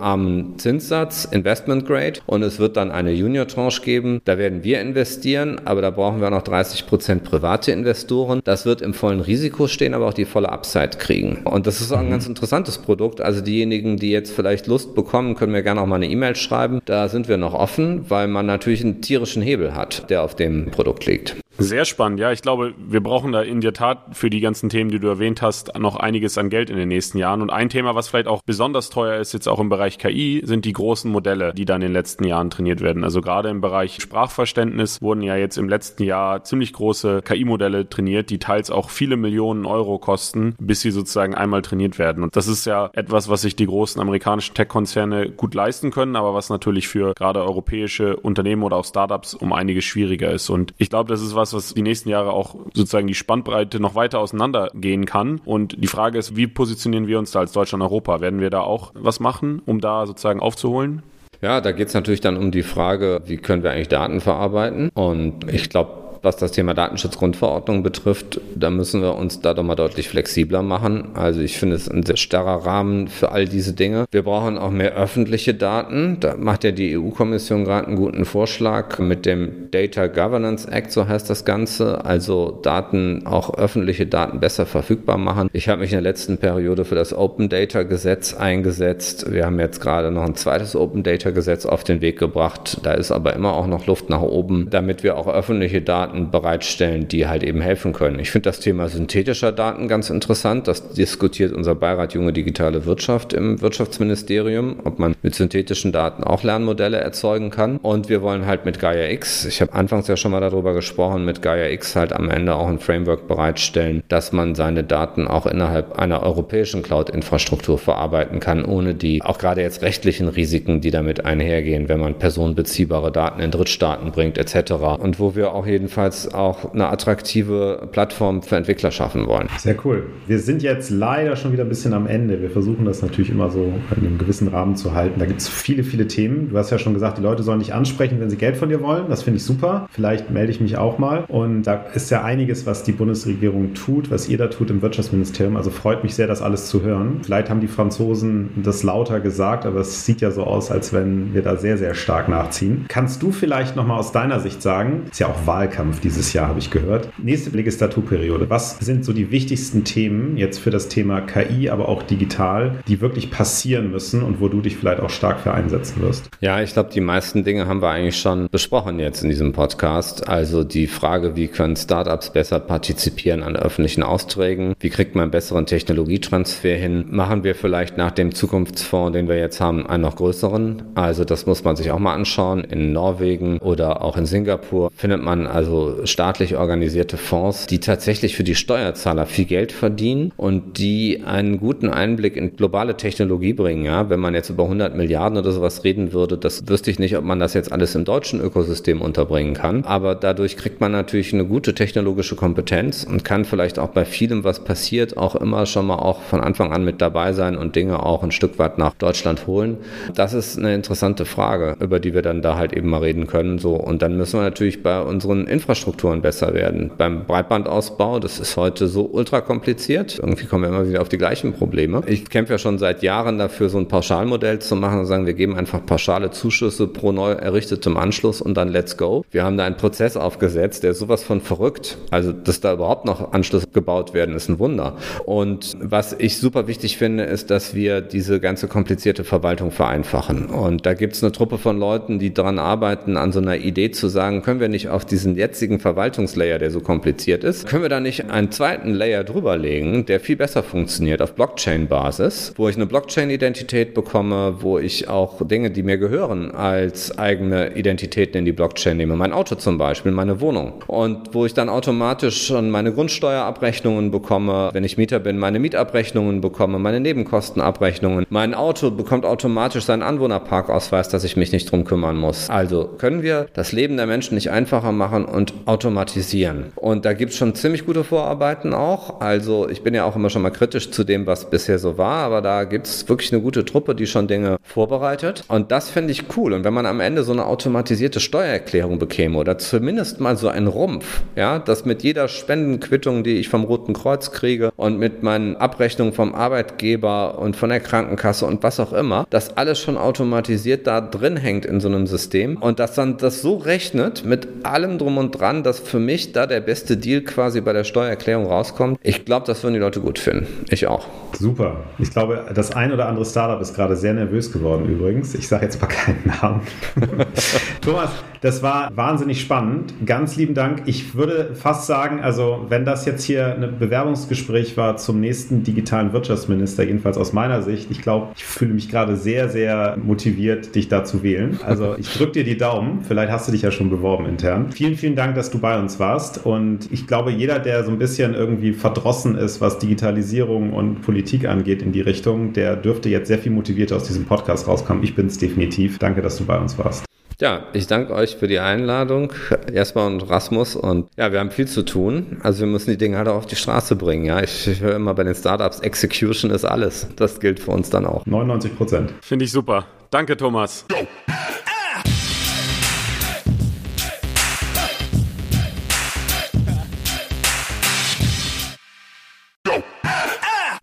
risikoarmen 0.00 0.58
Zinssatz, 0.58 1.26
Investment 1.30 1.86
Grade. 1.86 2.20
Und 2.26 2.42
es 2.42 2.58
wird 2.58 2.76
dann 2.76 2.90
eine 2.90 3.12
Junior 3.12 3.46
Tranche 3.46 3.82
geben, 3.82 4.20
da 4.24 4.38
werden 4.38 4.64
wir 4.64 4.80
investieren, 4.80 5.60
aber 5.64 5.82
da 5.82 5.90
brauchen 5.90 6.20
wir 6.20 6.30
noch 6.30 6.42
30 6.42 6.86
Prozent 6.86 7.24
private 7.24 7.72
Investoren. 7.72 8.40
Das 8.44 8.64
wird 8.64 8.80
im 8.80 8.94
vollen 8.94 9.20
Risiko 9.20 9.66
stehen, 9.66 9.94
aber 9.94 10.08
auch 10.08 10.14
die 10.14 10.24
volle 10.24 10.50
Upside 10.50 10.98
kriegen. 10.98 11.42
Und 11.44 11.66
das 11.66 11.80
ist 11.80 11.92
auch 11.92 11.98
ein 11.98 12.06
mhm. 12.06 12.10
ganz 12.10 12.26
interessantes 12.26 12.78
Produkt. 12.78 13.20
Also 13.20 13.40
diejenigen, 13.40 13.96
die 13.96 14.10
jetzt 14.10 14.32
vielleicht 14.32 14.66
Lust 14.66 14.94
bekommen, 14.94 15.34
können 15.34 15.52
mir 15.52 15.62
gerne 15.62 15.80
auch 15.80 15.86
mal 15.86 15.96
eine 15.96 16.08
E-Mail 16.08 16.36
schreiben. 16.36 16.80
Da 16.84 17.08
sind 17.08 17.28
wir 17.28 17.36
noch 17.36 17.54
offen, 17.54 18.06
weil 18.08 18.28
man 18.28 18.46
natürlich 18.46 18.82
einen 18.82 19.02
tierischen 19.02 19.42
Hebel 19.42 19.74
hat, 19.74 20.10
der 20.10 20.22
auf 20.22 20.34
dem 20.34 20.70
Produkt 20.70 21.06
liegt. 21.06 21.36
Sehr 21.60 21.84
spannend, 21.84 22.18
ja. 22.20 22.32
Ich 22.32 22.40
glaube, 22.40 22.72
wir 22.78 23.02
brauchen 23.02 23.32
da 23.32 23.42
in 23.42 23.60
der 23.60 23.74
Tat 23.74 23.98
für 24.16 24.30
die 24.30 24.40
ganzen 24.40 24.70
Themen, 24.70 24.90
die 24.90 24.98
du 24.98 25.08
erwähnt 25.08 25.42
hast, 25.42 25.78
noch 25.78 25.96
einiges 25.96 26.38
an 26.38 26.48
Geld 26.48 26.70
in 26.70 26.76
den 26.76 26.88
nächsten 26.88 27.18
Jahren. 27.18 27.42
Und 27.42 27.50
ein 27.50 27.68
Thema, 27.68 27.94
was 27.94 28.08
vielleicht 28.08 28.28
auch 28.28 28.40
besonders 28.42 28.88
teuer 28.88 29.20
ist, 29.20 29.34
jetzt 29.34 29.46
auch 29.46 29.60
im 29.60 29.68
Bereich 29.68 29.89
KI, 29.98 30.42
sind 30.44 30.64
die 30.64 30.72
großen 30.72 31.10
Modelle, 31.10 31.52
die 31.54 31.64
da 31.64 31.74
in 31.74 31.80
den 31.80 31.92
letzten 31.92 32.24
Jahren 32.24 32.50
trainiert 32.50 32.80
werden. 32.80 33.04
Also 33.04 33.20
gerade 33.20 33.48
im 33.48 33.60
Bereich 33.60 34.00
Sprachverständnis 34.00 35.00
wurden 35.02 35.22
ja 35.22 35.36
jetzt 35.36 35.58
im 35.58 35.68
letzten 35.68 36.04
Jahr 36.04 36.44
ziemlich 36.44 36.72
große 36.72 37.22
KI-Modelle 37.22 37.88
trainiert, 37.88 38.30
die 38.30 38.38
teils 38.38 38.70
auch 38.70 38.90
viele 38.90 39.16
Millionen 39.16 39.66
Euro 39.66 39.98
kosten, 39.98 40.54
bis 40.58 40.80
sie 40.80 40.90
sozusagen 40.90 41.34
einmal 41.34 41.62
trainiert 41.62 41.98
werden. 41.98 42.22
Und 42.22 42.36
das 42.36 42.48
ist 42.48 42.66
ja 42.66 42.90
etwas, 42.92 43.28
was 43.28 43.42
sich 43.42 43.56
die 43.56 43.66
großen 43.66 44.00
amerikanischen 44.00 44.54
Tech-Konzerne 44.54 45.30
gut 45.30 45.54
leisten 45.54 45.90
können, 45.90 46.16
aber 46.16 46.34
was 46.34 46.50
natürlich 46.50 46.88
für 46.88 47.14
gerade 47.14 47.42
europäische 47.42 48.16
Unternehmen 48.16 48.62
oder 48.62 48.76
auch 48.76 48.84
Startups 48.84 49.34
um 49.34 49.52
einiges 49.52 49.84
schwieriger 49.84 50.30
ist. 50.30 50.50
Und 50.50 50.74
ich 50.78 50.90
glaube, 50.90 51.08
das 51.08 51.20
ist 51.20 51.34
was, 51.34 51.52
was 51.54 51.74
die 51.74 51.82
nächsten 51.82 52.08
Jahre 52.08 52.32
auch 52.32 52.54
sozusagen 52.74 53.06
die 53.06 53.14
Spannbreite 53.14 53.80
noch 53.80 53.94
weiter 53.94 54.18
auseinandergehen 54.18 55.06
kann. 55.06 55.40
Und 55.44 55.82
die 55.82 55.86
Frage 55.86 56.18
ist, 56.18 56.36
wie 56.36 56.46
positionieren 56.46 57.06
wir 57.06 57.18
uns 57.18 57.30
da 57.30 57.40
als 57.40 57.52
Deutschland 57.52 57.82
Europa? 57.82 58.20
Werden 58.20 58.40
wir 58.40 58.50
da 58.50 58.60
auch 58.60 58.92
was 58.94 59.20
machen, 59.20 59.62
um 59.66 59.79
da 59.80 60.06
sozusagen 60.06 60.40
aufzuholen? 60.40 61.02
Ja, 61.42 61.60
da 61.60 61.72
geht 61.72 61.88
es 61.88 61.94
natürlich 61.94 62.20
dann 62.20 62.36
um 62.36 62.50
die 62.50 62.62
Frage, 62.62 63.22
wie 63.24 63.38
können 63.38 63.62
wir 63.62 63.70
eigentlich 63.70 63.88
Daten 63.88 64.20
verarbeiten? 64.20 64.90
Und 64.92 65.50
ich 65.50 65.70
glaube, 65.70 66.09
was 66.22 66.36
das 66.36 66.52
Thema 66.52 66.74
Datenschutzgrundverordnung 66.74 67.82
betrifft, 67.82 68.40
da 68.54 68.70
müssen 68.70 69.02
wir 69.02 69.16
uns 69.16 69.40
da 69.40 69.54
doch 69.54 69.62
mal 69.62 69.74
deutlich 69.74 70.08
flexibler 70.08 70.62
machen. 70.62 71.10
Also 71.14 71.40
ich 71.40 71.58
finde 71.58 71.76
es 71.76 71.88
ein 71.88 72.02
sehr 72.02 72.16
starrer 72.16 72.66
Rahmen 72.66 73.08
für 73.08 73.32
all 73.32 73.46
diese 73.46 73.72
Dinge. 73.72 74.06
Wir 74.10 74.22
brauchen 74.22 74.58
auch 74.58 74.70
mehr 74.70 74.94
öffentliche 74.94 75.54
Daten. 75.54 76.18
Da 76.20 76.36
macht 76.36 76.64
ja 76.64 76.72
die 76.72 76.98
EU-Kommission 76.98 77.64
gerade 77.64 77.86
einen 77.86 77.96
guten 77.96 78.24
Vorschlag 78.24 78.98
mit 78.98 79.26
dem 79.26 79.70
Data 79.70 80.06
Governance 80.06 80.70
Act, 80.70 80.92
so 80.92 81.08
heißt 81.08 81.30
das 81.30 81.44
Ganze. 81.44 82.04
Also 82.04 82.58
Daten, 82.62 83.26
auch 83.26 83.54
öffentliche 83.54 84.06
Daten 84.06 84.40
besser 84.40 84.66
verfügbar 84.66 85.18
machen. 85.18 85.48
Ich 85.52 85.68
habe 85.68 85.80
mich 85.80 85.92
in 85.92 85.96
der 85.96 86.02
letzten 86.02 86.38
Periode 86.38 86.84
für 86.84 86.94
das 86.94 87.14
Open 87.14 87.48
Data 87.48 87.82
Gesetz 87.82 88.34
eingesetzt. 88.34 89.30
Wir 89.30 89.46
haben 89.46 89.58
jetzt 89.60 89.80
gerade 89.80 90.10
noch 90.10 90.22
ein 90.22 90.34
zweites 90.34 90.76
Open 90.76 91.02
Data 91.02 91.30
Gesetz 91.30 91.66
auf 91.66 91.84
den 91.84 92.00
Weg 92.00 92.18
gebracht. 92.18 92.78
Da 92.82 92.92
ist 92.92 93.10
aber 93.10 93.34
immer 93.34 93.54
auch 93.54 93.66
noch 93.66 93.86
Luft 93.86 94.10
nach 94.10 94.22
oben, 94.22 94.68
damit 94.70 95.02
wir 95.02 95.16
auch 95.16 95.28
öffentliche 95.28 95.80
Daten 95.80 96.09
Daten 96.10 96.30
bereitstellen, 96.30 97.06
die 97.06 97.28
halt 97.28 97.44
eben 97.44 97.60
helfen 97.60 97.92
können. 97.92 98.18
Ich 98.18 98.32
finde 98.32 98.48
das 98.48 98.58
Thema 98.58 98.88
synthetischer 98.88 99.52
Daten 99.52 99.86
ganz 99.86 100.10
interessant. 100.10 100.66
Das 100.66 100.90
diskutiert 100.90 101.52
unser 101.52 101.76
Beirat 101.76 102.14
Junge 102.14 102.32
Digitale 102.32 102.84
Wirtschaft 102.84 103.32
im 103.32 103.60
Wirtschaftsministerium, 103.60 104.80
ob 104.84 104.98
man 104.98 105.14
mit 105.22 105.36
synthetischen 105.36 105.92
Daten 105.92 106.24
auch 106.24 106.42
Lernmodelle 106.42 106.98
erzeugen 106.98 107.50
kann. 107.50 107.76
Und 107.76 108.08
wir 108.08 108.22
wollen 108.22 108.46
halt 108.46 108.64
mit 108.64 108.80
Gaia 108.80 109.08
X, 109.10 109.44
ich 109.44 109.60
habe 109.60 109.72
anfangs 109.72 110.08
ja 110.08 110.16
schon 110.16 110.32
mal 110.32 110.40
darüber 110.40 110.74
gesprochen, 110.74 111.24
mit 111.24 111.42
Gaia 111.42 111.68
X 111.68 111.94
halt 111.94 112.12
am 112.12 112.28
Ende 112.28 112.56
auch 112.56 112.66
ein 112.66 112.80
Framework 112.80 113.28
bereitstellen, 113.28 114.02
dass 114.08 114.32
man 114.32 114.56
seine 114.56 114.82
Daten 114.82 115.28
auch 115.28 115.46
innerhalb 115.46 115.96
einer 115.96 116.24
europäischen 116.24 116.82
Cloud-Infrastruktur 116.82 117.78
verarbeiten 117.78 118.40
kann, 118.40 118.64
ohne 118.64 118.94
die 118.94 119.22
auch 119.22 119.38
gerade 119.38 119.62
jetzt 119.62 119.82
rechtlichen 119.82 120.28
Risiken, 120.28 120.80
die 120.80 120.90
damit 120.90 121.24
einhergehen, 121.24 121.88
wenn 121.88 122.00
man 122.00 122.14
personenbeziehbare 122.14 123.12
Daten 123.12 123.40
in 123.40 123.52
Drittstaaten 123.52 124.10
bringt 124.10 124.38
etc. 124.38 124.72
Und 124.98 125.20
wo 125.20 125.36
wir 125.36 125.54
auch 125.54 125.66
jedenfalls 125.66 125.99
jedenfalls 126.00 126.32
auch 126.32 126.72
eine 126.72 126.88
attraktive 126.88 127.88
Plattform 127.92 128.42
für 128.42 128.56
Entwickler 128.56 128.90
schaffen 128.90 129.26
wollen. 129.26 129.48
Sehr 129.58 129.76
cool. 129.84 130.04
Wir 130.26 130.38
sind 130.38 130.62
jetzt 130.62 130.90
leider 130.90 131.36
schon 131.36 131.52
wieder 131.52 131.64
ein 131.64 131.68
bisschen 131.68 131.92
am 131.92 132.06
Ende. 132.06 132.40
Wir 132.40 132.50
versuchen 132.50 132.84
das 132.84 133.02
natürlich 133.02 133.30
immer 133.30 133.50
so 133.50 133.72
in 133.96 134.06
einem 134.06 134.18
gewissen 134.18 134.48
Rahmen 134.48 134.76
zu 134.76 134.94
halten. 134.94 135.20
Da 135.20 135.26
gibt 135.26 135.40
es 135.40 135.48
viele, 135.48 135.84
viele 135.84 136.06
Themen. 136.06 136.50
Du 136.50 136.58
hast 136.58 136.70
ja 136.70 136.78
schon 136.78 136.94
gesagt, 136.94 137.18
die 137.18 137.22
Leute 137.22 137.42
sollen 137.42 137.58
dich 137.58 137.74
ansprechen, 137.74 138.20
wenn 138.20 138.30
sie 138.30 138.36
Geld 138.36 138.56
von 138.56 138.68
dir 138.68 138.80
wollen. 138.82 139.08
Das 139.08 139.22
finde 139.22 139.38
ich 139.38 139.44
super. 139.44 139.88
Vielleicht 139.90 140.30
melde 140.30 140.50
ich 140.50 140.60
mich 140.60 140.78
auch 140.78 140.98
mal. 140.98 141.24
Und 141.28 141.64
da 141.64 141.74
ist 141.94 142.10
ja 142.10 142.24
einiges, 142.24 142.66
was 142.66 142.82
die 142.82 142.92
Bundesregierung 142.92 143.74
tut, 143.74 144.10
was 144.10 144.28
ihr 144.28 144.38
da 144.38 144.46
tut 144.48 144.70
im 144.70 144.82
Wirtschaftsministerium. 144.82 145.56
Also 145.56 145.70
freut 145.70 146.02
mich 146.02 146.14
sehr, 146.14 146.26
das 146.26 146.40
alles 146.40 146.66
zu 146.66 146.82
hören. 146.82 147.20
Vielleicht 147.22 147.50
haben 147.50 147.60
die 147.60 147.68
Franzosen 147.68 148.50
das 148.56 148.82
lauter 148.82 149.20
gesagt, 149.20 149.66
aber 149.66 149.80
es 149.80 150.06
sieht 150.06 150.20
ja 150.20 150.30
so 150.30 150.44
aus, 150.44 150.70
als 150.70 150.92
wenn 150.92 151.34
wir 151.34 151.42
da 151.42 151.56
sehr, 151.56 151.76
sehr 151.76 151.94
stark 151.94 152.28
nachziehen. 152.28 152.86
Kannst 152.88 153.22
du 153.22 153.32
vielleicht 153.32 153.76
nochmal 153.76 153.98
aus 153.98 154.12
deiner 154.12 154.40
Sicht 154.40 154.62
sagen, 154.62 155.02
ist 155.10 155.20
ja 155.20 155.26
auch 155.26 155.46
Wahlkampf, 155.46 155.89
Wahlkampf 155.90 156.00
dieses 156.00 156.32
Jahr, 156.32 156.48
habe 156.48 156.58
ich 156.58 156.70
gehört. 156.70 157.08
Nächste 157.18 157.50
Legislaturperiode. 157.50 158.48
Was 158.48 158.78
sind 158.78 159.04
so 159.04 159.12
die 159.12 159.30
wichtigsten 159.30 159.84
Themen 159.84 160.36
jetzt 160.36 160.58
für 160.58 160.70
das 160.70 160.88
Thema 160.88 161.20
KI, 161.20 161.68
aber 161.70 161.88
auch 161.88 162.02
digital, 162.02 162.78
die 162.86 163.00
wirklich 163.00 163.30
passieren 163.30 163.90
müssen 163.90 164.22
und 164.22 164.40
wo 164.40 164.48
du 164.48 164.60
dich 164.60 164.76
vielleicht 164.76 165.00
auch 165.00 165.10
stark 165.10 165.40
für 165.40 165.52
einsetzen 165.52 166.00
wirst? 166.02 166.28
Ja, 166.40 166.62
ich 166.62 166.72
glaube, 166.72 166.90
die 166.92 167.00
meisten 167.00 167.44
Dinge 167.44 167.66
haben 167.66 167.82
wir 167.82 167.90
eigentlich 167.90 168.18
schon 168.18 168.48
besprochen 168.50 169.00
jetzt 169.00 169.22
in 169.22 169.30
diesem 169.30 169.52
Podcast. 169.52 170.28
Also 170.28 170.62
die 170.64 170.86
Frage, 170.86 171.34
wie 171.36 171.48
können 171.48 171.76
Startups 171.76 172.30
besser 172.32 172.60
partizipieren 172.60 173.42
an 173.42 173.56
öffentlichen 173.56 174.02
Aufträgen? 174.02 174.74
Wie 174.78 174.90
kriegt 174.90 175.14
man 175.14 175.30
besseren 175.30 175.66
Technologietransfer 175.66 176.76
hin? 176.76 177.06
Machen 177.10 177.42
wir 177.42 177.54
vielleicht 177.54 177.96
nach 177.96 178.12
dem 178.12 178.34
Zukunftsfonds, 178.34 179.12
den 179.12 179.28
wir 179.28 179.38
jetzt 179.38 179.60
haben, 179.60 179.86
einen 179.86 180.02
noch 180.02 180.16
größeren? 180.16 180.82
Also 180.94 181.24
das 181.24 181.46
muss 181.46 181.64
man 181.64 181.76
sich 181.76 181.90
auch 181.90 181.98
mal 181.98 182.14
anschauen. 182.14 182.62
In 182.64 182.92
Norwegen 182.92 183.58
oder 183.58 184.02
auch 184.02 184.16
in 184.16 184.26
Singapur 184.26 184.90
findet 184.94 185.22
man 185.22 185.46
also 185.46 185.79
staatlich 186.04 186.56
organisierte 186.56 187.16
Fonds, 187.16 187.66
die 187.66 187.80
tatsächlich 187.80 188.36
für 188.36 188.44
die 188.44 188.54
Steuerzahler 188.54 189.26
viel 189.26 189.44
Geld 189.44 189.72
verdienen 189.72 190.32
und 190.36 190.78
die 190.78 191.22
einen 191.24 191.58
guten 191.58 191.88
Einblick 191.88 192.36
in 192.36 192.56
globale 192.56 192.96
Technologie 192.96 193.52
bringen. 193.52 193.84
Ja, 193.84 194.10
wenn 194.10 194.20
man 194.20 194.34
jetzt 194.34 194.50
über 194.50 194.64
100 194.64 194.96
Milliarden 194.96 195.38
oder 195.38 195.52
sowas 195.52 195.84
reden 195.84 196.12
würde, 196.12 196.38
das 196.38 196.68
wüsste 196.68 196.90
ich 196.90 196.98
nicht, 196.98 197.16
ob 197.16 197.24
man 197.24 197.38
das 197.38 197.54
jetzt 197.54 197.72
alles 197.72 197.94
im 197.94 198.04
deutschen 198.04 198.40
Ökosystem 198.40 199.00
unterbringen 199.00 199.54
kann. 199.54 199.84
Aber 199.84 200.14
dadurch 200.14 200.56
kriegt 200.56 200.80
man 200.80 200.92
natürlich 200.92 201.32
eine 201.32 201.44
gute 201.44 201.74
technologische 201.74 202.36
Kompetenz 202.36 203.04
und 203.04 203.24
kann 203.24 203.44
vielleicht 203.44 203.78
auch 203.78 203.88
bei 203.88 204.04
vielem, 204.04 204.44
was 204.44 204.64
passiert, 204.64 205.16
auch 205.16 205.36
immer 205.36 205.66
schon 205.66 205.86
mal 205.86 205.96
auch 205.96 206.22
von 206.22 206.40
Anfang 206.40 206.72
an 206.72 206.84
mit 206.84 207.00
dabei 207.00 207.32
sein 207.32 207.56
und 207.56 207.76
Dinge 207.76 208.04
auch 208.04 208.22
ein 208.22 208.32
Stück 208.32 208.58
weit 208.58 208.78
nach 208.78 208.94
Deutschland 208.94 209.46
holen. 209.46 209.78
Das 210.14 210.32
ist 210.32 210.58
eine 210.58 210.74
interessante 210.74 211.24
Frage, 211.24 211.76
über 211.80 212.00
die 212.00 212.14
wir 212.14 212.22
dann 212.22 212.42
da 212.42 212.56
halt 212.56 212.72
eben 212.72 212.88
mal 212.88 213.00
reden 213.00 213.26
können. 213.26 213.58
So 213.58 213.74
und 213.74 214.02
dann 214.02 214.16
müssen 214.16 214.38
wir 214.38 214.44
natürlich 214.44 214.82
bei 214.82 215.00
unseren 215.00 215.46
Infrastrukturen 215.46 215.69
Infrastrukturen 215.70 216.20
besser 216.20 216.52
werden. 216.52 216.90
Beim 216.98 217.26
Breitbandausbau, 217.26 218.18
das 218.18 218.40
ist 218.40 218.56
heute 218.56 218.88
so 218.88 219.08
ultra 219.12 219.40
kompliziert. 219.40 220.18
Irgendwie 220.18 220.46
kommen 220.46 220.64
wir 220.64 220.68
immer 220.68 220.88
wieder 220.88 221.00
auf 221.00 221.08
die 221.08 221.16
gleichen 221.16 221.52
Probleme. 221.52 222.02
Ich 222.06 222.28
kämpfe 222.28 222.54
ja 222.54 222.58
schon 222.58 222.78
seit 222.78 223.04
Jahren 223.04 223.38
dafür, 223.38 223.68
so 223.68 223.78
ein 223.78 223.86
Pauschalmodell 223.86 224.58
zu 224.58 224.74
machen 224.74 224.98
und 224.98 225.06
sagen, 225.06 225.26
wir 225.26 225.34
geben 225.34 225.56
einfach 225.56 225.86
pauschale 225.86 226.32
Zuschüsse 226.32 226.88
pro 226.88 227.12
neu 227.12 227.30
errichtetem 227.30 227.96
Anschluss 227.96 228.40
und 228.40 228.56
dann 228.56 228.68
let's 228.68 228.96
go. 228.96 229.24
Wir 229.30 229.44
haben 229.44 229.56
da 229.56 229.64
einen 229.64 229.76
Prozess 229.76 230.16
aufgesetzt, 230.16 230.82
der 230.82 230.90
ist 230.90 230.98
sowas 230.98 231.22
von 231.22 231.40
verrückt. 231.40 231.98
Also, 232.10 232.32
dass 232.32 232.60
da 232.60 232.72
überhaupt 232.72 233.04
noch 233.04 233.32
Anschlüsse 233.32 233.68
gebaut 233.72 234.12
werden, 234.12 234.34
ist 234.34 234.48
ein 234.48 234.58
Wunder. 234.58 234.96
Und 235.24 235.76
was 235.80 236.16
ich 236.18 236.38
super 236.38 236.66
wichtig 236.66 236.98
finde, 236.98 237.22
ist, 237.22 237.48
dass 237.52 237.76
wir 237.76 238.00
diese 238.00 238.40
ganze 238.40 238.66
komplizierte 238.66 239.22
Verwaltung 239.22 239.70
vereinfachen. 239.70 240.46
Und 240.46 240.84
da 240.84 240.94
gibt 240.94 241.14
es 241.14 241.22
eine 241.22 241.30
Truppe 241.30 241.58
von 241.58 241.78
Leuten, 241.78 242.18
die 242.18 242.34
daran 242.34 242.58
arbeiten, 242.58 243.16
an 243.16 243.30
so 243.30 243.38
einer 243.38 243.58
Idee 243.58 243.92
zu 243.92 244.08
sagen, 244.08 244.42
können 244.42 244.58
wir 244.58 244.68
nicht 244.68 244.88
auf 244.88 245.04
diesen 245.04 245.36
jetzt 245.36 245.59
jetzigen 245.60 245.78
Verwaltungslayer, 245.78 246.58
der 246.58 246.70
so 246.70 246.80
kompliziert 246.80 247.44
ist, 247.44 247.66
können 247.66 247.82
wir 247.82 247.90
da 247.90 248.00
nicht 248.00 248.30
einen 248.30 248.50
zweiten 248.50 248.94
Layer 248.94 249.24
drüberlegen, 249.24 250.06
der 250.06 250.18
viel 250.18 250.36
besser 250.36 250.62
funktioniert 250.62 251.20
auf 251.20 251.34
Blockchain-Basis, 251.34 252.54
wo 252.56 252.70
ich 252.70 252.76
eine 252.76 252.86
Blockchain-Identität 252.86 253.92
bekomme, 253.92 254.56
wo 254.60 254.78
ich 254.78 255.08
auch 255.08 255.46
Dinge, 255.46 255.70
die 255.70 255.82
mir 255.82 255.98
gehören, 255.98 256.50
als 256.50 257.18
eigene 257.18 257.76
Identitäten 257.76 258.38
in 258.38 258.46
die 258.46 258.52
Blockchain 258.52 258.96
nehme. 258.96 259.16
Mein 259.16 259.34
Auto 259.34 259.54
zum 259.54 259.76
Beispiel, 259.76 260.12
meine 260.12 260.40
Wohnung. 260.40 260.82
Und 260.86 261.34
wo 261.34 261.44
ich 261.44 261.52
dann 261.52 261.68
automatisch 261.68 262.46
schon 262.46 262.70
meine 262.70 262.94
Grundsteuerabrechnungen 262.94 264.10
bekomme, 264.10 264.70
wenn 264.72 264.84
ich 264.84 264.96
Mieter 264.96 265.18
bin, 265.18 265.36
meine 265.36 265.58
Mietabrechnungen 265.58 266.40
bekomme, 266.40 266.78
meine 266.78 267.00
Nebenkostenabrechnungen. 267.00 268.24
Mein 268.30 268.54
Auto 268.54 268.90
bekommt 268.90 269.26
automatisch 269.26 269.84
seinen 269.84 270.02
Anwohnerparkausweis, 270.02 271.10
dass 271.10 271.24
ich 271.24 271.36
mich 271.36 271.52
nicht 271.52 271.70
drum 271.70 271.84
kümmern 271.84 272.16
muss. 272.16 272.48
Also 272.48 272.86
können 272.96 273.22
wir 273.22 273.48
das 273.52 273.72
Leben 273.72 273.98
der 273.98 274.06
Menschen 274.06 274.36
nicht 274.36 274.50
einfacher 274.50 274.92
machen 274.92 275.26
und 275.26 275.39
automatisieren. 275.66 276.72
Und 276.76 277.04
da 277.04 277.12
gibt 277.12 277.32
es 277.32 277.38
schon 277.38 277.54
ziemlich 277.54 277.86
gute 277.86 278.04
Vorarbeiten 278.04 278.74
auch. 278.74 279.20
Also 279.20 279.68
ich 279.68 279.82
bin 279.82 279.94
ja 279.94 280.04
auch 280.04 280.16
immer 280.16 280.30
schon 280.30 280.42
mal 280.42 280.50
kritisch 280.50 280.90
zu 280.90 281.04
dem, 281.04 281.26
was 281.26 281.50
bisher 281.50 281.78
so 281.78 281.98
war, 281.98 282.24
aber 282.24 282.42
da 282.42 282.64
gibt 282.64 282.86
es 282.86 283.08
wirklich 283.08 283.32
eine 283.32 283.42
gute 283.42 283.64
Truppe, 283.64 283.94
die 283.94 284.06
schon 284.06 284.28
Dinge 284.28 284.56
vorbereitet. 284.62 285.44
Und 285.48 285.70
das 285.72 285.90
finde 285.90 286.12
ich 286.12 286.24
cool. 286.36 286.52
Und 286.52 286.64
wenn 286.64 286.74
man 286.74 286.86
am 286.86 287.00
Ende 287.00 287.22
so 287.22 287.32
eine 287.32 287.46
automatisierte 287.46 288.20
Steuererklärung 288.20 288.98
bekäme 288.98 289.38
oder 289.38 289.58
zumindest 289.58 290.20
mal 290.20 290.36
so 290.36 290.48
einen 290.48 290.66
Rumpf, 290.66 291.22
ja, 291.36 291.58
dass 291.58 291.84
mit 291.84 292.02
jeder 292.02 292.28
Spendenquittung, 292.28 293.24
die 293.24 293.38
ich 293.38 293.48
vom 293.48 293.64
Roten 293.90 293.94
Kreuz 293.94 294.30
kriege 294.32 294.72
und 294.76 294.98
mit 294.98 295.22
meinen 295.22 295.56
Abrechnungen 295.56 296.12
vom 296.12 296.34
Arbeitgeber 296.34 297.38
und 297.38 297.56
von 297.56 297.70
der 297.70 297.80
Krankenkasse 297.80 298.46
und 298.46 298.62
was 298.62 298.80
auch 298.80 298.92
immer, 298.92 299.26
dass 299.30 299.56
alles 299.56 299.78
schon 299.78 299.96
automatisiert 299.96 300.86
da 300.86 301.00
drin 301.00 301.36
hängt 301.36 301.64
in 301.64 301.80
so 301.80 301.88
einem 301.88 302.06
System 302.06 302.56
und 302.56 302.78
dass 302.78 302.94
dann 302.94 303.16
das 303.18 303.42
so 303.42 303.56
rechnet 303.56 304.24
mit 304.24 304.48
allem 304.64 304.98
drum 304.98 305.18
und 305.18 305.32
dran, 305.32 305.62
dass 305.62 305.80
für 305.80 305.98
mich 305.98 306.32
da 306.32 306.46
der 306.46 306.60
beste 306.60 306.96
Deal 306.96 307.22
quasi 307.22 307.60
bei 307.60 307.72
der 307.72 307.84
Steuererklärung 307.84 308.46
rauskommt. 308.46 308.98
Ich 309.02 309.24
glaube, 309.24 309.46
das 309.46 309.62
würden 309.62 309.74
die 309.74 309.80
Leute 309.80 310.00
gut 310.00 310.18
finden. 310.18 310.46
Ich 310.70 310.86
auch. 310.86 311.06
Super. 311.38 311.84
Ich 311.98 312.10
glaube, 312.10 312.44
das 312.54 312.72
ein 312.72 312.92
oder 312.92 313.08
andere 313.08 313.24
Startup 313.24 313.60
ist 313.60 313.74
gerade 313.74 313.96
sehr 313.96 314.14
nervös 314.14 314.52
geworden 314.52 314.86
übrigens. 314.88 315.34
Ich 315.34 315.48
sage 315.48 315.64
jetzt 315.64 315.80
mal 315.80 315.88
keinen 315.88 316.32
Namen. 316.40 316.60
Thomas, 317.80 318.10
das 318.40 318.62
war 318.62 318.90
wahnsinnig 318.96 319.40
spannend. 319.40 319.94
Ganz 320.06 320.36
lieben 320.36 320.54
Dank. 320.54 320.82
Ich 320.86 321.14
würde 321.14 321.54
fast 321.54 321.86
sagen, 321.86 322.20
also 322.20 322.66
wenn 322.68 322.84
das 322.84 323.04
jetzt 323.04 323.24
hier 323.24 323.54
ein 323.54 323.78
Bewerbungsgespräch 323.78 324.76
war 324.76 324.96
zum 324.96 325.20
nächsten 325.20 325.62
digitalen 325.62 326.12
Wirtschaftsminister, 326.12 326.84
jedenfalls 326.84 327.18
aus 327.18 327.32
meiner 327.32 327.62
Sicht, 327.62 327.90
ich 327.90 328.00
glaube, 328.00 328.28
ich 328.36 328.44
fühle 328.44 328.72
mich 328.72 328.88
gerade 328.88 329.16
sehr, 329.16 329.48
sehr 329.48 329.96
motiviert, 330.02 330.74
dich 330.74 330.88
da 330.88 331.04
zu 331.04 331.22
wählen. 331.22 331.58
Also 331.64 331.96
ich 331.98 332.12
drücke 332.12 332.32
dir 332.32 332.44
die 332.44 332.56
Daumen. 332.56 333.02
Vielleicht 333.06 333.30
hast 333.30 333.48
du 333.48 333.52
dich 333.52 333.62
ja 333.62 333.70
schon 333.70 333.90
beworben 333.90 334.26
intern. 334.26 334.72
Vielen, 334.72 334.96
vielen 334.96 335.16
Dank, 335.16 335.34
dass 335.34 335.50
du 335.50 335.58
bei 335.58 335.78
uns 335.78 336.00
warst. 336.00 336.44
Und 336.44 336.90
ich 336.90 337.06
glaube, 337.06 337.30
jeder, 337.30 337.58
der 337.58 337.84
so 337.84 337.90
ein 337.90 337.98
bisschen 337.98 338.34
irgendwie 338.34 338.72
verdrossen 338.72 339.36
ist, 339.36 339.60
was 339.60 339.78
Digitalisierung 339.78 340.72
und 340.72 341.02
Politik 341.02 341.46
angeht 341.46 341.82
in 341.82 341.92
die 341.92 342.00
Richtung, 342.00 342.52
der 342.52 342.76
dürfte 342.76 343.08
jetzt 343.08 343.28
sehr 343.28 343.38
viel 343.38 343.52
motivierter 343.52 343.96
aus 343.96 344.04
diesem 344.04 344.24
Podcast 344.24 344.66
rauskommen. 344.66 345.02
Ich 345.02 345.14
bin 345.14 345.26
es 345.26 345.38
definitiv. 345.38 345.98
Danke, 345.98 346.22
dass 346.22 346.38
du 346.38 346.44
bei 346.44 346.58
uns 346.58 346.78
warst. 346.78 347.09
Ja, 347.40 347.62
ich 347.72 347.86
danke 347.86 348.12
euch 348.12 348.36
für 348.36 348.48
die 348.48 348.58
Einladung. 348.58 349.32
Erstmal 349.72 350.08
und 350.08 350.28
Rasmus. 350.28 350.76
Und 350.76 351.08
ja, 351.16 351.32
wir 351.32 351.40
haben 351.40 351.50
viel 351.50 351.66
zu 351.66 351.82
tun. 351.82 352.38
Also 352.42 352.60
wir 352.60 352.66
müssen 352.66 352.90
die 352.90 352.98
Dinge 352.98 353.16
halt 353.16 353.28
auch 353.28 353.36
auf 353.36 353.46
die 353.46 353.56
Straße 353.56 353.96
bringen. 353.96 354.26
Ja, 354.26 354.42
ich, 354.42 354.68
ich 354.68 354.80
höre 354.80 354.94
immer 354.94 355.14
bei 355.14 355.24
den 355.24 355.34
Startups, 355.34 355.80
Execution 355.80 356.50
ist 356.50 356.66
alles. 356.66 357.08
Das 357.16 357.40
gilt 357.40 357.58
für 357.58 357.70
uns 357.70 357.88
dann 357.88 358.04
auch. 358.04 358.26
99 358.26 358.76
Prozent. 358.76 359.14
Finde 359.22 359.46
ich 359.46 359.52
super. 359.52 359.86
Danke, 360.10 360.36
Thomas. 360.36 360.84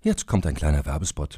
Jetzt 0.02 0.26
kommt 0.26 0.48
ein 0.48 0.56
kleiner 0.56 0.86
Werbespot. 0.88 1.38